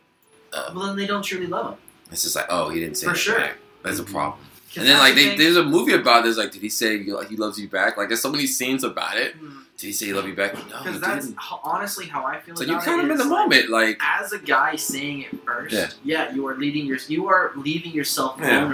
uh, 0.53 0.71
Well, 0.75 0.87
then 0.87 0.97
they 0.97 1.07
don't 1.07 1.23
truly 1.23 1.47
love 1.47 1.73
him. 1.73 1.79
it's 2.11 2.23
just 2.23 2.37
like, 2.37 2.47
oh, 2.49 2.69
he 2.71 2.81
didn't 2.81 2.97
say 2.97 3.07
For 3.09 3.13
it 3.13 3.17
sure. 3.19 3.39
back. 3.39 3.57
That's 3.83 3.99
a 3.99 4.05
problem. 4.05 4.39
And 4.77 4.87
then 4.89 4.99
like 4.99 5.15
the 5.15 5.23
they, 5.23 5.29
thing- 5.31 5.39
there's 5.39 5.57
a 5.57 5.63
movie 5.65 5.93
about 5.93 6.25
this. 6.25 6.37
Like, 6.37 6.51
did 6.51 6.61
he 6.63 6.69
say 6.69 7.03
he 7.03 7.37
loves 7.37 7.61
you 7.61 7.69
back? 7.69 7.97
Like, 7.97 8.09
there's 8.09 8.21
so 8.23 8.31
many 8.33 8.47
scenes 8.47 8.83
about 8.83 9.17
it. 9.17 9.35
Hmm. 9.35 9.61
Did 9.79 9.87
he 9.89 9.93
say 9.93 10.07
he 10.07 10.13
love 10.13 10.27
you 10.27 10.35
back? 10.35 10.55
No, 10.55 10.61
Because 10.83 11.01
that's 11.01 11.27
didn't. 11.27 11.39
ho- 11.39 11.61
honestly 11.63 12.07
how 12.07 12.25
I 12.25 12.41
feel. 12.41 12.57
So 12.57 12.65
you 12.65 12.77
kind 12.79 13.01
of 13.03 13.11
in 13.11 13.17
the 13.17 13.25
like, 13.25 13.31
moment, 13.51 13.71
like 13.71 14.01
As 14.03 14.33
a 14.33 14.39
guy 14.39 14.75
saying 14.77 15.23
it 15.23 15.45
first, 15.45 15.75
Yeah. 15.75 15.91
yeah, 16.05 16.33
you 16.35 16.47
are 16.49 16.57
leading 16.57 16.87
your 16.87 16.99
you 17.09 17.29
are 17.29 17.53
leaving 17.57 17.93
yourself 17.93 18.37
Yeah. 18.41 18.65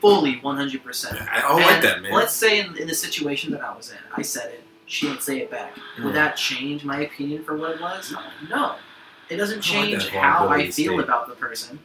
Fully, 0.00 0.36
one 0.40 0.56
hundred 0.56 0.82
percent. 0.84 1.20
I 1.30 1.40
don't 1.42 1.60
like 1.62 1.82
that, 1.82 2.02
man. 2.02 2.12
Let's 2.12 2.32
say 2.34 2.60
in, 2.60 2.76
in 2.76 2.86
the 2.88 2.94
situation 2.94 3.50
that 3.52 3.60
I 3.62 3.74
was 3.76 3.90
in, 3.90 3.98
I 4.14 4.22
said 4.22 4.52
it. 4.52 4.64
She 4.86 5.06
didn't 5.06 5.22
say 5.22 5.38
it 5.40 5.50
back. 5.50 5.72
Mm. 5.98 6.04
Would 6.04 6.14
that 6.14 6.36
change 6.36 6.84
my 6.84 7.02
opinion 7.02 7.44
for 7.44 7.56
what 7.56 7.70
it 7.72 7.80
was? 7.80 8.12
No. 8.48 8.74
It 9.28 9.36
doesn't 9.36 9.60
change 9.60 10.08
how 10.08 10.48
I 10.48 10.68
feel 10.70 10.94
state. 10.94 11.00
about 11.00 11.28
the 11.28 11.36
person, 11.36 11.78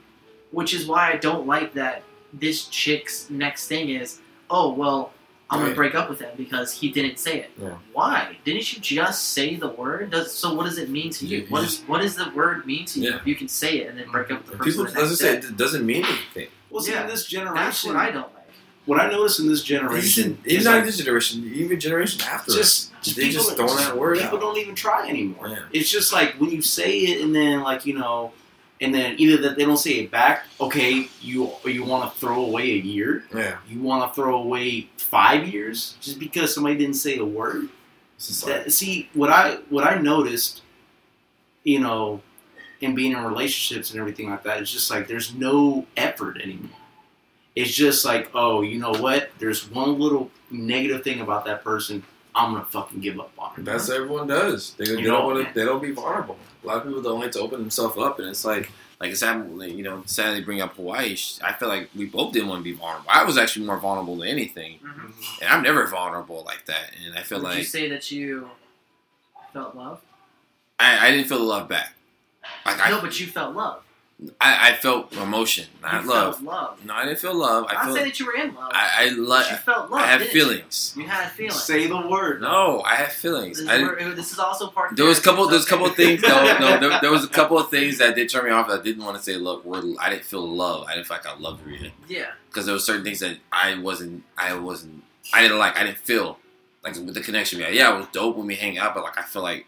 which 0.52 0.74
is 0.74 0.88
why 0.88 1.12
I 1.12 1.17
don't 1.17 1.45
like 1.45 1.74
that 1.76 2.02
this 2.34 2.65
chick's 2.65 3.30
next 3.30 3.67
thing 3.67 3.89
is, 3.89 4.19
oh, 4.50 4.74
well, 4.74 5.13
I'm 5.52 5.62
gonna 5.62 5.76
break 5.76 5.93
up 5.93 6.10
with 6.10 6.19
him 6.19 6.32
because 6.36 6.74
he 6.74 6.89
didn't 6.91 7.19
say 7.19 7.41
it. 7.41 7.52
Yeah. 7.62 7.76
Why? 7.93 8.36
Didn't 8.43 8.74
you 8.74 8.80
just 8.82 9.30
say 9.34 9.56
the 9.56 9.67
word? 9.67 10.10
Does, 10.10 10.34
so 10.34 10.56
what 10.56 10.63
does 10.65 10.80
it 10.80 10.89
mean 10.89 11.12
to 11.12 11.26
you? 11.28 11.38
You- 11.38 11.43
you 11.43 11.50
What, 11.52 11.62
just- 11.63 11.84
is, 11.84 11.88
what 11.88 12.02
does 12.02 12.15
the 12.15 12.32
word 12.32 12.65
mean 12.65 12.86
to 12.88 13.00
you? 13.00 13.12
Yeah. 13.12 13.19
You 13.24 13.36
can 13.36 13.48
say 13.48 13.78
it 13.82 13.89
and 13.89 14.00
then 14.00 14.10
break 14.10 14.32
up 14.32 14.39
with 14.39 14.48
the 14.48 14.52
And 14.54 14.62
person 14.62 14.86
people 14.88 15.02
doesn't 15.02 15.17
say 15.17 15.38
it 15.38 15.56
doesn't 15.56 15.86
mean 15.86 16.04
anything. 16.04 16.48
Well, 16.69 16.82
see, 16.84 16.91
Yeah. 16.91 17.01
in 17.04 17.08
this 17.08 17.25
generation, 17.25 17.56
That's 17.56 17.84
what 17.84 17.95
I 17.95 18.12
don't 18.12 18.34
like. 18.34 18.49
what 18.86 18.99
I 18.99 19.10
notice 19.10 19.39
in 19.39 19.47
this 19.47 19.63
generation, 19.63 20.32
Even, 20.32 20.45
is 20.45 20.54
even 20.54 20.63
not 20.65 20.75
like 20.75 20.86
this 20.86 20.97
generation, 20.97 21.51
even 21.56 21.80
generation 21.80 22.21
after. 22.28 22.51
just, 22.54 22.91
just 23.01 23.15
They 23.15 23.28
people, 23.30 23.43
just 23.43 23.56
throwing 23.56 23.75
that 23.78 23.97
word 23.97 24.19
People 24.19 24.38
out. 24.38 24.41
don't 24.41 24.58
even 24.58 24.75
try 24.75 25.08
anymore. 25.10 25.47
Yeah. 25.49 25.60
It's 25.71 25.89
just 25.89 26.12
like 26.13 26.34
when 26.39 26.51
you 26.51 26.62
say 26.62 26.99
it, 26.99 27.21
and 27.23 27.34
then 27.36 27.62
like 27.62 27.86
you 27.86 27.93
know, 27.97 28.34
and 28.82 28.93
then 28.93 29.15
either 29.17 29.38
that 29.43 29.56
they 29.58 29.63
don't 29.63 29.78
say 29.78 29.91
it 29.99 30.12
back. 30.12 30.45
Okay, 30.60 31.08
you 31.21 31.49
you 31.63 31.84
want 31.84 32.12
to 32.12 32.19
throw 32.19 32.43
away 32.45 32.71
a 32.71 32.78
year. 32.78 33.23
yeah, 33.34 33.58
You 33.69 33.80
want 33.80 34.10
to 34.10 34.13
throw 34.13 34.36
away 34.41 34.89
five 34.97 35.47
years 35.47 35.95
just 36.01 36.19
because 36.19 36.54
somebody 36.54 36.75
didn't 36.75 36.95
say 36.95 37.17
a 37.17 37.23
word. 37.25 37.69
it's 38.17 38.28
just 38.28 38.45
like, 38.45 38.65
That, 38.65 38.73
see 38.73 39.10
what 39.13 39.30
I 39.30 39.60
what 39.69 39.86
I 39.86 39.97
noticed, 39.99 40.62
you 41.63 41.80
know, 41.80 42.21
in 42.81 42.95
being 42.95 43.11
in 43.13 43.23
relationships 43.23 43.91
and 43.91 43.99
everything 43.99 44.29
like 44.29 44.43
that, 44.43 44.61
it's 44.61 44.71
just 44.71 44.89
like 44.91 45.07
there's 45.07 45.33
no 45.33 45.85
effort 45.97 46.41
anymore. 46.41 46.77
It's 47.55 47.71
just 47.71 48.03
like, 48.03 48.29
oh, 48.33 48.61
you 48.61 48.79
know 48.79 48.91
what? 48.91 49.31
There's 49.39 49.69
one 49.71 49.97
little 49.97 50.29
negative 50.51 51.03
thing 51.03 51.21
about 51.21 51.45
that 51.45 51.63
person. 51.63 52.03
I'm 52.35 52.53
gonna 52.53 52.65
fucking 52.65 52.99
give 52.99 53.17
up 53.19 53.31
on 53.39 53.53
it. 53.57 53.65
that's 53.65 53.88
what 53.88 53.97
everyone 53.97 54.27
does. 54.27 54.73
They, 54.73 54.85
they 54.85 54.99
You 54.99 55.07
don't 55.07 55.25
want 55.25 55.47
to. 55.47 55.53
They 55.53 55.65
don't 55.65 55.81
be 55.81 55.91
vulnerable. 55.91 56.38
A 56.63 56.67
lot 56.67 56.77
of 56.77 56.83
people 56.83 57.01
don't 57.01 57.21
like 57.21 57.31
to 57.31 57.39
open 57.39 57.61
themselves 57.61 57.97
up, 57.97 58.19
and 58.19 58.27
it's 58.27 58.43
like 58.43 58.69
like 58.99 59.11
it's 59.11 59.21
happened. 59.21 59.61
You 59.61 59.83
know, 59.83 60.03
sadly, 60.05 60.41
bring 60.41 60.61
up 60.61 60.75
Hawaii. 60.75 61.15
I 61.41 61.53
feel 61.53 61.69
like 61.69 61.89
we 61.95 62.05
both 62.05 62.33
didn't 62.33 62.49
want 62.49 62.59
to 62.59 62.63
be 62.63 62.73
vulnerable. 62.73 63.07
I 63.09 63.23
was 63.23 63.38
actually 63.38 63.65
more 63.65 63.79
vulnerable 63.79 64.17
than 64.17 64.27
anything, 64.27 64.79
mm-hmm. 64.79 65.11
and 65.41 65.49
I'm 65.49 65.63
never 65.63 65.88
vulnerable 65.88 66.43
like 66.45 66.65
that. 66.65 66.91
And 67.05 67.17
I 67.17 67.21
feel 67.21 67.41
Would 67.41 67.57
you 67.57 67.63
say 67.63 67.88
that 67.89 68.11
you 68.11 68.49
felt 69.53 69.75
love? 69.77 70.01
I, 70.77 71.07
I 71.07 71.11
didn't 71.11 71.27
feel 71.27 71.39
the 71.39 71.45
love 71.45 71.69
back. 71.69 71.94
Like 72.65 72.86
I, 72.86 72.89
no, 72.89 73.01
but 73.01 73.19
you 73.19 73.28
felt 73.28 73.56
love. 73.56 73.82
I, 74.39 74.69
I 74.71 74.75
felt 74.78 75.12
emotion, 75.12 75.65
not 75.82 76.04
You 76.04 76.10
love. 76.10 76.36
Felt 76.36 76.45
love. 76.47 76.86
No, 76.86 76.93
I 76.93 77.04
didn't 77.04 77.19
feel 77.19 77.36
love. 77.36 77.65
I'm 77.67 77.71
I 77.71 77.73
not 77.80 77.86
feel. 77.88 77.93
saying 77.95 78.06
that 78.08 78.19
you 78.21 78.25
were 78.25 78.34
in 78.36 78.56
love. 78.56 78.71
I 78.73 78.89
I, 78.97 79.10
but 79.28 79.51
you 79.51 79.58
felt 79.58 79.91
love. 79.91 79.99
I 80.01 80.08
have 80.08 80.19
didn't 80.21 80.34
you? 80.34 80.41
feelings. 80.41 80.93
You 80.95 81.04
had 81.06 81.32
feelings. 81.32 81.62
Say 81.62 81.88
the 81.88 82.08
word. 82.08 82.39
No, 82.41 82.82
I 82.86 82.95
have 82.95 83.12
feelings. 83.12 83.60
This, 83.60 83.67
I 83.67 83.75
is, 83.75 83.82
where- 83.82 84.12
this 84.13 84.32
is 84.32 84.39
also 84.39 84.67
part. 84.67 84.95
there 84.95 85.06
was 85.06 85.17
a 85.17 85.21
therapy, 85.21 85.38
couple. 85.41 85.49
There's 85.51 85.65
a 85.65 85.67
couple 85.69 85.86
of 85.88 85.95
things. 85.97 86.21
No, 86.21 86.58
no. 86.60 86.80
There, 86.80 86.99
there 87.01 87.12
was 87.12 87.25
a 87.25 87.28
couple 87.39 87.60
of 87.60 87.69
things 87.69 87.97
that 87.97 88.15
did 88.15 88.30
turn 88.30 88.45
me 88.45 88.51
off. 88.51 88.69
That 88.69 88.80
I 88.80 88.84
didn't 88.84 89.04
want 89.04 89.17
to 89.17 89.21
say 89.23 89.36
love. 89.36 89.65
Word. 89.65 89.84
I 89.99 90.10
didn't 90.10 90.23
feel 90.23 90.47
love. 90.47 90.86
I 90.88 90.95
didn't 90.95 91.08
feel 91.08 91.17
like 91.17 91.28
I 91.28 91.38
loved 91.38 91.63
her 91.65 91.71
yet. 91.71 91.91
Yeah. 92.08 92.32
because 92.47 92.65
there 92.65 92.73
were 92.73 92.80
certain 92.80 93.04
things 93.04 93.19
that 93.19 93.38
I 93.51 93.78
wasn't, 93.78 94.23
I 94.38 94.56
wasn't, 94.58 95.04
I 95.34 95.41
didn't 95.41 95.60
like, 95.60 95.78
I 95.78 95.84
didn't 95.84 95.97
feel 95.97 96.39
like 96.86 96.95
with 96.95 97.15
the 97.15 97.21
connection. 97.21 97.60
Yeah, 97.60 97.67
yeah, 97.67 97.93
it 97.93 97.97
was 97.97 98.08
dope 98.13 98.38
when 98.38 98.47
we 98.47 98.56
hang 98.56 98.78
out, 98.78 98.95
but 98.95 99.04
like 99.04 99.19
I 99.19 99.23
feel 99.23 99.41
like 99.41 99.65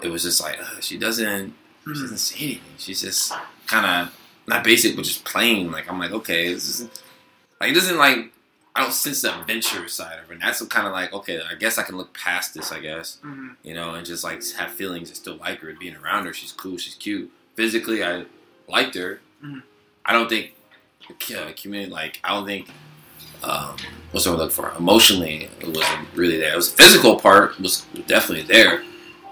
it 0.00 0.08
was 0.08 0.22
just 0.22 0.40
like 0.40 0.58
uh, 0.58 0.80
she 0.80 0.96
doesn't, 0.96 1.54
she 1.84 1.90
doesn't 2.02 2.16
say 2.18 2.44
anything. 2.44 2.72
She's 2.78 3.00
just 3.02 3.32
kind 3.66 3.86
of 4.08 4.18
not 4.46 4.64
basic, 4.64 4.96
but 4.96 5.04
just 5.04 5.24
plain. 5.24 5.70
Like 5.70 5.90
I'm 5.90 5.98
like, 5.98 6.12
okay, 6.12 6.52
this 6.52 6.80
is 6.80 6.88
like 7.60 7.70
it 7.70 7.74
doesn't 7.74 7.96
like 7.98 8.32
I 8.74 8.82
don't 8.82 8.92
sense 8.92 9.20
the 9.22 9.38
adventure 9.38 9.86
side 9.88 10.18
of 10.18 10.26
her. 10.28 10.32
And 10.32 10.42
that's 10.42 10.62
kind 10.66 10.86
of 10.86 10.92
like 10.92 11.12
okay, 11.12 11.40
I 11.48 11.54
guess 11.54 11.78
I 11.78 11.82
can 11.82 11.96
look 11.96 12.12
past 12.14 12.54
this. 12.54 12.72
I 12.72 12.80
guess 12.80 13.18
Mhm. 13.24 13.56
you 13.62 13.74
know, 13.74 13.94
and 13.94 14.06
just 14.06 14.24
like 14.24 14.42
have 14.56 14.70
feelings 14.72 15.08
and 15.08 15.16
still 15.16 15.36
like 15.36 15.60
her 15.60 15.68
and 15.70 15.78
being 15.78 15.96
around 15.96 16.26
her. 16.26 16.32
She's 16.32 16.52
cool. 16.52 16.76
She's 16.78 16.94
cute. 16.94 17.30
Physically, 17.54 18.02
I 18.04 18.24
liked 18.68 18.94
her. 18.94 19.20
Mhm. 19.44 19.62
I 20.06 20.12
don't 20.12 20.28
think 20.28 20.54
uh, 21.36 21.52
community 21.56 21.90
like 21.92 22.20
I 22.24 22.30
don't 22.34 22.46
think 22.46 22.68
um, 23.42 23.76
what's 24.12 24.24
what 24.24 24.36
I 24.36 24.38
look 24.38 24.52
for 24.52 24.72
emotionally 24.78 25.48
it 25.60 25.66
wasn't 25.66 26.08
really 26.14 26.38
there. 26.38 26.52
It 26.52 26.56
was 26.56 26.72
the 26.72 26.82
physical 26.82 27.18
part 27.18 27.58
was 27.60 27.84
definitely 28.06 28.44
there, 28.44 28.82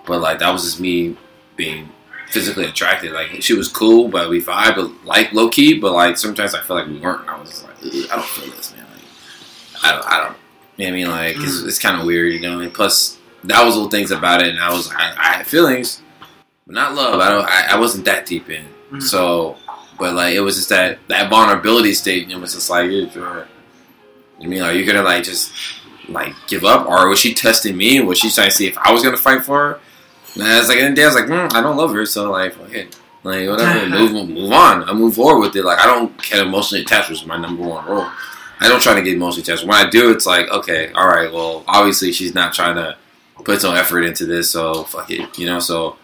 but 0.04 0.20
like 0.20 0.40
that 0.40 0.50
was 0.50 0.64
just 0.64 0.80
me 0.80 1.16
being 1.56 1.88
physically 2.30 2.64
attracted. 2.64 3.12
Like 3.12 3.42
she 3.42 3.54
was 3.54 3.68
cool, 3.68 4.08
but 4.08 4.28
we 4.30 4.42
vibe, 4.42 4.76
but 4.76 5.04
like 5.04 5.32
low 5.32 5.48
key. 5.48 5.78
But 5.78 5.92
like 5.92 6.16
sometimes 6.16 6.54
I 6.54 6.60
feel 6.62 6.76
like 6.76 6.86
we 6.86 6.98
weren't. 6.98 7.28
I 7.28 7.38
was 7.38 7.64
like, 7.64 7.76
I 8.10 8.16
don't 8.16 8.24
feel 8.24 8.50
this, 8.54 8.74
man. 8.74 8.86
Like 9.74 9.84
I 9.84 9.92
don't, 9.92 10.06
I 10.06 10.24
don't. 10.24 10.36
You 10.76 10.86
know 10.86 10.92
what 10.92 11.16
I 11.16 11.26
mean? 11.26 11.36
Like 11.36 11.36
it's, 11.46 11.62
it's 11.62 11.78
kind 11.78 12.00
of 12.00 12.06
weird, 12.06 12.32
you 12.32 12.40
know. 12.40 12.60
And 12.60 12.72
plus, 12.72 13.18
that 13.44 13.64
was 13.64 13.74
little 13.74 13.90
things 13.90 14.10
about 14.10 14.42
it, 14.42 14.48
and 14.48 14.58
I 14.58 14.72
was 14.72 14.90
I, 14.90 15.14
I 15.18 15.36
had 15.36 15.46
feelings, 15.46 16.02
but 16.66 16.74
not 16.74 16.94
love. 16.94 17.20
I 17.20 17.28
don't. 17.30 17.44
I, 17.44 17.74
I 17.76 17.78
wasn't 17.78 18.04
that 18.06 18.26
deep 18.26 18.48
in. 18.48 18.64
Mhm. 18.90 19.02
So, 19.02 19.56
but 19.98 20.14
like 20.14 20.34
it 20.34 20.40
was 20.40 20.56
just 20.56 20.68
that 20.70 20.98
that 21.08 21.28
vulnerability 21.30 21.92
state. 21.94 22.24
And 22.24 22.32
it 22.32 22.38
was 22.38 22.54
just 22.54 22.70
like, 22.70 22.90
yeah, 22.90 23.08
sure. 23.10 23.46
You 24.38 24.48
mean 24.48 24.62
are 24.62 24.72
you 24.72 24.86
gonna 24.86 25.02
like 25.02 25.24
just 25.24 25.52
like 26.08 26.34
give 26.48 26.64
up, 26.64 26.86
or 26.88 27.08
was 27.08 27.18
she 27.18 27.34
testing 27.34 27.76
me? 27.76 28.00
Was 28.00 28.18
she 28.18 28.30
trying 28.30 28.48
to 28.48 28.56
see 28.56 28.66
if 28.66 28.78
I 28.78 28.90
was 28.92 29.02
gonna 29.02 29.16
fight 29.18 29.44
for 29.44 29.58
her? 29.58 29.80
And 30.34 30.44
I 30.44 30.58
was 30.58 30.68
like, 30.68 30.78
in 30.78 30.90
the 30.90 30.96
day, 30.96 31.02
I 31.02 31.06
was 31.06 31.14
like, 31.14 31.24
mm, 31.26 31.52
I 31.52 31.60
don't 31.60 31.76
love 31.76 31.92
her, 31.92 32.06
so 32.06 32.30
like, 32.30 32.54
fuck 32.54 32.72
it. 32.72 32.96
Like 33.22 33.48
whatever, 33.48 33.86
move 33.88 34.28
move 34.30 34.50
on. 34.52 34.88
I 34.88 34.94
move 34.94 35.14
forward 35.14 35.40
with 35.40 35.54
it. 35.56 35.62
Like 35.64 35.78
I 35.78 35.84
don't 35.86 36.16
get 36.22 36.38
emotionally 36.46 36.82
attached, 36.84 37.10
which 37.10 37.20
is 37.20 37.26
my 37.26 37.36
number 37.36 37.62
one 37.62 37.84
rule. 37.86 38.08
I 38.60 38.68
don't 38.68 38.80
try 38.80 38.94
to 38.94 39.02
get 39.02 39.14
emotionally 39.14 39.42
attached. 39.42 39.62
When 39.66 39.74
I 39.74 39.90
do, 39.90 40.10
it's 40.10 40.24
like, 40.26 40.48
okay, 40.50 40.90
all 40.92 41.06
right, 41.06 41.30
well, 41.32 41.62
obviously 41.68 42.12
she's 42.12 42.34
not 42.34 42.54
trying 42.54 42.76
to 42.76 42.96
put 43.44 43.60
some 43.60 43.74
effort 43.76 44.02
into 44.04 44.24
this, 44.24 44.50
so 44.50 44.84
fuck 44.84 45.10
it, 45.10 45.38
you 45.38 45.44
know. 45.46 45.58
So 45.60 45.96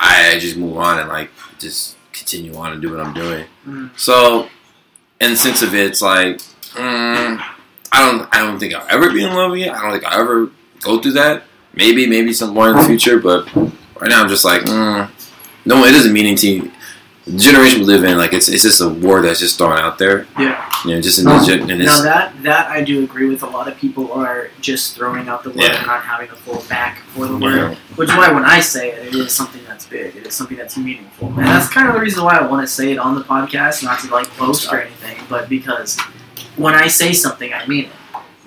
I 0.00 0.38
just 0.38 0.56
move 0.56 0.78
on 0.78 0.98
and 1.00 1.08
like 1.08 1.30
just 1.58 1.96
continue 2.12 2.54
on 2.56 2.72
and 2.72 2.80
do 2.80 2.90
what 2.90 3.00
I'm 3.00 3.12
doing. 3.12 3.44
Mhm. 3.66 3.90
So, 3.98 4.48
in 5.20 5.32
the 5.32 5.36
sense 5.36 5.60
of 5.62 5.74
it, 5.74 5.84
it's 5.86 6.00
like, 6.02 6.38
mm, 6.72 7.42
I 7.92 8.10
don't, 8.10 8.28
I 8.34 8.38
don't 8.38 8.58
think 8.58 8.74
I'll 8.74 8.86
ever 8.88 9.10
be 9.12 9.22
in 9.24 9.34
love 9.34 9.52
again. 9.52 9.70
I 9.74 9.82
don't 9.82 9.92
think 9.92 10.04
I'll 10.04 10.20
ever 10.20 10.50
go 10.80 10.98
through 11.00 11.12
that. 11.12 11.42
Maybe, 11.74 12.06
maybe 12.06 12.32
some 12.32 12.54
more 12.54 12.70
in 12.70 12.76
the 12.76 12.82
future, 12.84 13.18
but 13.20 13.46
right 13.54 14.08
now 14.08 14.22
I'm 14.22 14.28
just 14.28 14.44
like, 14.44 14.62
mm, 14.62 15.08
no, 15.64 15.84
it 15.84 15.92
doesn't 15.92 16.12
mean 16.12 16.26
anything. 16.26 16.72
The 17.26 17.36
generation 17.36 17.80
we 17.80 17.84
live 17.86 18.04
in, 18.04 18.16
like 18.16 18.32
it's 18.32 18.48
it's 18.48 18.62
just 18.62 18.80
a 18.80 18.88
word 18.88 19.26
that's 19.26 19.38
just 19.38 19.58
thrown 19.58 19.78
out 19.78 19.98
there. 19.98 20.26
Yeah. 20.38 20.66
You 20.86 20.94
know, 20.94 21.00
just 21.02 21.18
in 21.18 21.26
this, 21.26 21.46
gen- 21.46 21.68
in 21.68 21.76
this 21.78 21.86
Now 21.86 22.02
that 22.02 22.42
that 22.42 22.70
I 22.70 22.82
do 22.82 23.04
agree 23.04 23.28
with. 23.28 23.42
A 23.42 23.46
lot 23.46 23.68
of 23.68 23.76
people 23.76 24.10
are 24.14 24.48
just 24.62 24.96
throwing 24.96 25.28
out 25.28 25.42
the 25.44 25.50
word 25.50 25.58
Yeah. 25.60 25.76
and 25.76 25.86
not 25.86 26.02
having 26.02 26.30
a 26.30 26.34
full 26.34 26.62
back 26.70 27.00
for 27.14 27.26
the 27.26 27.36
word. 27.36 27.54
know, 27.72 27.76
Which 27.96 28.08
is 28.08 28.16
why 28.16 28.32
when 28.32 28.46
I 28.46 28.60
say 28.60 28.92
it, 28.92 29.08
it 29.08 29.14
is 29.14 29.34
something 29.34 29.60
that's 29.66 29.84
big. 29.84 30.16
It 30.16 30.26
is 30.26 30.34
something 30.34 30.56
that's 30.56 30.78
meaningful, 30.78 31.28
and 31.28 31.46
that's 31.46 31.68
kind 31.68 31.86
of 31.86 31.92
the 31.94 32.00
reason 32.00 32.24
why 32.24 32.38
I 32.38 32.46
want 32.46 32.66
to 32.66 32.72
say 32.72 32.92
it 32.92 32.98
on 32.98 33.14
the 33.14 33.20
podcast, 33.22 33.84
not 33.84 34.00
to 34.00 34.06
like 34.08 34.34
boast 34.38 34.72
or 34.72 34.80
anything, 34.80 35.18
but 35.28 35.50
because 35.50 36.00
when 36.56 36.74
I 36.74 36.86
say 36.86 37.12
something, 37.12 37.52
I 37.52 37.66
mean 37.66 37.84
it. 37.86 37.90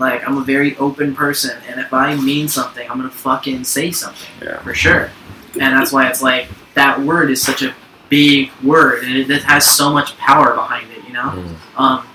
Like 0.01 0.27
I'm 0.27 0.37
a 0.39 0.43
very 0.43 0.75
open 0.77 1.13
person, 1.15 1.55
and 1.69 1.79
if 1.79 1.93
I 1.93 2.15
mean 2.15 2.47
something, 2.47 2.89
I'm 2.89 2.97
gonna 2.97 3.11
fucking 3.11 3.63
say 3.63 3.91
something 3.91 4.27
Yeah. 4.41 4.59
for 4.63 4.73
sure. 4.73 5.11
And 5.53 5.77
that's 5.77 5.91
why 5.91 6.07
it's 6.09 6.23
like 6.23 6.47
that 6.73 6.99
word 6.99 7.29
is 7.29 7.39
such 7.39 7.61
a 7.61 7.75
big 8.09 8.49
word, 8.63 9.03
and 9.03 9.15
it, 9.15 9.29
it 9.29 9.43
has 9.43 9.69
so 9.69 9.93
much 9.93 10.17
power 10.17 10.55
behind 10.55 10.89
it. 10.91 11.05
You 11.07 11.13
know. 11.13 11.29
Mm. 11.29 11.79
Um, 11.79 12.07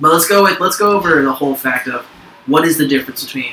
but 0.00 0.12
let's 0.12 0.26
go 0.26 0.42
with 0.42 0.58
let's 0.58 0.76
go 0.76 0.90
over 0.90 1.22
the 1.22 1.32
whole 1.32 1.54
fact 1.54 1.86
of 1.86 2.04
what 2.46 2.64
is 2.64 2.76
the 2.76 2.88
difference 2.88 3.22
between 3.24 3.52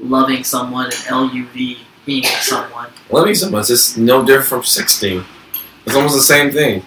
loving 0.00 0.42
someone 0.42 0.86
and 0.86 0.94
LUV 0.94 1.80
being 2.06 2.24
someone. 2.24 2.88
Loving 3.10 3.34
someone 3.34 3.60
is 3.60 3.98
no 3.98 4.24
different 4.24 4.46
from 4.48 4.64
16. 4.64 5.22
It's 5.84 5.94
almost 5.94 6.14
the 6.14 6.22
same 6.22 6.50
thing. 6.50 6.82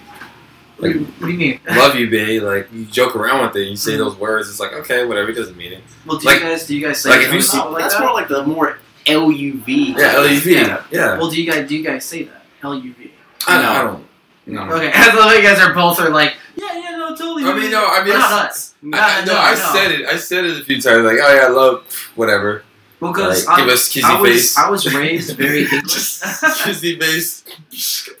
What 0.84 0.92
do 0.92 0.98
you, 0.98 1.04
what 1.06 1.26
do 1.26 1.32
you 1.32 1.38
mean? 1.38 1.60
Love 1.66 1.94
you, 1.96 2.10
babe. 2.10 2.42
Like, 2.42 2.68
you 2.72 2.84
joke 2.84 3.16
around 3.16 3.46
with 3.46 3.56
it. 3.56 3.68
You 3.68 3.76
say 3.76 3.92
mm-hmm. 3.92 4.00
those 4.00 4.16
words. 4.16 4.50
It's 4.50 4.60
like, 4.60 4.72
okay, 4.74 5.06
whatever. 5.06 5.30
It 5.30 5.34
doesn't 5.34 5.56
mean 5.56 5.72
it. 5.72 5.82
Well, 6.06 6.18
do 6.18 6.26
Like- 6.26 6.40
you 6.40 6.48
guys 6.48 6.66
do 6.66 6.76
you 6.76 6.86
guys 6.86 7.00
say 7.00 7.10
like 7.10 7.20
if 7.20 7.28
that? 7.28 7.34
you 7.34 7.40
see- 7.42 7.58
like 7.58 7.78
That's 7.82 7.94
that? 7.94 8.00
more 8.02 8.12
like 8.12 8.28
the 8.28 8.44
more 8.44 8.78
LUV. 9.06 9.66
Yeah, 9.96 10.14
LUV. 10.14 10.46
Yeah. 10.46 10.84
Yeah. 10.90 11.18
Well, 11.18 11.30
do 11.30 11.42
you 11.42 11.50
guys 11.50 11.68
do 11.68 11.76
you 11.76 11.84
guys 11.84 12.04
say 12.04 12.24
that 12.24 12.42
LUV? 12.62 13.10
I, 13.46 13.56
don't- 13.56 13.64
I 13.64 13.82
don't. 13.82 14.06
No. 14.46 14.62
Okay, 14.74 14.90
I 14.94 15.14
love 15.14 15.32
you 15.32 15.42
guys 15.42 15.58
are 15.58 15.72
both 15.72 15.98
are 16.00 16.10
like 16.10 16.36
yeah 16.56 16.74
yeah 16.74 16.96
no 16.96 17.16
totally. 17.16 17.44
I 17.44 17.54
mean, 17.54 17.70
no, 17.70 17.86
I 17.86 18.04
mean, 18.04 18.12
not 18.12 18.30
I- 18.30 18.46
us. 18.46 18.74
I, 18.92 19.22
I, 19.22 19.24
no, 19.24 19.34
I 19.36 19.54
said 19.54 19.90
it. 19.92 20.06
I 20.06 20.16
said 20.18 20.44
it 20.44 20.60
a 20.60 20.64
few 20.64 20.80
times. 20.82 21.04
Like, 21.04 21.16
oh 21.22 21.34
yeah, 21.34 21.46
I 21.46 21.48
love, 21.48 21.86
whatever. 22.16 22.63
Because 23.12 23.46
Like, 23.46 23.58
give 23.58 23.68
us 23.68 23.88
kissy 23.92 24.02
I 24.04 24.20
was 24.20 24.30
face. 24.30 24.58
I 24.58 24.70
was 24.70 24.94
raised 24.94 25.36
very 25.36 25.60
English. 25.72 26.20
Kissy 26.62 26.98
face. 27.00 27.44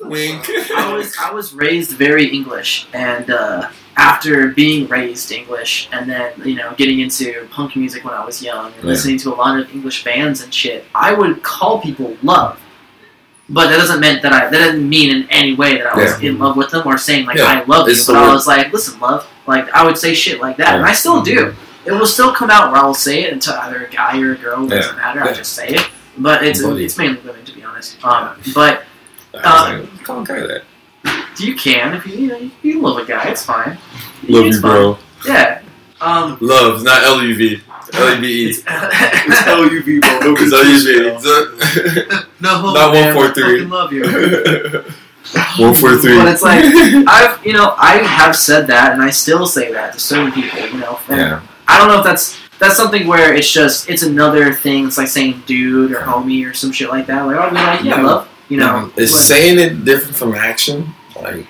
Wink. 0.00 0.48
I 0.76 0.92
was 0.94 1.14
I 1.20 1.30
was 1.32 1.54
raised 1.54 1.92
very 1.92 2.26
English, 2.28 2.86
and 2.92 3.30
uh, 3.30 3.68
after 3.96 4.48
being 4.48 4.86
raised 4.88 5.30
English, 5.32 5.88
and 5.92 6.08
then 6.10 6.32
you 6.44 6.54
know 6.56 6.74
getting 6.76 7.00
into 7.00 7.46
punk 7.50 7.76
music 7.76 8.04
when 8.04 8.14
I 8.14 8.24
was 8.24 8.42
young, 8.42 8.66
and 8.74 8.82
Yeah. 8.84 8.90
listening 8.90 9.18
to 9.20 9.32
a 9.32 9.36
lot 9.36 9.58
of 9.58 9.72
English 9.72 10.04
bands 10.04 10.42
and 10.42 10.52
shit, 10.52 10.84
I 10.94 11.12
would 11.14 11.42
call 11.42 11.80
people 11.80 12.16
love. 12.22 12.58
But 13.48 13.68
that 13.70 13.76
doesn't 13.76 14.00
mean 14.00 14.20
that 14.22 14.32
I 14.32 14.48
that 14.50 14.58
doesn't 14.58 14.88
mean 14.88 15.08
in 15.14 15.28
any 15.30 15.54
way 15.54 15.76
that 15.78 15.86
I 15.86 15.96
was 15.96 16.20
Yeah. 16.22 16.30
in 16.30 16.38
love 16.38 16.56
with 16.56 16.70
them 16.70 16.86
or 16.86 16.96
saying 16.98 17.26
like 17.26 17.36
Yeah. 17.38 17.44
I 17.44 17.64
love 17.64 17.88
you. 17.88 17.94
But 18.06 18.12
the 18.14 18.18
I 18.18 18.32
was 18.32 18.46
like, 18.46 18.72
listen, 18.72 18.98
love. 19.00 19.26
Like 19.46 19.68
I 19.72 19.84
would 19.84 19.98
say 19.98 20.14
shit 20.14 20.40
like 20.40 20.56
that, 20.58 20.74
and 20.76 20.84
I 20.84 20.92
still 20.92 21.22
do. 21.22 21.54
It 21.86 21.92
will 21.92 22.06
still 22.06 22.32
come 22.32 22.50
out 22.50 22.72
where 22.72 22.80
I 22.80 22.86
will 22.86 22.94
say 22.94 23.24
it 23.24 23.40
to 23.42 23.62
either 23.64 23.84
a 23.84 23.90
guy 23.90 24.18
or 24.20 24.32
a 24.32 24.36
girl. 24.36 24.64
It 24.64 24.70
Yeah. 24.70 24.76
doesn't 24.80 24.96
matter. 24.96 25.22
I 25.22 25.32
just 25.32 25.52
say 25.52 25.68
it. 25.68 25.86
But 26.16 26.44
it's 26.44 26.62
Buddy. 26.62 26.84
it's 26.84 26.96
mainly 26.96 27.20
women, 27.20 27.44
to 27.44 27.52
be 27.52 27.64
honest. 27.64 27.96
Um, 28.04 28.30
but 28.54 28.84
I 29.34 29.38
Uh, 29.38 29.78
was 29.78 29.88
like, 29.88 30.04
call 30.04 30.22
a 30.22 30.24
guy 30.24 30.40
that. 30.46 30.62
you 31.38 31.54
can 31.56 31.94
if 31.94 32.06
you 32.06 32.14
you 32.14 32.28
know 32.28 32.50
you 32.62 32.80
love 32.80 32.98
a 32.98 33.04
guy. 33.04 33.24
It's 33.28 33.44
fine. 33.44 33.76
Love 34.28 34.46
It's 34.46 34.56
you, 34.56 34.62
bro. 34.62 34.98
Yeah. 35.26 35.60
Um. 36.00 36.38
Love, 36.40 36.82
not 36.82 37.02
L-U-V. 37.04 37.60
L-U-V-E. 37.92 38.46
It's, 38.48 38.58
It's 38.66 39.42
LUV, 39.42 40.00
bro. 40.20 40.34
It's 40.38 40.52
L-U-V. 40.52 42.24
no, 42.40 42.72
Not 42.72 42.92
man, 42.92 43.14
143. 43.14 43.44
I 43.44 43.56
fucking 43.56 43.68
love 43.70 43.92
you. 43.92 44.04
One 45.64 45.74
four 45.74 45.96
three. 45.98 46.16
But 46.18 46.28
it's 46.28 46.42
like 46.42 46.64
I've, 47.08 47.44
you 47.44 47.52
know, 47.54 47.74
I 47.78 47.96
have 47.98 48.36
said 48.36 48.66
that, 48.68 48.92
and 48.92 49.02
I 49.02 49.10
still 49.10 49.46
say 49.46 49.72
that 49.72 49.92
to 49.94 50.00
certain 50.00 50.30
people. 50.32 50.60
You 50.60 50.78
know, 50.78 50.98
and 51.08 51.18
yeah. 51.18 51.40
I 51.66 51.78
don't 51.78 51.88
know 51.88 51.98
if 51.98 52.04
that's 52.04 52.36
that's 52.58 52.76
something 52.76 53.06
where 53.06 53.34
it's 53.34 53.50
just 53.50 53.88
it's 53.90 54.02
another 54.02 54.52
thing. 54.54 54.86
It's 54.86 54.98
like 54.98 55.08
saying 55.08 55.42
dude 55.46 55.92
or 55.92 56.00
homie 56.00 56.48
or 56.48 56.54
some 56.54 56.72
shit 56.72 56.88
like 56.88 57.06
that. 57.06 57.22
Like 57.22 57.36
I'll 57.36 57.50
be 57.50 57.56
like, 57.56 57.82
yeah, 57.84 58.00
love. 58.02 58.28
You 58.48 58.58
know, 58.58 58.92
is 58.96 59.12
like, 59.12 59.22
saying 59.22 59.58
it 59.58 59.84
different 59.84 60.16
from 60.16 60.34
action? 60.34 60.94
Like, 61.16 61.46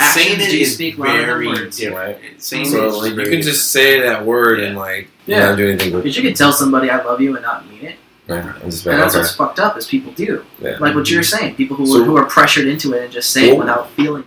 Saying 0.00 0.40
it 0.40 0.50
do 0.50 0.58
is 0.58 0.74
speak 0.74 0.96
very 0.96 1.46
words. 1.46 1.76
different. 1.76 2.18
Saying 2.42 2.64
so 2.64 2.82
it 2.84 2.86
is 2.88 2.96
like 2.96 3.26
you 3.26 3.30
can 3.30 3.42
just 3.42 3.70
say 3.70 4.00
that 4.00 4.24
word 4.26 4.58
and 4.60 4.76
like 4.76 5.08
Yeah. 5.26 5.50
not 5.50 5.56
do 5.56 5.68
anything 5.68 5.92
with 5.94 6.02
But 6.02 6.16
you 6.16 6.22
can 6.22 6.34
tell 6.34 6.52
somebody 6.52 6.90
I 6.90 7.00
love 7.04 7.20
you 7.20 7.34
and 7.36 7.42
not 7.42 7.68
mean 7.70 7.84
it, 7.84 7.96
Yeah, 8.28 8.52
and 8.60 8.72
that's 8.72 8.84
okay. 8.84 8.98
what's 9.18 9.34
fucked 9.36 9.60
up. 9.60 9.76
Is 9.78 9.86
people 9.86 10.12
do 10.12 10.44
Yeah. 10.60 10.76
like 10.80 10.96
what 10.96 11.08
you're 11.08 11.22
saying. 11.22 11.54
People 11.54 11.76
who 11.76 11.86
So- 11.86 12.02
who 12.02 12.16
are 12.16 12.24
pressured 12.24 12.66
into 12.66 12.94
it 12.94 13.04
and 13.04 13.12
just 13.12 13.30
say 13.30 13.50
it 13.50 13.56
without 13.58 13.90
feeling. 13.92 14.24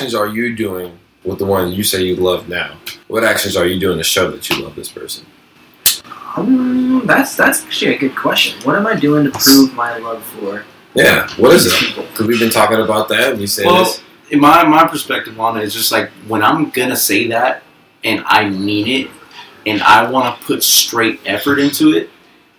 Actions 0.00 0.14
are 0.14 0.28
you 0.28 0.56
doing 0.56 0.98
with 1.24 1.38
the 1.38 1.44
one 1.44 1.70
you 1.72 1.82
say 1.84 2.02
you 2.02 2.16
love 2.16 2.48
now? 2.48 2.74
What 3.08 3.22
actions 3.22 3.54
are 3.54 3.66
you 3.66 3.78
doing 3.78 3.98
to 3.98 4.02
show 4.04 4.30
that 4.30 4.48
you 4.48 4.62
love 4.62 4.74
this 4.74 4.88
person? 4.88 5.26
Um, 6.36 7.02
that's 7.06 7.36
that's 7.36 7.64
actually 7.66 7.96
a 7.96 7.98
good 7.98 8.16
question. 8.16 8.58
What 8.62 8.76
am 8.76 8.86
I 8.86 8.94
doing 8.94 9.24
to 9.24 9.30
prove 9.30 9.74
my 9.74 9.98
love 9.98 10.22
for 10.24 10.64
Yeah, 10.94 11.28
what 11.36 11.52
is 11.52 11.66
it? 11.66 11.96
Because 11.96 12.26
we've 12.26 12.40
been 12.40 12.48
talking 12.50 12.80
about 12.80 13.08
that. 13.10 13.36
We 13.36 13.46
say 13.46 13.66
Well, 13.66 13.84
this. 13.84 14.02
in 14.30 14.40
my 14.40 14.64
my 14.64 14.86
perspective 14.88 15.38
on 15.38 15.58
it 15.58 15.64
is 15.64 15.74
just 15.74 15.92
like 15.92 16.08
when 16.28 16.42
I'm 16.42 16.70
gonna 16.70 16.96
say 16.96 17.26
that 17.28 17.62
and 18.02 18.22
I 18.26 18.48
mean 18.48 18.88
it 18.88 19.10
and 19.66 19.82
I 19.82 20.10
want 20.10 20.40
to 20.40 20.46
put 20.46 20.62
straight 20.62 21.20
effort 21.26 21.58
into 21.58 21.92
it, 21.94 22.08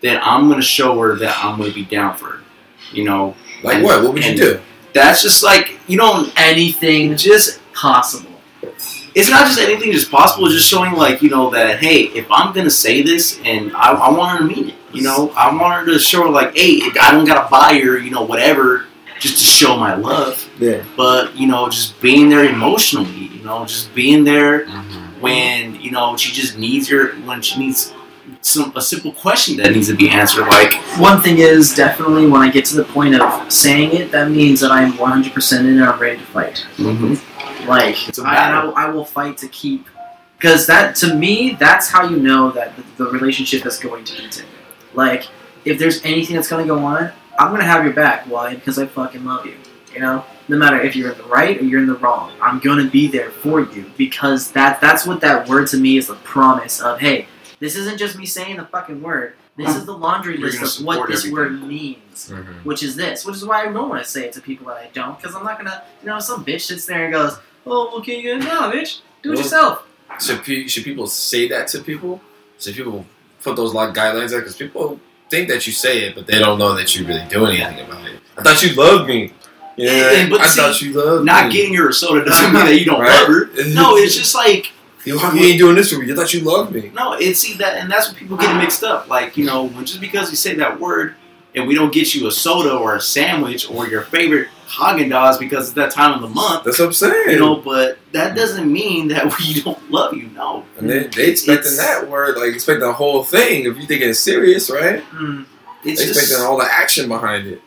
then 0.02 0.20
I'm 0.22 0.48
gonna 0.48 0.62
show 0.62 1.00
her 1.00 1.16
that 1.16 1.44
I'm 1.44 1.58
gonna 1.58 1.74
be 1.74 1.86
down 1.86 2.16
for 2.18 2.26
her. 2.34 2.40
You 2.92 3.06
know, 3.06 3.36
Like 3.64 3.78
and- 3.78 3.84
what? 3.86 4.04
What 4.04 4.14
would 4.14 4.26
you 4.26 4.36
do? 4.36 4.60
That's 4.94 5.22
just 5.22 5.44
like 5.44 5.80
you 5.88 5.98
don't 5.98 6.32
Anything 6.38 7.16
just. 7.16 7.60
possible. 7.74 8.30
It's 9.14 9.30
not 9.30 9.48
just 9.48 9.60
anything 9.60 9.92
just 9.92 10.10
possible. 10.10 10.46
It's 10.46 10.56
just 10.56 10.70
showing 10.70 10.94
like 10.94 11.22
you 11.22 11.30
know 11.30 11.50
that 11.50 11.80
hey, 11.80 12.04
if 12.04 12.26
I'm 12.32 12.54
gonna 12.54 12.70
say 12.70 13.02
this 13.02 13.40
and 13.44 13.76
I, 13.76 13.92
I 13.92 14.12
want 14.12 14.40
her 14.40 14.48
to 14.48 14.56
mean 14.56 14.70
it. 14.70 14.76
You 14.94 15.04
know, 15.04 15.32
I 15.36 15.54
want 15.54 15.86
her 15.86 15.94
to 15.94 16.00
show 16.00 16.24
her 16.24 16.30
like 16.30 16.56
hey, 16.56 16.82
I 17.02 17.12
don't 17.12 17.26
gotta 17.26 17.50
buy 17.50 17.80
her 17.80 17.98
you 17.98 18.12
know 18.12 18.24
whatever 18.24 18.86
just 19.20 19.38
to 19.38 19.44
show 19.44 19.78
my 19.78 19.96
love. 19.96 20.50
Yeah. 20.60 20.84
but 20.98 21.36
you 21.36 21.48
know, 21.48 21.70
just 21.70 22.00
being 22.02 22.30
there 22.30 22.44
emotionally, 22.46 23.28
you 23.28 23.44
know, 23.44 23.66
just 23.66 23.94
being 23.94 24.24
there 24.24 24.66
mm-hmm. 24.66 25.22
when 25.22 25.80
you 25.82 25.92
know 25.92 26.18
she 26.18 26.32
just 26.32 26.58
needs 26.58 26.90
your 26.90 27.14
when 27.22 27.42
she 27.42 27.60
needs 27.60 27.94
some 28.42 28.72
a 28.76 28.82
simple 28.82 29.12
question 29.12 29.58
that 29.58 29.72
needs 29.72 29.88
to 29.88 29.96
be 29.96 30.10
answered, 30.10 30.48
like 30.48 30.74
One 30.98 31.22
thing 31.22 31.40
is 31.40 31.74
definitely 31.74 32.28
when 32.28 32.42
I 32.42 32.50
get 32.50 32.66
to 32.66 32.76
the 32.76 32.84
point 32.86 33.16
of 33.16 33.52
saying 33.52 33.94
it, 33.94 34.12
that 34.12 34.30
means 34.32 34.60
that 34.62 34.72
I'm 34.72 34.94
100% 34.94 35.60
in 35.60 35.66
and 35.68 35.84
I'm 35.84 36.00
ready 36.00 36.18
to 36.18 36.26
fight. 36.26 36.66
Mm-hmm. 36.78 37.68
Like, 37.70 38.08
It's 38.10 38.20
a 38.20 38.24
I, 38.24 38.36
I, 38.36 38.64
will- 38.64 38.76
I 38.76 38.90
will 38.90 39.06
fight 39.06 39.38
to 39.40 39.48
keep. 39.50 39.88
Because 40.38 40.66
that, 40.68 40.96
to 40.98 41.14
me, 41.14 41.56
that's 41.60 41.90
how 41.90 42.10
you 42.10 42.18
know 42.18 42.52
that 42.52 42.76
the, 42.76 43.04
the 43.04 43.12
relationship 43.12 43.66
is 43.66 43.78
going 43.78 44.04
to 44.06 44.16
continue. 44.16 44.50
Like, 44.96 45.28
if 45.66 45.78
there's 45.78 46.04
anything 46.04 46.36
that's 46.36 46.50
going 46.50 46.68
to 46.68 46.74
go 46.74 46.84
on, 46.84 47.12
I'm 47.38 47.50
going 47.50 47.62
to 47.62 47.68
have 47.68 47.84
your 47.84 47.94
back. 47.94 48.26
Why? 48.28 48.56
Because 48.56 48.80
I 48.80 48.88
fucking 48.88 49.24
love 49.24 49.46
you. 49.46 49.56
You 49.94 50.00
know? 50.00 50.26
No 50.48 50.58
matter 50.58 50.82
if 50.82 50.96
you're 50.96 51.12
in 51.12 51.18
the 51.18 51.24
right 51.26 51.60
or 51.60 51.64
you're 51.64 51.80
in 51.80 51.88
the 51.88 51.96
wrong, 51.96 52.34
I'm 52.42 52.60
going 52.60 52.84
to 52.84 52.90
be 52.90 53.08
there 53.08 53.30
for 53.30 53.62
you. 53.62 53.92
Because 53.98 54.52
that 54.52 54.82
that's 54.82 55.06
what 55.06 55.22
that 55.22 55.48
word 55.48 55.68
to 55.68 55.78
me 55.78 55.98
is 55.98 56.08
the 56.08 56.16
promise 56.16 56.82
of, 56.82 57.00
hey, 57.00 57.28
this 57.62 57.78
isn't 57.78 57.98
just 57.98 58.18
me 58.18 58.26
saying 58.26 58.58
the 58.58 58.66
fucking 58.66 59.02
word. 59.02 59.36
This 59.56 59.74
is 59.76 59.86
the 59.86 59.94
laundry 59.96 60.38
You're 60.38 60.50
list 60.50 60.80
of 60.80 60.86
what 60.86 61.08
this 61.08 61.20
everything. 61.26 61.34
word 61.36 61.68
means 61.68 62.30
mm-hmm. 62.30 62.52
which 62.68 62.84
is 62.84 62.96
this, 62.98 63.26
which 63.26 63.36
is 63.36 63.46
why 63.46 63.62
I 63.62 63.72
don't 63.72 63.88
want 63.90 64.04
to 64.04 64.10
say 64.10 64.26
it 64.26 64.34
to 64.34 64.42
people 64.42 64.68
that 64.68 64.78
I 64.78 64.90
don't, 64.94 65.18
because 65.18 65.36
I'm 65.36 65.44
not 65.44 65.58
gonna, 65.58 65.84
you 66.02 66.08
know, 66.08 66.20
some 66.20 66.44
bitch 66.44 66.62
sits 66.62 66.86
there 66.86 67.04
and 67.06 67.14
goes, 67.14 67.38
"Oh, 67.66 67.90
well, 67.94 68.02
can 68.02 68.20
you 68.20 68.38
no, 68.40 68.72
bitch, 68.72 69.00
do 69.24 69.30
it 69.32 69.36
Well- 69.36 69.44
yourself." 69.44 69.88
Should 70.20 70.44
pe- 70.44 70.68
should 70.68 70.84
people 70.84 71.08
say 71.08 71.48
that 71.50 71.68
to 71.70 71.80
people? 71.80 72.20
Should 72.60 72.76
people 72.76 73.06
put 73.44 73.56
those 73.56 73.74
like 73.74 73.94
guidelines 73.94 74.32
there? 74.32 74.40
Because 74.42 74.58
people 74.58 75.00
think 75.30 75.48
that 75.48 75.66
you 75.66 75.72
say 75.74 76.04
it, 76.06 76.16
but 76.16 76.28
they 76.28 76.38
don't 76.40 76.60
know 76.60 76.76
that 76.76 76.94
you 76.96 77.06
really 77.08 77.26
do 77.30 77.46
anything 77.46 77.80
about 77.86 78.06
it. 78.08 78.20
I 78.38 78.42
thought 78.44 78.62
you 78.62 78.74
loved 78.76 79.08
me. 79.08 79.34
Yeah, 79.78 80.12
And- 80.12 80.30
but 80.30 80.42
I 80.42 80.48
see, 80.48 80.60
thought 80.62 80.82
you 80.82 80.94
loved 80.94 81.26
not 81.26 81.48
me. 81.48 81.54
getting 81.54 81.74
her 81.76 81.88
a 81.90 81.94
soda 81.94 82.26
doesn't 82.26 82.52
mean 82.54 82.66
that 82.66 82.76
you 82.78 82.86
don't 82.86 83.00
Right? 83.00 83.10
love 83.22 83.28
her. 83.30 83.50
No, 83.74 83.96
it's 83.96 84.16
just 84.16 84.36
like 84.36 84.72
you, 85.06 85.20
you 85.20 85.40
ain't 85.46 85.58
doing 85.60 85.76
this 85.76 85.92
for 85.92 86.00
me. 86.00 86.12
I 86.12 86.16
thought 86.16 86.34
you 86.34 86.42
loved 86.42 86.74
me. 86.74 86.92
no, 86.94 87.14
it's 87.14 87.40
see 87.40 87.56
that, 87.58 87.78
and 87.78 87.92
that's 87.92 88.08
what 88.10 88.18
people 88.18 88.38
get 88.38 88.56
mixed 88.58 88.84
up. 88.84 89.08
Like 89.10 89.38
you 89.38 89.46
know, 89.46 89.64
when 89.66 89.86
just 89.86 90.02
because 90.02 90.30
you 90.30 90.36
say 90.36 90.56
that 90.56 90.80
word 90.80 91.16
and 91.56 91.68
we 91.68 91.76
don't 91.76 91.92
get 91.94 92.16
you 92.16 92.28
a 92.28 92.32
soda 92.32 92.74
or 92.74 92.96
a 92.96 93.02
sandwich 93.02 93.70
or 93.70 93.88
your 93.88 94.04
favorite 94.04 94.48
Haagen 94.68 95.10
Dazs 95.10 95.38
because 95.38 95.66
it's 95.68 95.76
that 95.76 95.92
time 95.92 96.14
of 96.14 96.22
the 96.22 96.30
month. 96.30 96.64
That's 96.64 96.80
what 96.80 96.86
I'm 96.86 96.94
saying. 96.94 97.32
You 97.32 97.40
know, 97.40 97.56
but 97.58 97.98
that 98.14 98.38
doesn't 98.38 98.72
mean 98.72 99.10
that 99.10 99.38
we 99.38 99.62
don't 99.62 99.92
love 99.92 100.14
you. 100.16 100.30
No, 100.30 100.66
and 100.78 100.90
they, 100.90 101.08
they 101.08 101.32
expecting 101.32 101.74
It's- 101.74 101.78
that 101.78 102.10
word, 102.10 102.38
like 102.38 102.54
expecting 102.54 102.86
the 102.88 102.94
whole 102.94 103.24
thing. 103.24 103.66
If 103.66 103.78
you 103.78 103.86
think 103.86 104.02
it's 104.02 104.20
serious, 104.20 104.70
right? 104.70 105.04
Mm, 105.12 105.46
it's 105.84 106.00
They 106.00 106.06
just 106.08 106.20
expecting 106.20 106.46
all 106.48 106.58
the 106.58 106.70
action 106.72 107.10
behind 107.10 107.48
it, 107.48 107.62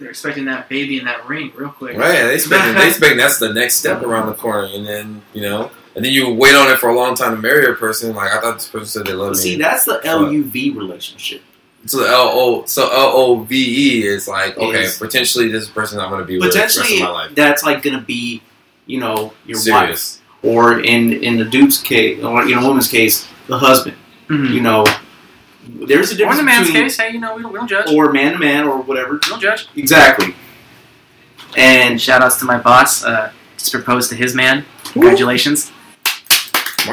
they're 0.00 0.10
expecting 0.10 0.44
that 0.46 0.68
baby 0.68 0.98
in 0.98 1.04
that 1.04 1.28
ring 1.28 1.52
real 1.54 1.70
quick. 1.70 1.96
right? 1.96 2.22
They 2.24 2.34
expecting 2.34 2.74
they 2.74 2.86
expecting 2.88 3.18
that's 3.18 3.38
the 3.38 3.52
next 3.52 3.76
step 3.76 4.02
around 4.02 4.26
the 4.26 4.34
corner, 4.34 4.68
and 4.72 4.84
then 4.86 5.22
you 5.32 5.42
know, 5.42 5.70
and 5.96 6.04
then 6.04 6.12
you 6.12 6.32
wait 6.32 6.54
on 6.54 6.70
it 6.70 6.78
for 6.78 6.88
a 6.90 6.94
long 6.94 7.14
time 7.14 7.34
to 7.36 7.40
marry 7.42 7.66
a 7.70 7.74
person. 7.74 8.14
Like 8.14 8.32
I 8.32 8.40
thought 8.40 8.54
this 8.54 8.68
person 8.68 8.86
said 8.86 9.06
they 9.06 9.12
love 9.14 9.32
me. 9.32 9.36
see 9.38 9.56
that's 9.56 9.84
the 9.84 10.00
LUV 10.04 10.76
relationship. 10.76 11.42
So 11.86 11.98
the 12.02 12.08
L 12.08 12.28
O 12.32 12.64
so 12.66 12.82
L 12.84 13.12
O 13.14 13.40
V 13.40 14.00
E 14.00 14.06
is 14.06 14.26
like 14.28 14.56
okay, 14.58 14.84
Is- 14.84 14.98
potentially 14.98 15.48
this 15.48 15.68
person 15.68 15.98
I'm 16.00 16.10
going 16.10 16.20
to 16.20 16.26
be 16.26 16.38
with 16.38 16.52
the 16.52 16.58
rest 16.58 16.76
of 16.78 16.82
Potentially, 16.84 17.34
that's 17.34 17.62
like 17.62 17.82
gonna 17.82 18.02
be, 18.02 18.42
you 18.86 18.98
know, 19.00 19.32
your 19.46 19.58
Serious. 19.58 20.20
wife, 20.42 20.44
or 20.54 20.80
in 20.80 21.12
in 21.12 21.36
the 21.38 21.44
dude's 21.44 21.80
case, 21.80 22.22
or 22.22 22.42
in 22.42 22.54
a 22.58 22.60
woman's 22.66 22.88
case, 22.88 23.26
the 23.46 23.58
husband. 23.58 23.96
Mhm. 24.28 24.50
You 24.52 24.60
know, 24.60 24.84
there's 25.66 26.10
a 26.10 26.14
Or 26.14 26.14
in 26.14 26.18
difference 26.18 26.36
the 26.38 26.42
man's 26.44 26.66
between, 26.66 26.82
case, 26.84 26.96
hey, 26.98 27.12
you 27.12 27.20
know, 27.20 27.34
we 27.36 27.42
don't, 27.42 27.52
we 27.52 27.58
don't 27.58 27.68
judge. 27.68 27.92
or 27.92 28.12
man 28.12 28.32
to 28.32 28.38
man, 28.38 28.64
or 28.64 28.78
whatever. 28.78 29.12
we 29.14 29.18
don't 29.20 29.40
judge. 29.40 29.68
Exactly. 29.76 30.34
And 31.56 31.90
And 31.92 32.00
shout 32.00 32.22
outs 32.22 32.36
to 32.36 32.44
my 32.44 32.58
boss. 32.58 33.04
Uh, 33.04 33.32
just 33.56 33.72
proposed 33.72 34.10
to 34.10 34.16
his 34.16 34.34
man. 34.34 34.64
Congratulations. 34.92 35.66
Martin, 35.66 35.77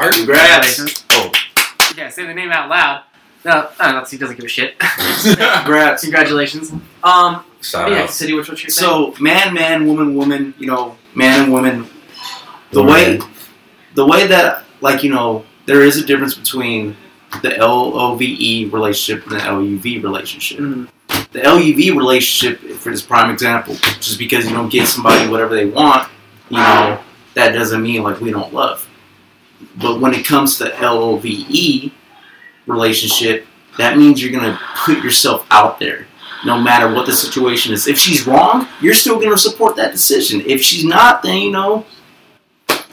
Congrats. 0.00 0.76
Congratulations. 0.76 1.04
Oh, 1.10 1.32
Yeah, 1.96 2.08
say 2.10 2.26
the 2.26 2.34
name 2.34 2.50
out 2.50 2.68
loud. 2.68 3.02
No, 3.44 3.68
no, 3.80 4.04
he 4.10 4.16
doesn't 4.16 4.36
give 4.36 4.44
a 4.44 4.48
shit. 4.48 4.78
congrats. 4.80 6.02
Congratulations. 6.02 6.72
Um, 7.04 7.44
shout 7.62 7.90
yeah, 7.90 8.02
out. 8.02 8.10
City, 8.10 8.34
what's 8.34 8.48
what 8.48 8.60
you're 8.62 8.70
saying? 8.70 9.14
So 9.14 9.14
man, 9.22 9.54
man, 9.54 9.86
woman, 9.86 10.14
woman. 10.16 10.54
You 10.58 10.66
know, 10.66 10.96
man 11.14 11.44
and 11.44 11.52
woman. 11.52 11.86
The 12.72 12.82
Woman. 12.82 12.92
way, 12.92 13.20
the 13.94 14.04
way 14.04 14.26
that 14.26 14.64
like 14.80 15.04
you 15.04 15.10
know, 15.12 15.44
there 15.66 15.82
is 15.82 15.96
a 15.96 16.04
difference 16.04 16.34
between 16.34 16.96
the 17.42 17.56
L 17.56 17.92
O 17.98 18.16
V 18.16 18.36
E 18.38 18.64
relationship 18.68 19.24
and 19.30 19.38
the 19.40 19.44
L 19.44 19.62
U 19.62 19.78
V 19.78 19.98
relationship. 19.98 20.58
Mhm. 20.58 20.88
the 21.32 21.40
LUV 21.40 21.96
relationship, 21.96 22.60
for 22.78 22.90
this 22.90 23.02
prime 23.02 23.30
example, 23.30 23.74
just 24.00 24.18
because 24.18 24.44
you 24.46 24.52
don't 24.52 24.68
get 24.70 24.88
somebody 24.88 25.28
whatever 25.30 25.54
they 25.54 25.66
want, 25.66 26.08
you 26.50 26.56
know, 26.56 26.98
that 27.34 27.52
doesn't 27.52 27.82
mean 27.82 28.02
like 28.02 28.20
we 28.20 28.30
don't 28.32 28.52
love. 28.52 28.85
But 29.76 30.00
when 30.00 30.14
it 30.14 30.24
comes 30.24 30.58
to 30.58 30.64
LOVE 30.80 31.92
relationship, 32.66 33.46
that 33.78 33.98
means 33.98 34.22
you're 34.22 34.38
gonna 34.38 34.58
put 34.84 35.02
yourself 35.02 35.46
out 35.50 35.78
there, 35.78 36.06
no 36.44 36.58
matter 36.58 36.92
what 36.92 37.06
the 37.06 37.12
situation 37.12 37.72
is. 37.72 37.86
If 37.86 37.98
she's 37.98 38.26
wrong, 38.26 38.68
you're 38.80 38.94
still 38.94 39.20
gonna 39.20 39.38
support 39.38 39.76
that 39.76 39.92
decision. 39.92 40.42
If 40.46 40.62
she's 40.62 40.84
not, 40.84 41.22
then 41.22 41.40
you 41.42 41.50
know, 41.50 41.84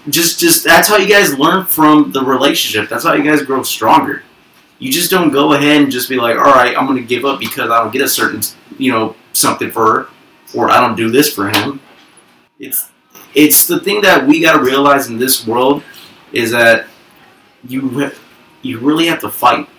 just 0.09 0.39
just 0.39 0.63
that's 0.63 0.87
how 0.87 0.97
you 0.97 1.07
guys 1.07 1.37
learn 1.37 1.65
from 1.65 2.11
the 2.11 2.23
relationship. 2.23 2.89
That's 2.89 3.05
how 3.05 3.13
you 3.13 3.23
guys 3.23 3.41
grow 3.43 3.63
stronger 3.63 4.23
you 4.83 4.91
just 4.91 5.09
don't 5.09 5.31
go 5.31 5.53
ahead 5.53 5.81
and 5.81 5.89
just 5.89 6.09
be 6.09 6.17
like, 6.17 6.35
all 6.35 6.43
right, 6.43 6.77
I'm 6.77 6.85
going 6.85 7.01
to 7.01 7.07
give 7.07 7.23
up 7.23 7.39
because 7.39 7.69
I 7.69 7.81
don't 7.81 7.93
get 7.93 8.01
a 8.01 8.07
certain, 8.07 8.41
you 8.77 8.91
know, 8.91 9.15
something 9.31 9.71
for 9.71 9.85
her, 9.85 10.07
or 10.53 10.69
I 10.69 10.81
don't 10.81 10.97
do 10.97 11.09
this 11.09 11.33
for 11.33 11.47
him. 11.49 11.79
It's 12.59 12.89
it's 13.33 13.65
the 13.65 13.79
thing 13.79 14.01
that 14.01 14.27
we 14.27 14.41
got 14.41 14.57
to 14.57 14.63
realize 14.63 15.07
in 15.07 15.17
this 15.17 15.47
world 15.47 15.83
is 16.33 16.51
that 16.51 16.87
you 17.65 18.11
you 18.61 18.79
really 18.79 19.07
have 19.07 19.21
to 19.21 19.29
fight 19.29 19.69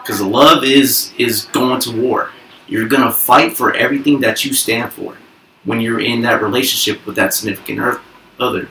because 0.00 0.20
love 0.20 0.64
is 0.64 1.12
is 1.18 1.46
going 1.46 1.80
to 1.80 2.00
war. 2.00 2.30
You're 2.66 2.88
gonna 2.88 3.12
fight 3.12 3.56
for 3.56 3.74
everything 3.74 4.20
that 4.20 4.44
you 4.44 4.54
stand 4.54 4.92
for 4.92 5.16
when 5.64 5.80
you're 5.80 6.00
in 6.00 6.22
that 6.22 6.42
relationship 6.42 7.04
with 7.04 7.16
that 7.16 7.34
significant 7.34 8.00
other. 8.40 8.68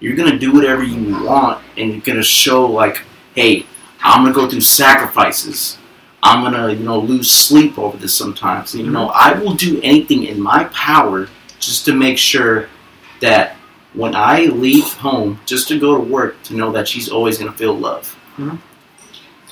You're 0.00 0.16
gonna 0.16 0.38
do 0.38 0.52
whatever 0.52 0.82
you 0.82 1.24
want, 1.24 1.64
and 1.76 1.90
you're 1.90 2.00
gonna 2.00 2.22
show 2.22 2.66
like, 2.66 3.02
hey, 3.34 3.64
I'm 4.02 4.24
gonna 4.24 4.34
go 4.34 4.48
through 4.48 4.60
sacrifices. 4.60 5.78
I'm 6.22 6.42
gonna, 6.42 6.72
you 6.72 6.84
know, 6.84 6.98
lose 6.98 7.30
sleep 7.30 7.78
over 7.78 7.96
this 7.96 8.14
sometimes. 8.14 8.74
You 8.74 8.84
mm-hmm. 8.84 8.92
know, 8.92 9.08
I 9.14 9.32
will 9.32 9.54
do 9.54 9.80
anything 9.82 10.24
in 10.24 10.40
my 10.40 10.64
power 10.64 11.28
just 11.60 11.84
to 11.86 11.94
make 11.94 12.18
sure 12.18 12.68
that 13.20 13.55
when 13.96 14.14
I 14.14 14.42
leave 14.44 14.84
home, 14.94 15.40
just 15.46 15.66
to 15.68 15.80
go 15.80 15.96
to 15.96 16.00
work, 16.00 16.40
to 16.44 16.54
know 16.54 16.70
that 16.72 16.86
she's 16.86 17.08
always 17.08 17.38
gonna 17.38 17.52
feel 17.52 17.74
love. 17.76 18.14
Mhm. 18.38 18.58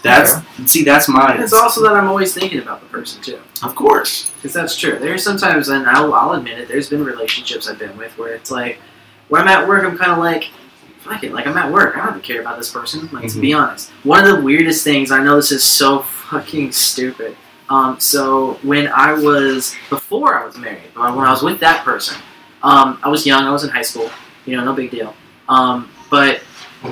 That's 0.03 0.35
see, 0.67 0.85
that's 0.85 1.09
my. 1.09 1.37
it's 1.43 1.55
also 1.55 1.83
that 1.83 1.95
I'm 1.95 2.07
always 2.07 2.35
thinking 2.35 2.59
about 2.61 2.81
the 2.81 2.87
person 2.87 3.23
too. 3.23 3.39
of 3.63 3.75
course. 3.75 4.31
Because 4.37 4.53
that's 4.53 4.77
true. 4.77 4.99
There's 4.99 5.25
sometimes, 5.25 5.69
and 5.69 5.87
I'll, 5.87 6.13
I'll 6.13 6.33
admit 6.33 6.59
it, 6.59 6.69
there's 6.69 6.91
been 6.91 7.03
relationships 7.03 7.67
I've 7.69 7.79
been 7.79 7.97
with 7.97 8.17
where 8.19 8.35
it's 8.35 8.51
like, 8.51 8.79
where 9.29 9.41
I'm 9.41 9.49
at 9.49 9.67
work, 9.67 9.83
I'm 9.85 9.97
kind 9.97 10.13
of 10.13 10.19
like, 10.19 10.51
fuck 11.01 11.25
it, 11.25 11.33
like 11.33 11.47
I'm 11.47 11.57
at 11.57 11.73
work. 11.73 11.97
I 11.97 12.05
don't 12.05 12.23
care 12.23 12.43
about 12.43 12.59
this 12.59 12.71
person, 12.71 13.09
like, 13.13 13.33
to 13.33 13.41
be 13.41 13.55
honest. 13.55 13.89
One 14.03 14.23
of 14.27 14.37
the 14.37 14.43
weirdest 14.43 14.85
things, 14.85 15.11
I 15.11 15.23
know 15.25 15.37
this 15.37 15.51
is 15.53 15.65
so 15.65 16.01
fucking 16.01 16.73
stupid. 16.73 17.35
Um, 17.71 17.99
so 17.99 18.55
when 18.63 18.89
I 18.89 19.15
was, 19.15 19.75
before 19.89 20.39
I 20.39 20.45
was 20.45 20.59
married, 20.59 20.83
when 20.95 21.07
I 21.07 21.31
was 21.31 21.43
with 21.43 21.61
that 21.61 21.83
person, 21.83 22.21
um, 22.63 22.99
I 23.03 23.09
was 23.09 23.25
young, 23.27 23.45
I 23.45 23.53
was 23.53 23.65
in 23.65 23.71
high 23.71 23.83
school, 23.83 24.11
you 24.45 24.57
know, 24.57 24.65
no 24.65 24.73
big 24.73 24.91
deal. 24.91 25.15
Um, 25.49 25.91
but 26.11 26.41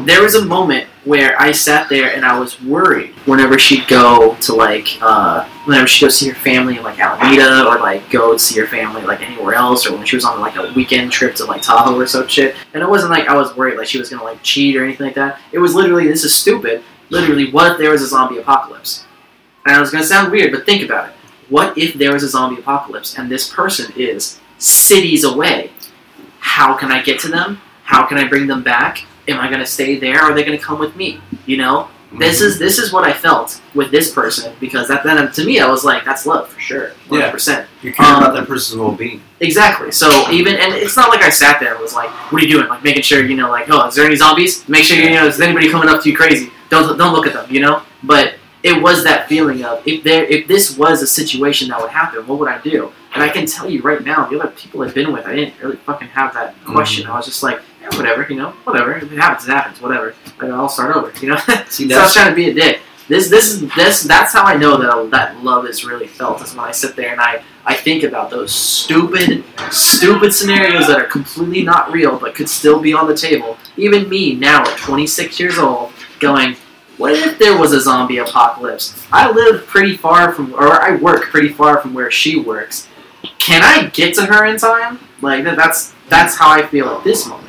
there 0.05 0.22
was 0.22 0.34
a 0.34 0.44
moment 0.44 0.88
where 1.05 1.40
I 1.40 1.53
sat 1.53 1.88
there 1.88 2.14
and 2.14 2.24
I 2.24 2.38
was 2.38 2.61
worried 2.62 3.11
whenever 3.26 3.59
she'd 3.59 3.86
go 3.88 4.36
to 4.36 4.55
like, 4.55 4.88
uh, 5.03 5.46
whenever 5.64 5.86
she 5.86 6.05
goes 6.05 6.16
see 6.16 6.28
her 6.28 6.34
family 6.34 6.78
in 6.78 6.82
like 6.82 6.98
Alameda 6.98 7.66
or 7.66 7.78
like 7.78 8.09
go 8.11 8.36
see 8.36 8.59
her 8.61 8.66
family 8.66 9.03
like 9.03 9.20
anywhere 9.20 9.55
else 9.55 9.86
or 9.86 9.94
when 9.96 10.07
she 10.07 10.16
was 10.16 10.24
on 10.24 10.40
like 10.40 10.57
a 10.57 10.72
weekend 10.72 11.12
trip 11.12 11.34
to 11.36 11.44
like 11.44 11.62
Tahoe 11.62 11.98
or 11.98 12.07
some 12.07 12.26
shit. 12.26 12.57
And 12.72 12.82
it 12.82 12.88
wasn't 12.88 13.11
like 13.11 13.28
I 13.28 13.34
was 13.34 13.55
worried 13.55 13.76
like 13.76 13.86
she 13.86 13.98
was 13.98 14.09
gonna 14.09 14.24
like 14.24 14.42
cheat 14.42 14.76
or 14.76 14.84
anything 14.84 15.07
like 15.07 15.14
that. 15.16 15.40
It 15.53 15.59
was 15.59 15.74
literally 15.74 16.09
this 16.09 16.24
is 16.24 16.34
stupid. 16.34 16.82
Literally, 17.11 17.50
what 17.50 17.72
if 17.72 17.78
there 17.78 17.90
was 17.90 18.00
a 18.03 18.07
zombie 18.07 18.38
apocalypse? 18.38 19.05
And 19.66 19.76
I 19.76 19.80
was 19.80 19.90
gonna 19.90 20.05
sound 20.05 20.32
weird, 20.32 20.53
but 20.53 20.64
think 20.64 20.82
about 20.82 21.11
it. 21.11 21.14
What 21.50 21.76
if 21.76 21.94
there 21.94 22.14
was 22.14 22.22
a 22.22 22.28
zombie 22.28 22.61
apocalypse 22.61 23.18
and 23.18 23.30
this 23.30 23.53
person 23.53 23.92
is 23.96 24.40
cities 24.59 25.24
away? 25.24 25.72
How 26.59 26.76
can 26.80 26.90
I 26.92 27.00
get 27.09 27.16
to 27.24 27.28
them? 27.28 27.61
How 27.84 28.03
can 28.09 28.18
I 28.18 28.24
bring 28.32 28.46
them 28.46 28.62
back? 28.62 29.05
Am 29.28 29.38
I 29.40 29.46
gonna 29.50 29.66
stay 29.78 29.98
there? 29.98 30.18
Or 30.22 30.30
are 30.30 30.34
they 30.34 30.44
gonna 30.44 30.59
come 30.70 30.78
with 30.78 30.94
me? 30.96 31.09
You 31.46 31.57
know, 31.62 31.88
this 32.24 32.36
Mm-hmm. 32.40 32.46
is 32.48 32.59
this 32.59 32.76
is 32.82 32.92
what 32.92 33.05
I 33.11 33.12
felt 33.26 33.48
with 33.74 33.90
this 33.90 34.12
person 34.12 34.53
because 34.61 34.86
that 34.88 35.03
then 35.03 35.16
to 35.38 35.42
me 35.48 35.55
I 35.61 35.68
was 35.74 35.82
like 35.90 36.05
that's 36.05 36.26
love 36.26 36.44
for 36.53 36.61
sure, 36.61 36.86
one 37.09 37.20
hundred 37.20 37.32
percent. 37.32 37.61
You're 37.82 37.94
caring 37.94 38.12
Um, 38.16 38.22
about 38.22 38.34
that 38.36 38.46
person's 38.46 38.78
well-being. 38.78 39.22
Exactly. 39.40 39.90
So 40.03 40.09
even 40.30 40.53
and 40.62 40.74
it's 40.84 40.96
not 41.00 41.09
like 41.09 41.22
I 41.22 41.30
sat 41.30 41.59
there 41.59 41.72
and 41.72 41.80
was 41.80 41.94
like, 41.94 42.11
"What 42.30 42.36
are 42.42 42.44
you 42.44 42.53
doing?" 42.57 42.68
Like 42.68 42.84
making 42.84 43.05
sure 43.11 43.24
you 43.24 43.36
know, 43.40 43.48
like, 43.59 43.66
"Oh, 43.70 43.86
is 43.88 43.94
there 43.94 44.05
any 44.05 44.16
zombies?" 44.24 44.53
Make 44.68 44.84
sure 44.84 44.98
you 44.98 45.11
know, 45.16 45.24
is 45.26 45.40
anybody 45.40 45.70
coming 45.74 45.88
up 45.88 46.03
to 46.03 46.11
you 46.11 46.14
crazy? 46.22 46.46
Don't 46.68 46.98
don't 47.00 47.14
look 47.16 47.26
at 47.26 47.32
them, 47.32 47.46
you 47.55 47.61
know. 47.64 47.76
But 48.03 48.34
it 48.62 48.80
was 48.80 49.04
that 49.04 49.28
feeling 49.28 49.64
of 49.64 49.86
if 49.86 50.04
there 50.04 50.24
if 50.24 50.46
this 50.46 50.76
was 50.76 51.02
a 51.02 51.06
situation 51.06 51.68
that 51.68 51.80
would 51.80 51.90
happen, 51.90 52.26
what 52.26 52.38
would 52.38 52.48
I 52.48 52.60
do? 52.60 52.92
And 53.14 53.22
I 53.22 53.28
can 53.28 53.46
tell 53.46 53.68
you 53.68 53.82
right 53.82 54.02
now, 54.02 54.26
the 54.26 54.40
other 54.40 54.50
people 54.50 54.82
I've 54.82 54.94
been 54.94 55.12
with, 55.12 55.26
I 55.26 55.34
didn't 55.34 55.60
really 55.60 55.76
fucking 55.76 56.08
have 56.08 56.32
that 56.34 56.54
mm-hmm. 56.54 56.72
question. 56.72 57.06
I 57.06 57.16
was 57.16 57.26
just 57.26 57.42
like, 57.42 57.60
yeah, 57.80 57.88
whatever, 57.96 58.26
you 58.28 58.36
know, 58.36 58.50
whatever. 58.64 58.94
If 58.94 59.12
it 59.12 59.18
happens, 59.18 59.48
it 59.48 59.52
happens. 59.52 59.80
Whatever. 59.80 60.14
Like, 60.40 60.50
I'll 60.50 60.68
start 60.68 60.96
over, 60.96 61.12
you 61.20 61.28
know. 61.28 61.36
See, 61.68 61.88
So 61.88 61.98
I 61.98 62.02
was 62.02 62.14
trying 62.14 62.30
to 62.30 62.34
be 62.34 62.50
a 62.50 62.54
dick. 62.54 62.80
This, 63.08 63.28
this 63.28 63.52
is 63.52 63.74
this. 63.74 64.02
That's 64.04 64.32
how 64.32 64.44
I 64.44 64.56
know 64.56 64.78
that 64.78 65.10
that 65.10 65.44
love 65.44 65.66
is 65.66 65.84
really 65.84 66.06
felt. 66.06 66.40
Is 66.40 66.54
when 66.54 66.64
I 66.64 66.70
sit 66.70 66.96
there 66.96 67.10
and 67.10 67.20
I, 67.20 67.42
I 67.66 67.74
think 67.74 68.04
about 68.04 68.30
those 68.30 68.54
stupid, 68.54 69.44
stupid 69.70 70.32
scenarios 70.32 70.86
that 70.86 70.98
are 70.98 71.06
completely 71.06 71.62
not 71.62 71.92
real 71.92 72.18
but 72.18 72.34
could 72.34 72.48
still 72.48 72.80
be 72.80 72.94
on 72.94 73.08
the 73.08 73.16
table. 73.16 73.58
Even 73.76 74.08
me 74.08 74.34
now 74.36 74.62
at 74.62 74.78
26 74.78 75.38
years 75.40 75.58
old, 75.58 75.92
going, 76.20 76.56
what 77.03 77.12
if 77.12 77.38
there 77.38 77.59
was 77.59 77.72
a 77.72 77.80
zombie 77.80 78.18
apocalypse? 78.18 78.94
I 79.12 79.30
live 79.30 79.66
pretty 79.66 79.96
far 79.96 80.32
from, 80.32 80.55
or 80.55 80.72
I 80.80 80.96
work 80.96 81.24
pretty 81.24 81.48
far 81.48 81.80
from 81.80 81.94
where 81.94 82.11
she 82.11 82.38
works. 82.38 82.88
Can 83.38 83.62
I 83.62 83.88
get 83.90 84.14
to 84.14 84.22
her 84.26 84.44
in 84.46 84.57
time? 84.57 84.98
Like 85.20 85.44
that's 85.44 85.92
that's 86.09 86.36
how 86.36 86.50
I 86.50 86.62
feel 86.66 86.88
at 86.88 87.05
this 87.05 87.26
moment. 87.26 87.48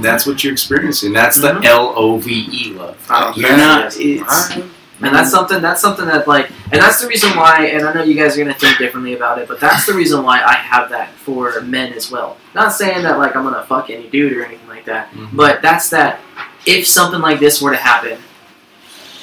that's 0.00 0.26
what 0.26 0.42
you're 0.42 0.52
experiencing. 0.52 1.12
That's 1.12 1.36
the 1.40 1.52
Mhm. 1.54 1.64
L 1.64 1.92
O 1.96 2.18
V 2.18 2.48
E 2.52 2.72
love. 2.72 2.96
Oh, 3.10 3.32
You're 3.36 3.50
yes, 3.50 3.58
not. 3.96 4.04
yes. 4.04 4.50
It's, 4.56 4.66
And 5.02 5.14
that's 5.14 5.30
something 5.30 5.60
that's 5.60 5.80
something 5.80 6.06
that 6.06 6.26
like 6.26 6.50
and 6.72 6.80
that's 6.80 7.00
the 7.00 7.06
reason 7.06 7.36
why 7.36 7.66
and 7.66 7.86
I 7.86 7.92
know 7.92 8.02
you 8.02 8.14
guys 8.14 8.36
are 8.36 8.40
gonna 8.42 8.54
think 8.54 8.78
differently 8.78 9.14
about 9.14 9.38
it, 9.38 9.46
but 9.46 9.60
that's 9.60 9.86
the 9.86 9.92
reason 9.92 10.22
why 10.22 10.42
I 10.42 10.54
have 10.54 10.88
that 10.90 11.10
for 11.24 11.60
men 11.60 11.92
as 11.92 12.10
well. 12.10 12.36
Not 12.54 12.72
saying 12.72 13.02
that 13.04 13.18
like 13.18 13.36
I'm 13.36 13.44
gonna 13.44 13.64
fuck 13.64 13.90
any 13.90 14.08
dude 14.08 14.32
or 14.32 14.44
anything 14.44 14.68
like 14.68 14.84
that. 14.86 15.12
Mhm. 15.14 15.28
But 15.34 15.60
that's 15.62 15.90
that 15.90 16.20
if 16.64 16.86
something 16.86 17.20
like 17.20 17.38
this 17.40 17.60
were 17.60 17.70
to 17.72 17.76
happen, 17.76 18.18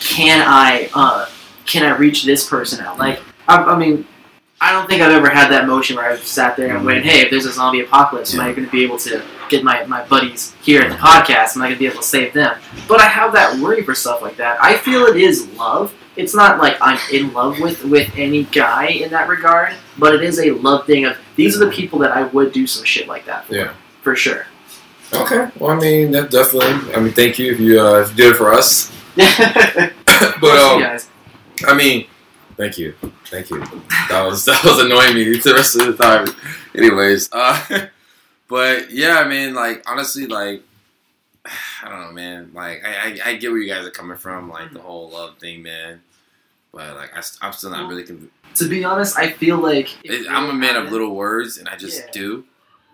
can 0.03 0.43
I 0.47 0.89
uh 0.93 1.27
can 1.65 1.83
I 1.83 1.95
reach 1.97 2.23
this 2.23 2.47
person 2.47 2.83
out? 2.85 2.97
Like 2.99 3.19
I, 3.47 3.57
I 3.57 3.77
mean 3.77 4.05
I 4.61 4.71
don't 4.71 4.87
think 4.87 5.01
I've 5.01 5.11
ever 5.11 5.29
had 5.29 5.49
that 5.49 5.67
motion 5.67 5.97
where 5.97 6.09
I've 6.09 6.23
sat 6.25 6.55
there 6.55 6.75
and 6.77 6.85
went, 6.85 7.03
"Hey, 7.03 7.19
if 7.19 7.29
there's 7.29 7.45
a 7.45 7.51
zombie 7.51 7.81
apocalypse, 7.81 8.33
am 8.33 8.39
I 8.39 8.53
going 8.53 8.63
to 8.65 8.71
be 8.71 8.81
able 8.81 8.97
to 8.99 9.21
get 9.49 9.61
my, 9.61 9.83
my 9.87 10.05
buddies 10.07 10.53
here 10.61 10.81
at 10.81 10.89
the 10.89 10.95
podcast? 10.95 11.57
Am 11.57 11.61
I 11.63 11.65
going 11.67 11.73
to 11.75 11.79
be 11.79 11.85
able 11.85 11.97
to 11.97 12.07
save 12.07 12.31
them?" 12.33 12.57
But 12.87 13.01
I 13.01 13.07
have 13.09 13.33
that 13.33 13.59
worry 13.59 13.83
for 13.83 13.93
stuff 13.93 14.21
like 14.21 14.37
that. 14.37 14.57
I 14.63 14.77
feel 14.77 15.03
it 15.05 15.17
is 15.17 15.47
love. 15.57 15.93
It's 16.15 16.33
not 16.33 16.59
like 16.59 16.77
I'm 16.79 16.97
in 17.11 17.33
love 17.33 17.59
with 17.59 17.83
with 17.83 18.09
any 18.15 18.43
guy 18.45 18.87
in 18.87 19.11
that 19.11 19.27
regard, 19.27 19.73
but 19.97 20.15
it 20.15 20.23
is 20.23 20.39
a 20.39 20.51
love 20.51 20.85
thing 20.85 21.03
of 21.05 21.17
these 21.35 21.57
are 21.57 21.65
the 21.65 21.71
people 21.71 21.99
that 21.99 22.11
I 22.11 22.23
would 22.23 22.53
do 22.53 22.65
some 22.65 22.85
shit 22.85 23.07
like 23.09 23.25
that 23.25 23.45
for, 23.45 23.55
Yeah. 23.55 23.73
for 24.01 24.15
sure. 24.15 24.45
Okay. 25.13 25.49
Well, 25.59 25.71
I 25.71 25.75
mean, 25.79 26.11
that 26.11 26.31
definitely. 26.31 26.93
I 26.93 27.01
mean, 27.01 27.11
thank 27.11 27.37
you 27.37 27.51
if 27.51 27.59
you 27.59 27.81
uh, 27.81 27.99
if 28.01 28.11
you 28.11 28.15
did 28.15 28.31
it 28.31 28.37
for 28.37 28.53
us. 28.53 28.91
But 29.15 30.57
um, 30.57 30.81
guys, 30.81 31.09
I 31.67 31.75
mean, 31.75 32.07
thank 32.57 32.77
you, 32.77 32.93
thank 33.27 33.49
you. 33.49 33.59
That 34.09 34.25
was 34.25 34.45
that 34.45 34.63
was 34.63 34.79
annoying 34.79 35.15
me 35.15 35.37
the 35.37 35.53
rest 35.53 35.75
of 35.75 35.85
the 35.85 36.03
time. 36.03 36.27
Anyways, 36.75 37.29
uh, 37.31 37.87
but 38.47 38.91
yeah, 38.91 39.19
I 39.19 39.27
mean, 39.27 39.53
like 39.53 39.83
honestly, 39.89 40.25
like 40.27 40.63
I 41.83 41.89
don't 41.89 42.01
know, 42.01 42.11
man. 42.11 42.51
Like 42.53 42.83
I, 42.85 42.89
I, 43.09 43.29
I 43.31 43.35
get 43.35 43.51
where 43.51 43.59
you 43.59 43.71
guys 43.71 43.85
are 43.85 43.91
coming 43.91 44.17
from, 44.17 44.49
like 44.49 44.73
the 44.73 44.79
whole 44.79 45.09
love 45.09 45.37
thing, 45.37 45.61
man. 45.63 46.01
But 46.73 46.95
like 46.95 47.11
I, 47.15 47.45
am 47.47 47.53
still 47.53 47.69
not 47.69 47.87
really. 47.87 48.03
Conv- 48.03 48.29
to 48.55 48.67
be 48.69 48.83
honest, 48.83 49.17
I 49.17 49.31
feel 49.31 49.57
like 49.57 49.89
it, 50.03 50.27
I'm 50.29 50.49
a 50.49 50.53
man 50.53 50.75
of 50.75 50.91
little 50.91 51.15
words, 51.15 51.57
and 51.57 51.67
I 51.69 51.75
just 51.75 51.99
Yeah. 52.05 52.11
do. 52.11 52.45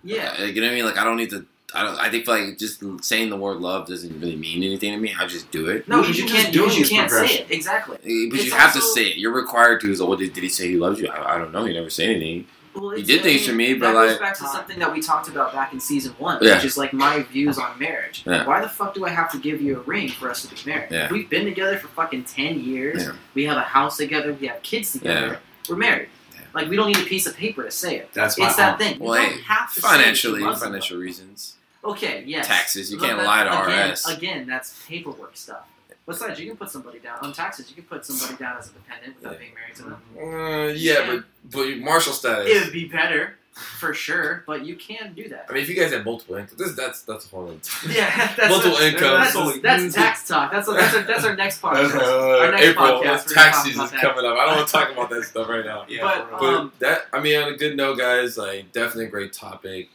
Yeah, 0.02 0.36
Like, 0.40 0.56
you 0.56 0.62
know 0.62 0.68
what 0.68 0.72
I 0.72 0.76
mean? 0.76 0.86
Like 0.86 0.98
I 0.98 1.04
don't 1.04 1.18
need 1.18 1.30
to. 1.32 1.46
I 1.74 1.84
don't. 1.84 1.96
I 2.00 2.10
think 2.10 2.28
like 2.28 2.58
just 2.58 2.84
saying 3.04 3.30
the 3.30 3.38
word 3.38 3.58
love 3.58 3.88
doesn't 3.88 4.20
really 4.20 4.36
mean 4.36 4.64
anything 4.64 4.92
to 4.94 4.98
me. 5.00 5.14
I 5.18 5.28
just 5.28 5.52
do 5.52 5.68
it. 5.70 5.88
no, 5.88 6.02
because 6.02 6.18
you 6.18 6.28
Just 6.28 6.36
can't 6.44 6.54
do 6.54 6.66
it. 6.68 6.78
you 6.78 6.86
can't 6.86 7.12
say 7.12 7.26
it 7.40 7.52
exactly. 7.52 7.98
But 7.98 8.06
It's 8.40 8.46
you 8.46 8.52
have 8.54 8.74
to 8.74 8.82
say 8.82 9.04
it. 9.10 9.18
You're 9.18 9.34
required 9.34 9.82
to. 9.82 9.96
So, 9.96 10.06
what 10.08 10.20
did, 10.20 10.34
did 10.34 10.42
he 10.44 10.50
say 10.50 10.68
he 10.70 10.78
loves 10.78 11.00
you? 11.00 11.08
I, 11.10 11.36
I 11.36 11.38
don't 11.38 11.52
know. 11.52 11.66
He 11.66 11.74
never 11.74 11.90
said 11.92 12.10
anything. 12.10 12.48
Well, 12.76 12.92
He 12.92 13.04
did 13.04 13.24
things 13.24 13.42
mean, 13.42 13.50
for 13.50 13.56
me, 13.56 13.74
but, 13.76 13.88
that 13.88 13.94
goes 13.94 14.12
like- 14.12 14.20
back 14.20 14.38
to 14.38 14.46
something 14.48 14.80
that 14.80 14.92
we 14.94 15.02
talked 15.02 15.28
about 15.28 15.52
back 15.54 15.74
in 15.74 15.80
season 15.80 16.14
one, 16.20 16.38
Yeah. 16.42 16.56
which 16.56 16.66
is 16.66 16.78
like 16.78 16.94
my 16.94 17.24
views 17.24 17.58
on 17.58 17.78
marriage. 17.80 18.24
Yeah. 18.26 18.46
Why 18.46 18.62
the 18.62 18.70
fuck 18.70 18.94
do 18.94 19.06
I 19.06 19.10
have 19.10 19.32
to 19.32 19.40
give 19.40 19.60
you 19.62 19.78
a 19.78 19.82
ring 19.82 20.08
for 20.10 20.30
us 20.30 20.44
to 20.44 20.48
be 20.56 20.70
married? 20.70 20.90
Yeah. 20.92 21.12
We've 21.12 21.30
been 21.30 21.46
together 21.46 21.78
for 21.78 21.88
fucking 21.90 22.24
ten 22.26 22.60
years. 22.62 23.04
Yeah. 23.04 23.12
We 23.34 23.46
have 23.46 23.58
a 23.58 23.62
house 23.62 23.98
together. 23.98 24.34
We 24.34 24.48
have 24.48 24.62
kids 24.64 24.92
together. 24.94 25.28
Yeah. 25.28 25.36
We're 25.70 25.76
married. 25.78 26.10
Like 26.54 26.68
we 26.68 26.76
don't 26.76 26.88
need 26.88 26.98
a 26.98 27.04
piece 27.06 27.28
of 27.28 27.36
paper 27.38 27.64
to 27.64 27.70
say 27.72 27.98
it. 27.98 28.10
that's 28.14 28.38
my 28.40 28.48
It's 28.48 28.56
that 28.56 28.70
aunt. 28.70 28.80
thing. 28.82 29.00
Well, 29.00 29.16
you 29.20 29.22
hey, 29.28 29.30
don't 29.36 29.44
have 29.44 29.74
to 29.76 29.82
Financially, 29.82 30.42
say 30.42 30.48
that 30.48 30.58
financial 30.60 30.98
reasons, 30.98 31.42
somebody. 31.42 31.59
Okay. 31.84 32.24
Yes. 32.26 32.48
taxes. 32.48 32.92
You 32.92 32.98
Look, 32.98 33.08
can't 33.08 33.20
that- 33.20 33.26
lie 33.26 33.44
to 33.46 33.64
again, 33.66 33.92
RS. 33.92 34.06
Again, 34.10 34.48
that's 34.48 34.86
paperwork 34.88 35.38
stuff. 35.38 35.66
Besides, 36.06 36.40
you 36.40 36.48
can 36.48 36.58
put 36.58 36.72
somebody 36.72 36.98
down 37.00 37.20
on 37.22 37.34
taxes. 37.34 37.70
You 37.70 37.76
can 37.76 37.84
put 37.86 38.04
somebody 38.06 38.36
down 38.36 38.58
as 38.58 38.70
a 38.70 38.72
dependent 38.74 39.16
without 39.18 39.34
Yeah. 39.34 39.38
being 39.40 39.54
married 39.54 39.76
to 39.76 39.84
them. 39.84 40.02
Uh, 40.18 40.74
yeah, 40.74 41.06
but 41.06 41.24
but 41.52 41.78
Marshall 41.78 42.14
status. 42.14 42.48
It 42.50 42.64
would 42.64 42.74
be 42.74 42.86
better, 42.86 43.36
for 43.54 43.94
sure, 43.94 44.44
but 44.48 44.66
you 44.66 44.76
can 44.76 45.14
do 45.14 45.30
that. 45.30 45.46
I 45.48 45.54
mean, 45.54 45.62
if 45.62 45.70
you 45.70 45.76
guys 45.76 45.92
have 45.94 46.04
multiple 46.06 46.36
income, 46.38 46.58
this, 46.58 46.74
that's 46.74 47.04
that's 47.04 47.28
a 47.28 47.30
whole 47.30 47.44
other 47.50 47.58
time. 47.62 47.92
Yeah, 47.92 48.34
that's 48.36 48.50
Multiple 48.50 48.80
that's, 48.80 48.94
incomes. 48.96 49.34
That's, 49.34 49.62
that's 49.62 49.94
tax 49.96 50.28
talk. 50.28 50.52
That's 50.52 50.66
that's 50.68 50.96
our, 50.96 51.02
that's 51.04 51.24
our 51.26 51.36
next 51.36 51.58
That's, 51.62 51.92
podcast. 51.92 52.02
uh, 52.02 52.40
Our 52.40 52.52
next 52.54 52.64
April, 52.66 52.88
podcast, 52.88 53.04
that's 53.04 53.28
we're 53.28 53.34
tax 53.36 53.58
talk 53.58 53.66
season's 53.68 53.92
that. 53.92 54.02
coming 54.02 54.26
up. 54.26 54.36
I 54.38 54.46
don't 54.48 54.56
want 54.56 54.68
to 54.68 54.74
talk 54.74 54.92
about 54.92 55.10
that 55.12 55.24
stuff 55.26 55.48
right 55.48 55.64
now. 55.66 55.86
Yeah, 55.88 56.02
But, 56.02 56.30
for. 56.32 56.38
But 56.40 56.54
Um, 56.56 56.72
that, 56.80 57.06
I 57.14 57.20
mean, 57.20 57.40
on 57.40 57.54
a 57.54 57.56
good 57.58 57.78
note, 57.78 58.00
guys, 58.00 58.36
like 58.36 58.72
definitely 58.72 59.06
a 59.06 59.10
great 59.10 59.32
topic. 59.32 59.90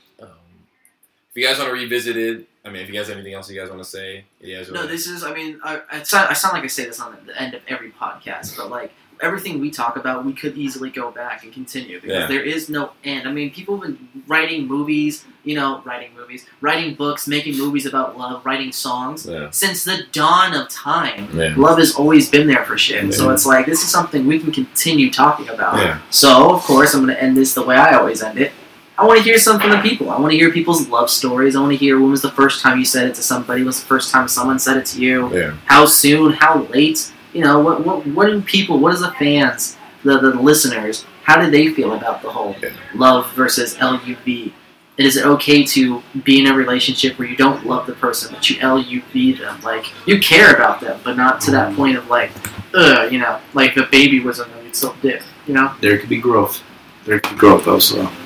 If 1.35 1.43
you 1.43 1.49
guys 1.49 1.59
want 1.59 1.69
to 1.71 1.73
revisit 1.75 2.17
it, 2.17 2.47
I 2.65 2.71
mean, 2.71 2.83
if 2.83 2.89
you 2.89 2.95
guys 2.95 3.09
have 3.09 3.17
anything 3.17 3.35
else 3.35 3.51
you 3.51 3.61
guys 3.61 3.69
want 3.69 3.83
to 3.83 3.89
say, 3.89 4.25
you 4.41 4.57
guys. 4.57 4.71
No, 4.71 4.87
this 4.87 5.09
is. 5.09 5.25
I 5.25 5.35
mean, 5.35 5.59
I, 5.65 5.81
I, 5.91 6.03
sound, 6.05 6.29
I 6.31 6.33
sound 6.33 6.55
like 6.55 6.63
I 6.63 6.69
say 6.69 6.85
this 6.85 7.01
on 7.01 7.17
the 7.27 7.41
end 7.43 7.55
of 7.55 7.63
every 7.67 7.91
podcast, 7.91 8.57
but 8.57 8.71
like 8.71 8.93
everything 9.21 9.59
we 9.61 9.71
talk 9.73 9.97
about, 9.97 10.25
we 10.25 10.33
could 10.33 10.57
easily 10.57 10.91
go 10.91 11.11
back 11.11 11.43
and 11.43 11.53
continue 11.53 12.01
because 12.01 12.21
Yeah. 12.21 12.27
there 12.29 12.43
is 12.43 12.69
no 12.69 12.93
end. 13.03 13.27
I 13.27 13.33
mean, 13.33 13.51
people 13.51 13.81
have 13.81 13.99
been 13.99 14.23
writing 14.29 14.69
movies, 14.69 15.25
you 15.43 15.57
know, 15.57 15.83
writing 15.85 16.15
movies, 16.15 16.47
writing 16.61 16.95
books, 16.95 17.27
making 17.27 17.59
movies 17.59 17.85
about 17.85 18.17
love, 18.17 18.47
writing 18.47 18.71
songs 18.71 19.27
Yeah. 19.27 19.51
since 19.51 19.83
the 19.85 20.05
dawn 20.13 20.55
of 20.55 20.69
time. 20.69 21.29
Yeah. 21.37 21.53
Love 21.57 21.79
has 21.79 21.97
always 21.97 22.31
been 22.31 22.47
there 22.47 22.65
for 22.65 22.79
shit. 22.79 23.13
So 23.13 23.31
it's 23.31 23.45
like 23.45 23.67
this 23.67 23.83
is 23.83 23.91
something 23.91 24.25
we 24.27 24.39
can 24.39 24.53
continue 24.53 25.11
talking 25.11 25.49
about. 25.49 26.01
So 26.11 26.55
of 26.55 26.63
course 26.63 26.95
I'm 26.95 27.01
gonna 27.01 27.15
end 27.15 27.37
this 27.37 27.55
the 27.55 27.63
way 27.63 27.77
I 27.77 27.95
always 27.97 28.23
end 28.23 28.39
it. 28.39 28.53
I 28.97 29.05
want 29.05 29.19
to 29.19 29.25
hear 29.25 29.39
some 29.39 29.59
from 29.59 29.71
the 29.71 29.79
people. 29.79 30.11
I 30.11 30.21
want 30.21 30.31
to 30.31 30.39
hear 30.39 30.53
people's 30.53 30.89
love 30.89 31.11
stories. 31.11 31.57
I 31.57 31.61
want 31.61 31.73
to 31.73 31.77
hear 31.77 31.99
when 31.99 32.11
was 32.11 32.23
the 32.23 32.31
first 32.31 32.63
time 32.63 32.79
you 32.79 32.85
said 32.85 33.09
it 33.09 33.15
to 33.17 33.23
somebody. 33.23 33.61
When 33.61 33.67
was 33.67 33.81
the 33.81 33.87
first 33.87 34.13
time 34.13 34.29
someone 34.29 34.59
said 34.59 34.77
it 34.77 34.87
to 34.87 35.01
you? 35.01 35.37
Yeah. 35.37 35.57
How 35.65 35.87
soon? 35.87 36.33
How 36.33 36.63
late? 36.65 37.13
You 37.33 37.43
know 37.43 37.59
what? 37.59 37.85
What? 37.85 38.07
What 38.07 38.27
do 38.27 38.41
people? 38.43 38.79
What 38.79 38.95
is 38.95 39.01
the 39.01 39.11
fans? 39.13 39.77
The 40.05 40.19
the 40.21 40.31
listeners? 40.31 41.05
How 41.25 41.41
do 41.41 41.51
they 41.51 41.73
feel 41.73 41.95
about 41.95 42.23
the 42.23 42.31
whole 42.31 42.55
Yeah. 42.63 42.71
love 42.95 43.33
versus 43.33 43.77
LUV? 43.77 44.53
Is 44.97 45.17
it 45.17 45.27
okay 45.27 45.65
to 45.65 46.01
be 46.23 46.39
in 46.39 46.47
a 46.47 46.55
relationship 46.55 47.19
where 47.19 47.27
you 47.27 47.37
don't 47.37 47.67
love 47.67 47.89
the 47.89 47.95
person 47.95 48.33
but 48.33 48.49
you 48.49 48.61
LUV 48.61 49.39
them? 49.39 49.61
Like 49.63 49.87
you 50.07 50.21
care 50.21 50.55
about 50.55 50.81
them, 50.81 51.01
but 51.03 51.17
not 51.17 51.41
to 51.43 51.51
that 51.51 51.69
mm-hmm. 51.69 51.77
point 51.77 51.97
of 51.97 52.09
like, 52.09 52.31
ugh, 52.75 53.11
you 53.11 53.19
know, 53.19 53.41
like 53.55 53.75
the 53.75 53.89
baby 53.91 54.21
was 54.21 54.39
in 54.39 54.49
there, 54.53 54.63
you'd 54.63 54.77
still 54.77 54.95
dip, 55.03 55.23
you 55.49 55.55
know? 55.55 55.75
there 55.81 55.99
could 55.99 56.09
be 56.09 56.21
growth. 56.21 56.63
There 57.07 57.19
could 57.19 57.33
be 57.33 57.39
growth 57.39 57.65
though. 57.65 58.24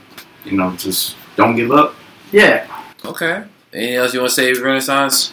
So 0.48 0.52
you 0.52 0.58
know, 0.58 0.76
just 0.76 1.16
don't 1.36 1.56
give 1.56 1.70
up. 1.70 1.94
Yeah. 2.32 2.66
Okay. 3.04 3.44
Anything 3.72 3.94
else 3.96 4.14
you 4.14 4.20
want 4.20 4.30
to 4.30 4.34
say, 4.34 4.52
Renaissance? 4.54 5.32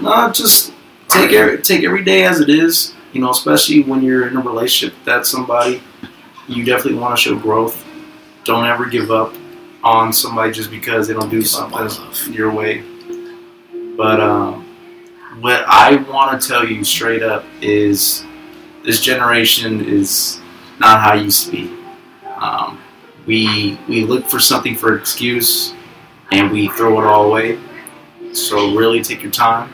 No, 0.00 0.30
just 0.32 0.72
take 1.08 1.32
every, 1.32 1.60
take 1.60 1.84
every 1.84 2.02
day 2.02 2.24
as 2.24 2.40
it 2.40 2.48
is. 2.48 2.94
You 3.12 3.20
know, 3.20 3.30
especially 3.30 3.82
when 3.82 4.02
you're 4.02 4.28
in 4.28 4.36
a 4.36 4.40
relationship 4.40 4.96
with 4.96 5.04
that 5.04 5.26
somebody, 5.26 5.82
you 6.48 6.64
definitely 6.64 6.98
want 6.98 7.18
to 7.18 7.22
show 7.22 7.38
growth. 7.38 7.84
Don't 8.44 8.64
ever 8.64 8.86
give 8.86 9.10
up 9.10 9.34
on 9.84 10.12
somebody 10.12 10.52
just 10.52 10.70
because 10.70 11.06
they 11.06 11.14
don't 11.14 11.28
do 11.28 11.38
Give 11.38 11.48
something 11.48 12.32
your 12.32 12.50
way. 12.50 12.82
But 13.96 14.20
um, 14.20 14.64
what 15.40 15.64
I 15.66 15.96
want 15.96 16.40
to 16.40 16.48
tell 16.48 16.64
you 16.66 16.82
straight 16.84 17.22
up 17.22 17.44
is, 17.60 18.24
this 18.84 19.02
generation 19.02 19.84
is 19.84 20.40
not 20.78 21.00
how 21.00 21.14
you 21.14 21.24
used 21.24 21.46
to 21.46 21.52
be. 21.52 21.76
Um, 22.36 22.80
we 23.26 23.78
we 23.88 24.04
look 24.04 24.26
for 24.26 24.38
something 24.38 24.74
for 24.74 24.94
an 24.94 25.00
excuse, 25.00 25.74
and 26.32 26.50
we 26.50 26.68
throw 26.68 27.00
it 27.00 27.04
all 27.04 27.26
away. 27.26 27.58
So 28.32 28.76
really 28.76 29.02
take 29.02 29.22
your 29.22 29.32
time. 29.32 29.72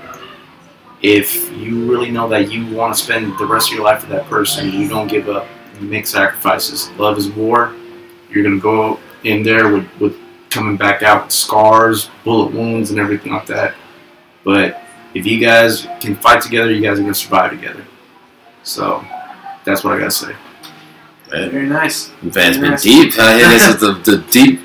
If 1.03 1.53
you 1.53 1.91
really 1.91 2.11
know 2.11 2.29
that 2.29 2.51
you 2.51 2.75
want 2.75 2.95
to 2.97 3.03
spend 3.03 3.39
the 3.39 3.47
rest 3.47 3.69
of 3.69 3.77
your 3.77 3.85
life 3.85 4.01
with 4.01 4.11
that 4.11 4.27
person, 4.27 4.73
you 4.73 4.89
don't 4.89 5.09
give 5.09 5.29
up. 5.29 5.47
You 5.81 5.89
make 5.89 6.07
sacrifices. 6.07 6.91
Love 6.93 7.19
is 7.19 7.29
war. 7.31 7.75
You're 8.31 8.43
gonna 8.43 8.59
go 8.59 8.99
in 9.25 9.43
there 9.43 9.73
with, 9.73 9.89
with 10.01 10.17
coming 10.51 10.77
back 10.77 11.03
out 11.03 11.25
with 11.25 11.33
scars, 11.33 12.11
bullet 12.25 12.53
wounds, 12.53 12.91
and 12.91 12.99
everything 12.99 13.33
like 13.33 13.47
that. 13.47 13.75
But 14.43 14.83
if 15.15 15.27
you 15.27 15.39
guys 15.39 15.87
can 16.01 16.17
fight 16.17 16.41
together, 16.41 16.73
you 16.73 16.81
guys 16.81 16.99
are 16.99 17.03
gonna 17.03 17.15
survive 17.15 17.51
together. 17.51 17.85
So 18.63 19.05
that's 19.65 19.85
what 19.85 19.93
I 19.93 19.99
gotta 19.99 20.11
say. 20.11 20.35
Very 21.31 21.67
nice. 21.67 22.11
Man's 22.23 22.59
been 22.59 22.73
Yes. 22.73 22.83
deep. 22.83 23.13
This 23.15 23.67
is 23.69 23.77
the, 23.81 23.93
the 24.05 24.19
deep, 24.31 24.61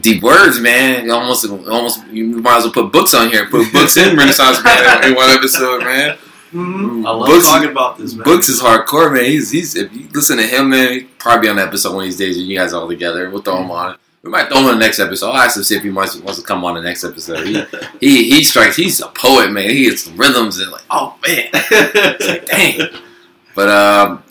deep 0.00 0.22
words, 0.22 0.58
man. 0.60 1.04
You 1.04 1.12
almost, 1.12 1.44
almost. 1.48 2.06
You 2.08 2.26
might 2.26 2.58
as 2.58 2.64
well 2.64 2.72
put 2.72 2.92
books 2.92 3.14
on 3.14 3.30
here. 3.30 3.46
Put 3.48 3.72
books 3.72 3.96
in 3.96 4.16
Renaissance 4.16 4.62
man 4.64 5.04
in 5.04 5.14
one 5.14 5.30
episode, 5.30 5.82
man. 5.84 6.16
Mhm. 6.52 7.06
I 7.06 7.10
love 7.10 7.26
books, 7.26 7.46
talking 7.46 7.70
about 7.70 7.96
this, 7.98 8.12
man. 8.14 8.24
books 8.24 8.48
is 8.50 8.60
hardcore, 8.60 9.12
man. 9.12 9.24
He's, 9.24 9.50
he's. 9.50 9.74
If 9.74 9.94
you 9.94 10.06
listen 10.12 10.36
to 10.36 10.46
him, 10.46 10.68
man, 10.70 10.92
he'd 10.92 11.18
probably 11.18 11.46
be 11.46 11.48
on 11.48 11.56
the 11.56 11.62
episode 11.62 11.94
one 11.94 12.04
of 12.04 12.08
these 12.08 12.18
days. 12.18 12.36
You 12.38 12.56
guys 12.58 12.72
all 12.74 12.86
together. 12.88 13.30
We'll 13.30 13.40
throw 13.42 13.56
him 13.62 13.70
on. 13.70 13.96
We 14.22 14.30
might 14.30 14.48
throw 14.48 14.58
him 14.58 14.66
on 14.66 14.74
the 14.74 14.78
next 14.84 14.98
episode. 15.00 15.30
I'll 15.30 15.38
ask 15.42 15.56
him 15.56 15.62
see 15.64 15.76
if 15.76 15.82
he 15.82 15.90
wants, 15.90 16.14
wants 16.16 16.38
to 16.40 16.46
come 16.46 16.62
on 16.64 16.74
the 16.74 16.82
next 16.82 17.02
episode. 17.04 17.44
He, 17.46 17.64
he, 18.00 18.30
he 18.30 18.44
strikes. 18.44 18.76
He's 18.76 19.00
a 19.00 19.08
poet, 19.08 19.50
man. 19.50 19.68
He 19.70 19.84
gets 19.84 20.06
rhythms 20.08 20.58
and 20.58 20.70
like, 20.70 20.82
oh 20.90 21.16
man. 21.26 21.48
It's 21.54 22.28
like, 22.28 22.46
dang. 22.46 22.80
But 23.54 23.68
um, 23.68 24.21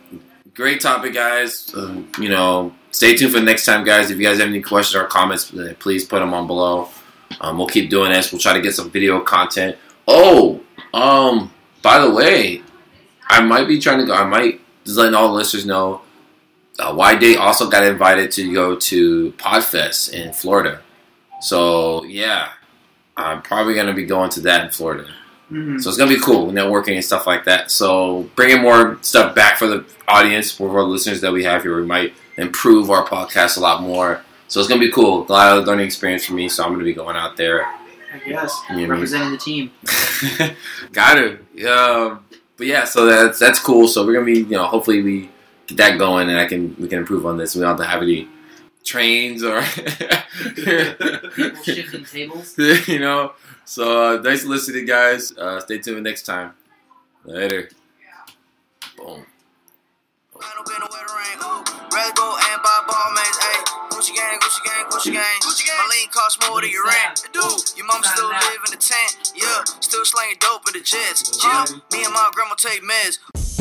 great 0.62 0.80
topic, 0.80 1.12
guys. 1.12 1.74
Um, 1.76 2.08
you 2.20 2.30
know, 2.30 2.72
stay 2.92 3.16
tuned 3.16 3.34
for 3.34 3.40
the 3.40 3.46
next 3.46 3.66
time, 3.66 3.84
guys. 3.84 4.12
If 4.12 4.20
you 4.20 4.24
guys 4.24 4.38
have 4.38 4.48
any 4.48 4.62
questions 4.62 4.96
or 4.96 5.08
comments, 5.08 5.52
uh, 5.52 5.74
please 5.80 6.06
put 6.06 6.20
them 6.20 6.36
on 6.36 6.46
below. 6.46 6.90
Um, 7.40 7.58
we'll 7.58 7.66
keep 7.66 7.90
doing 7.90 8.12
this. 8.12 8.32
We'll 8.32 8.40
try 8.40 8.54
to 8.54 8.62
get 8.62 8.76
some 8.76 8.92
video 8.92 9.22
content. 9.22 9.76
Oh, 10.08 10.62
um, 10.94 11.52
by 11.82 11.98
the 11.98 12.12
way, 12.12 12.62
I 13.28 13.42
might 13.42 13.68
be 13.68 13.80
trying 13.80 14.02
to 14.02 14.06
go. 14.06 14.14
I 14.14 14.24
might 14.24 14.62
just 14.86 14.98
letting 14.98 15.16
all 15.16 15.30
the 15.30 15.34
listeners 15.34 15.66
know. 15.66 16.02
Uh, 16.78 16.94
Y 16.96 17.16
Day 17.16 17.36
also 17.38 17.68
got 17.68 17.84
invited 17.84 18.30
to 18.34 18.54
go 18.54 18.76
to 18.76 19.32
Podfest 19.34 20.14
in 20.14 20.32
Florida. 20.32 20.82
So 21.42 22.04
yeah, 22.04 22.50
I'm 23.18 23.42
probably 23.42 23.74
gonna 23.74 23.96
be 23.96 24.06
going 24.06 24.30
to 24.32 24.42
that 24.42 24.66
in 24.66 24.72
Florida. 24.72 25.10
Mhm. 25.52 25.82
So 25.82 25.90
it's 25.90 25.98
gonna 25.98 26.14
be 26.14 26.20
cool, 26.20 26.52
networking 26.52 26.96
and 26.96 27.04
stuff 27.04 27.28
like 27.28 27.44
that. 27.46 27.72
So 27.72 28.30
bringing 28.36 28.62
more 28.62 28.98
stuff 29.02 29.36
back 29.36 29.58
for 29.58 29.68
the 29.68 29.84
audience, 30.08 30.52
for 30.52 30.70
our 30.78 30.84
listeners 30.84 31.22
that 31.22 31.32
we 31.34 31.44
have 31.44 31.64
here. 31.64 31.76
We 31.80 31.86
might 31.86 32.14
improve 32.38 32.90
our 32.90 33.06
podcast 33.06 33.58
a 33.58 33.60
lot 33.60 33.82
more. 33.82 34.22
So 34.48 34.60
it's 34.60 34.70
gonna 34.70 34.80
be 34.82 34.92
cool. 34.92 35.26
A 35.28 35.32
lot 35.32 35.58
of 35.58 35.66
learning 35.66 35.86
experience 35.86 36.26
for 36.26 36.34
me. 36.34 36.48
So 36.50 36.64
I'm 36.64 36.72
gonna 36.72 36.84
be 36.84 36.94
going 36.94 37.16
out 37.16 37.36
there. 37.38 37.66
I 38.14 38.18
guess 38.28 38.28
You 38.28 38.32
know 38.34 38.42
what 38.42 38.70
I 38.70 38.76
mean? 38.76 38.90
representing 38.90 39.32
the 39.32 39.38
team. 39.38 39.72
Got 40.92 41.14
to. 41.16 41.40
Um, 41.72 42.26
but 42.58 42.68
yeah, 42.68 42.84
so 42.86 43.06
that's 43.06 43.40
that's 43.40 43.60
cool. 43.60 43.88
So 43.88 44.06
we're 44.06 44.14
gonna 44.14 44.26
be, 44.26 44.40
you 44.40 44.58
know, 44.58 44.66
hopefully 44.66 45.02
we 45.02 45.30
get 45.68 45.78
that 45.78 45.98
going, 45.98 46.30
and 46.30 46.38
I 46.38 46.46
can 46.46 46.76
we 46.80 46.88
can 46.88 47.00
improve 47.00 47.26
on 47.26 47.38
this. 47.38 47.56
We 47.56 47.62
don't 47.62 47.70
have 47.70 47.78
to 47.78 47.86
have 47.86 48.02
any 48.02 48.28
trains 48.84 49.44
or 49.44 49.62
People 50.56 51.64
shifting 51.64 52.06
tables. 52.06 52.56
you 52.88 53.00
know. 53.00 53.34
So 53.66 54.16
uh, 54.16 54.22
for 54.22 54.48
listening, 54.48 54.86
guys. 54.86 55.32
Uh, 55.38 55.60
stay 55.60 55.78
tuned 55.78 56.04
next 56.04 56.24
time. 56.24 56.54
Later. 57.24 57.70
Boom. 58.98 59.26
Ain't 60.42 60.66
been 60.66 60.82
away 60.82 61.02
the 61.06 61.14
rain, 61.14 61.38
ooh. 61.46 61.62
Rather 61.94 62.14
go 62.14 62.36
and 62.50 62.62
buy 62.64 62.82
ball 62.88 63.12
mates, 63.14 63.38
ayy. 63.38 63.62
Gucci 63.92 64.16
gang, 64.16 64.40
Gucci 64.40 64.64
gang, 64.66 64.86
Gucci 64.90 65.14
gang. 65.14 65.40
Gucci 65.42 65.66
gang. 65.66 65.78
My 65.78 65.94
lean 65.94 66.10
cost 66.10 66.42
more 66.50 66.62
than 66.62 66.72
your 66.72 66.84
rent. 66.84 67.24
It 67.26 67.34
do. 67.34 67.46
Your 67.78 67.86
mom 67.86 68.02
still 68.04 68.28
live 68.28 68.62
in 68.66 68.72
the 68.72 68.82
tent, 68.82 69.34
yeah. 69.36 69.64
Still 69.80 70.04
slanging 70.04 70.38
dope 70.40 70.68
in 70.68 70.74
the 70.74 70.84
jets, 70.84 71.40
yeah. 71.44 71.66
Me 71.94 72.04
and 72.04 72.14
my 72.14 72.32
grandma 72.34 72.56
take 72.56 72.82
meds. 72.82 73.61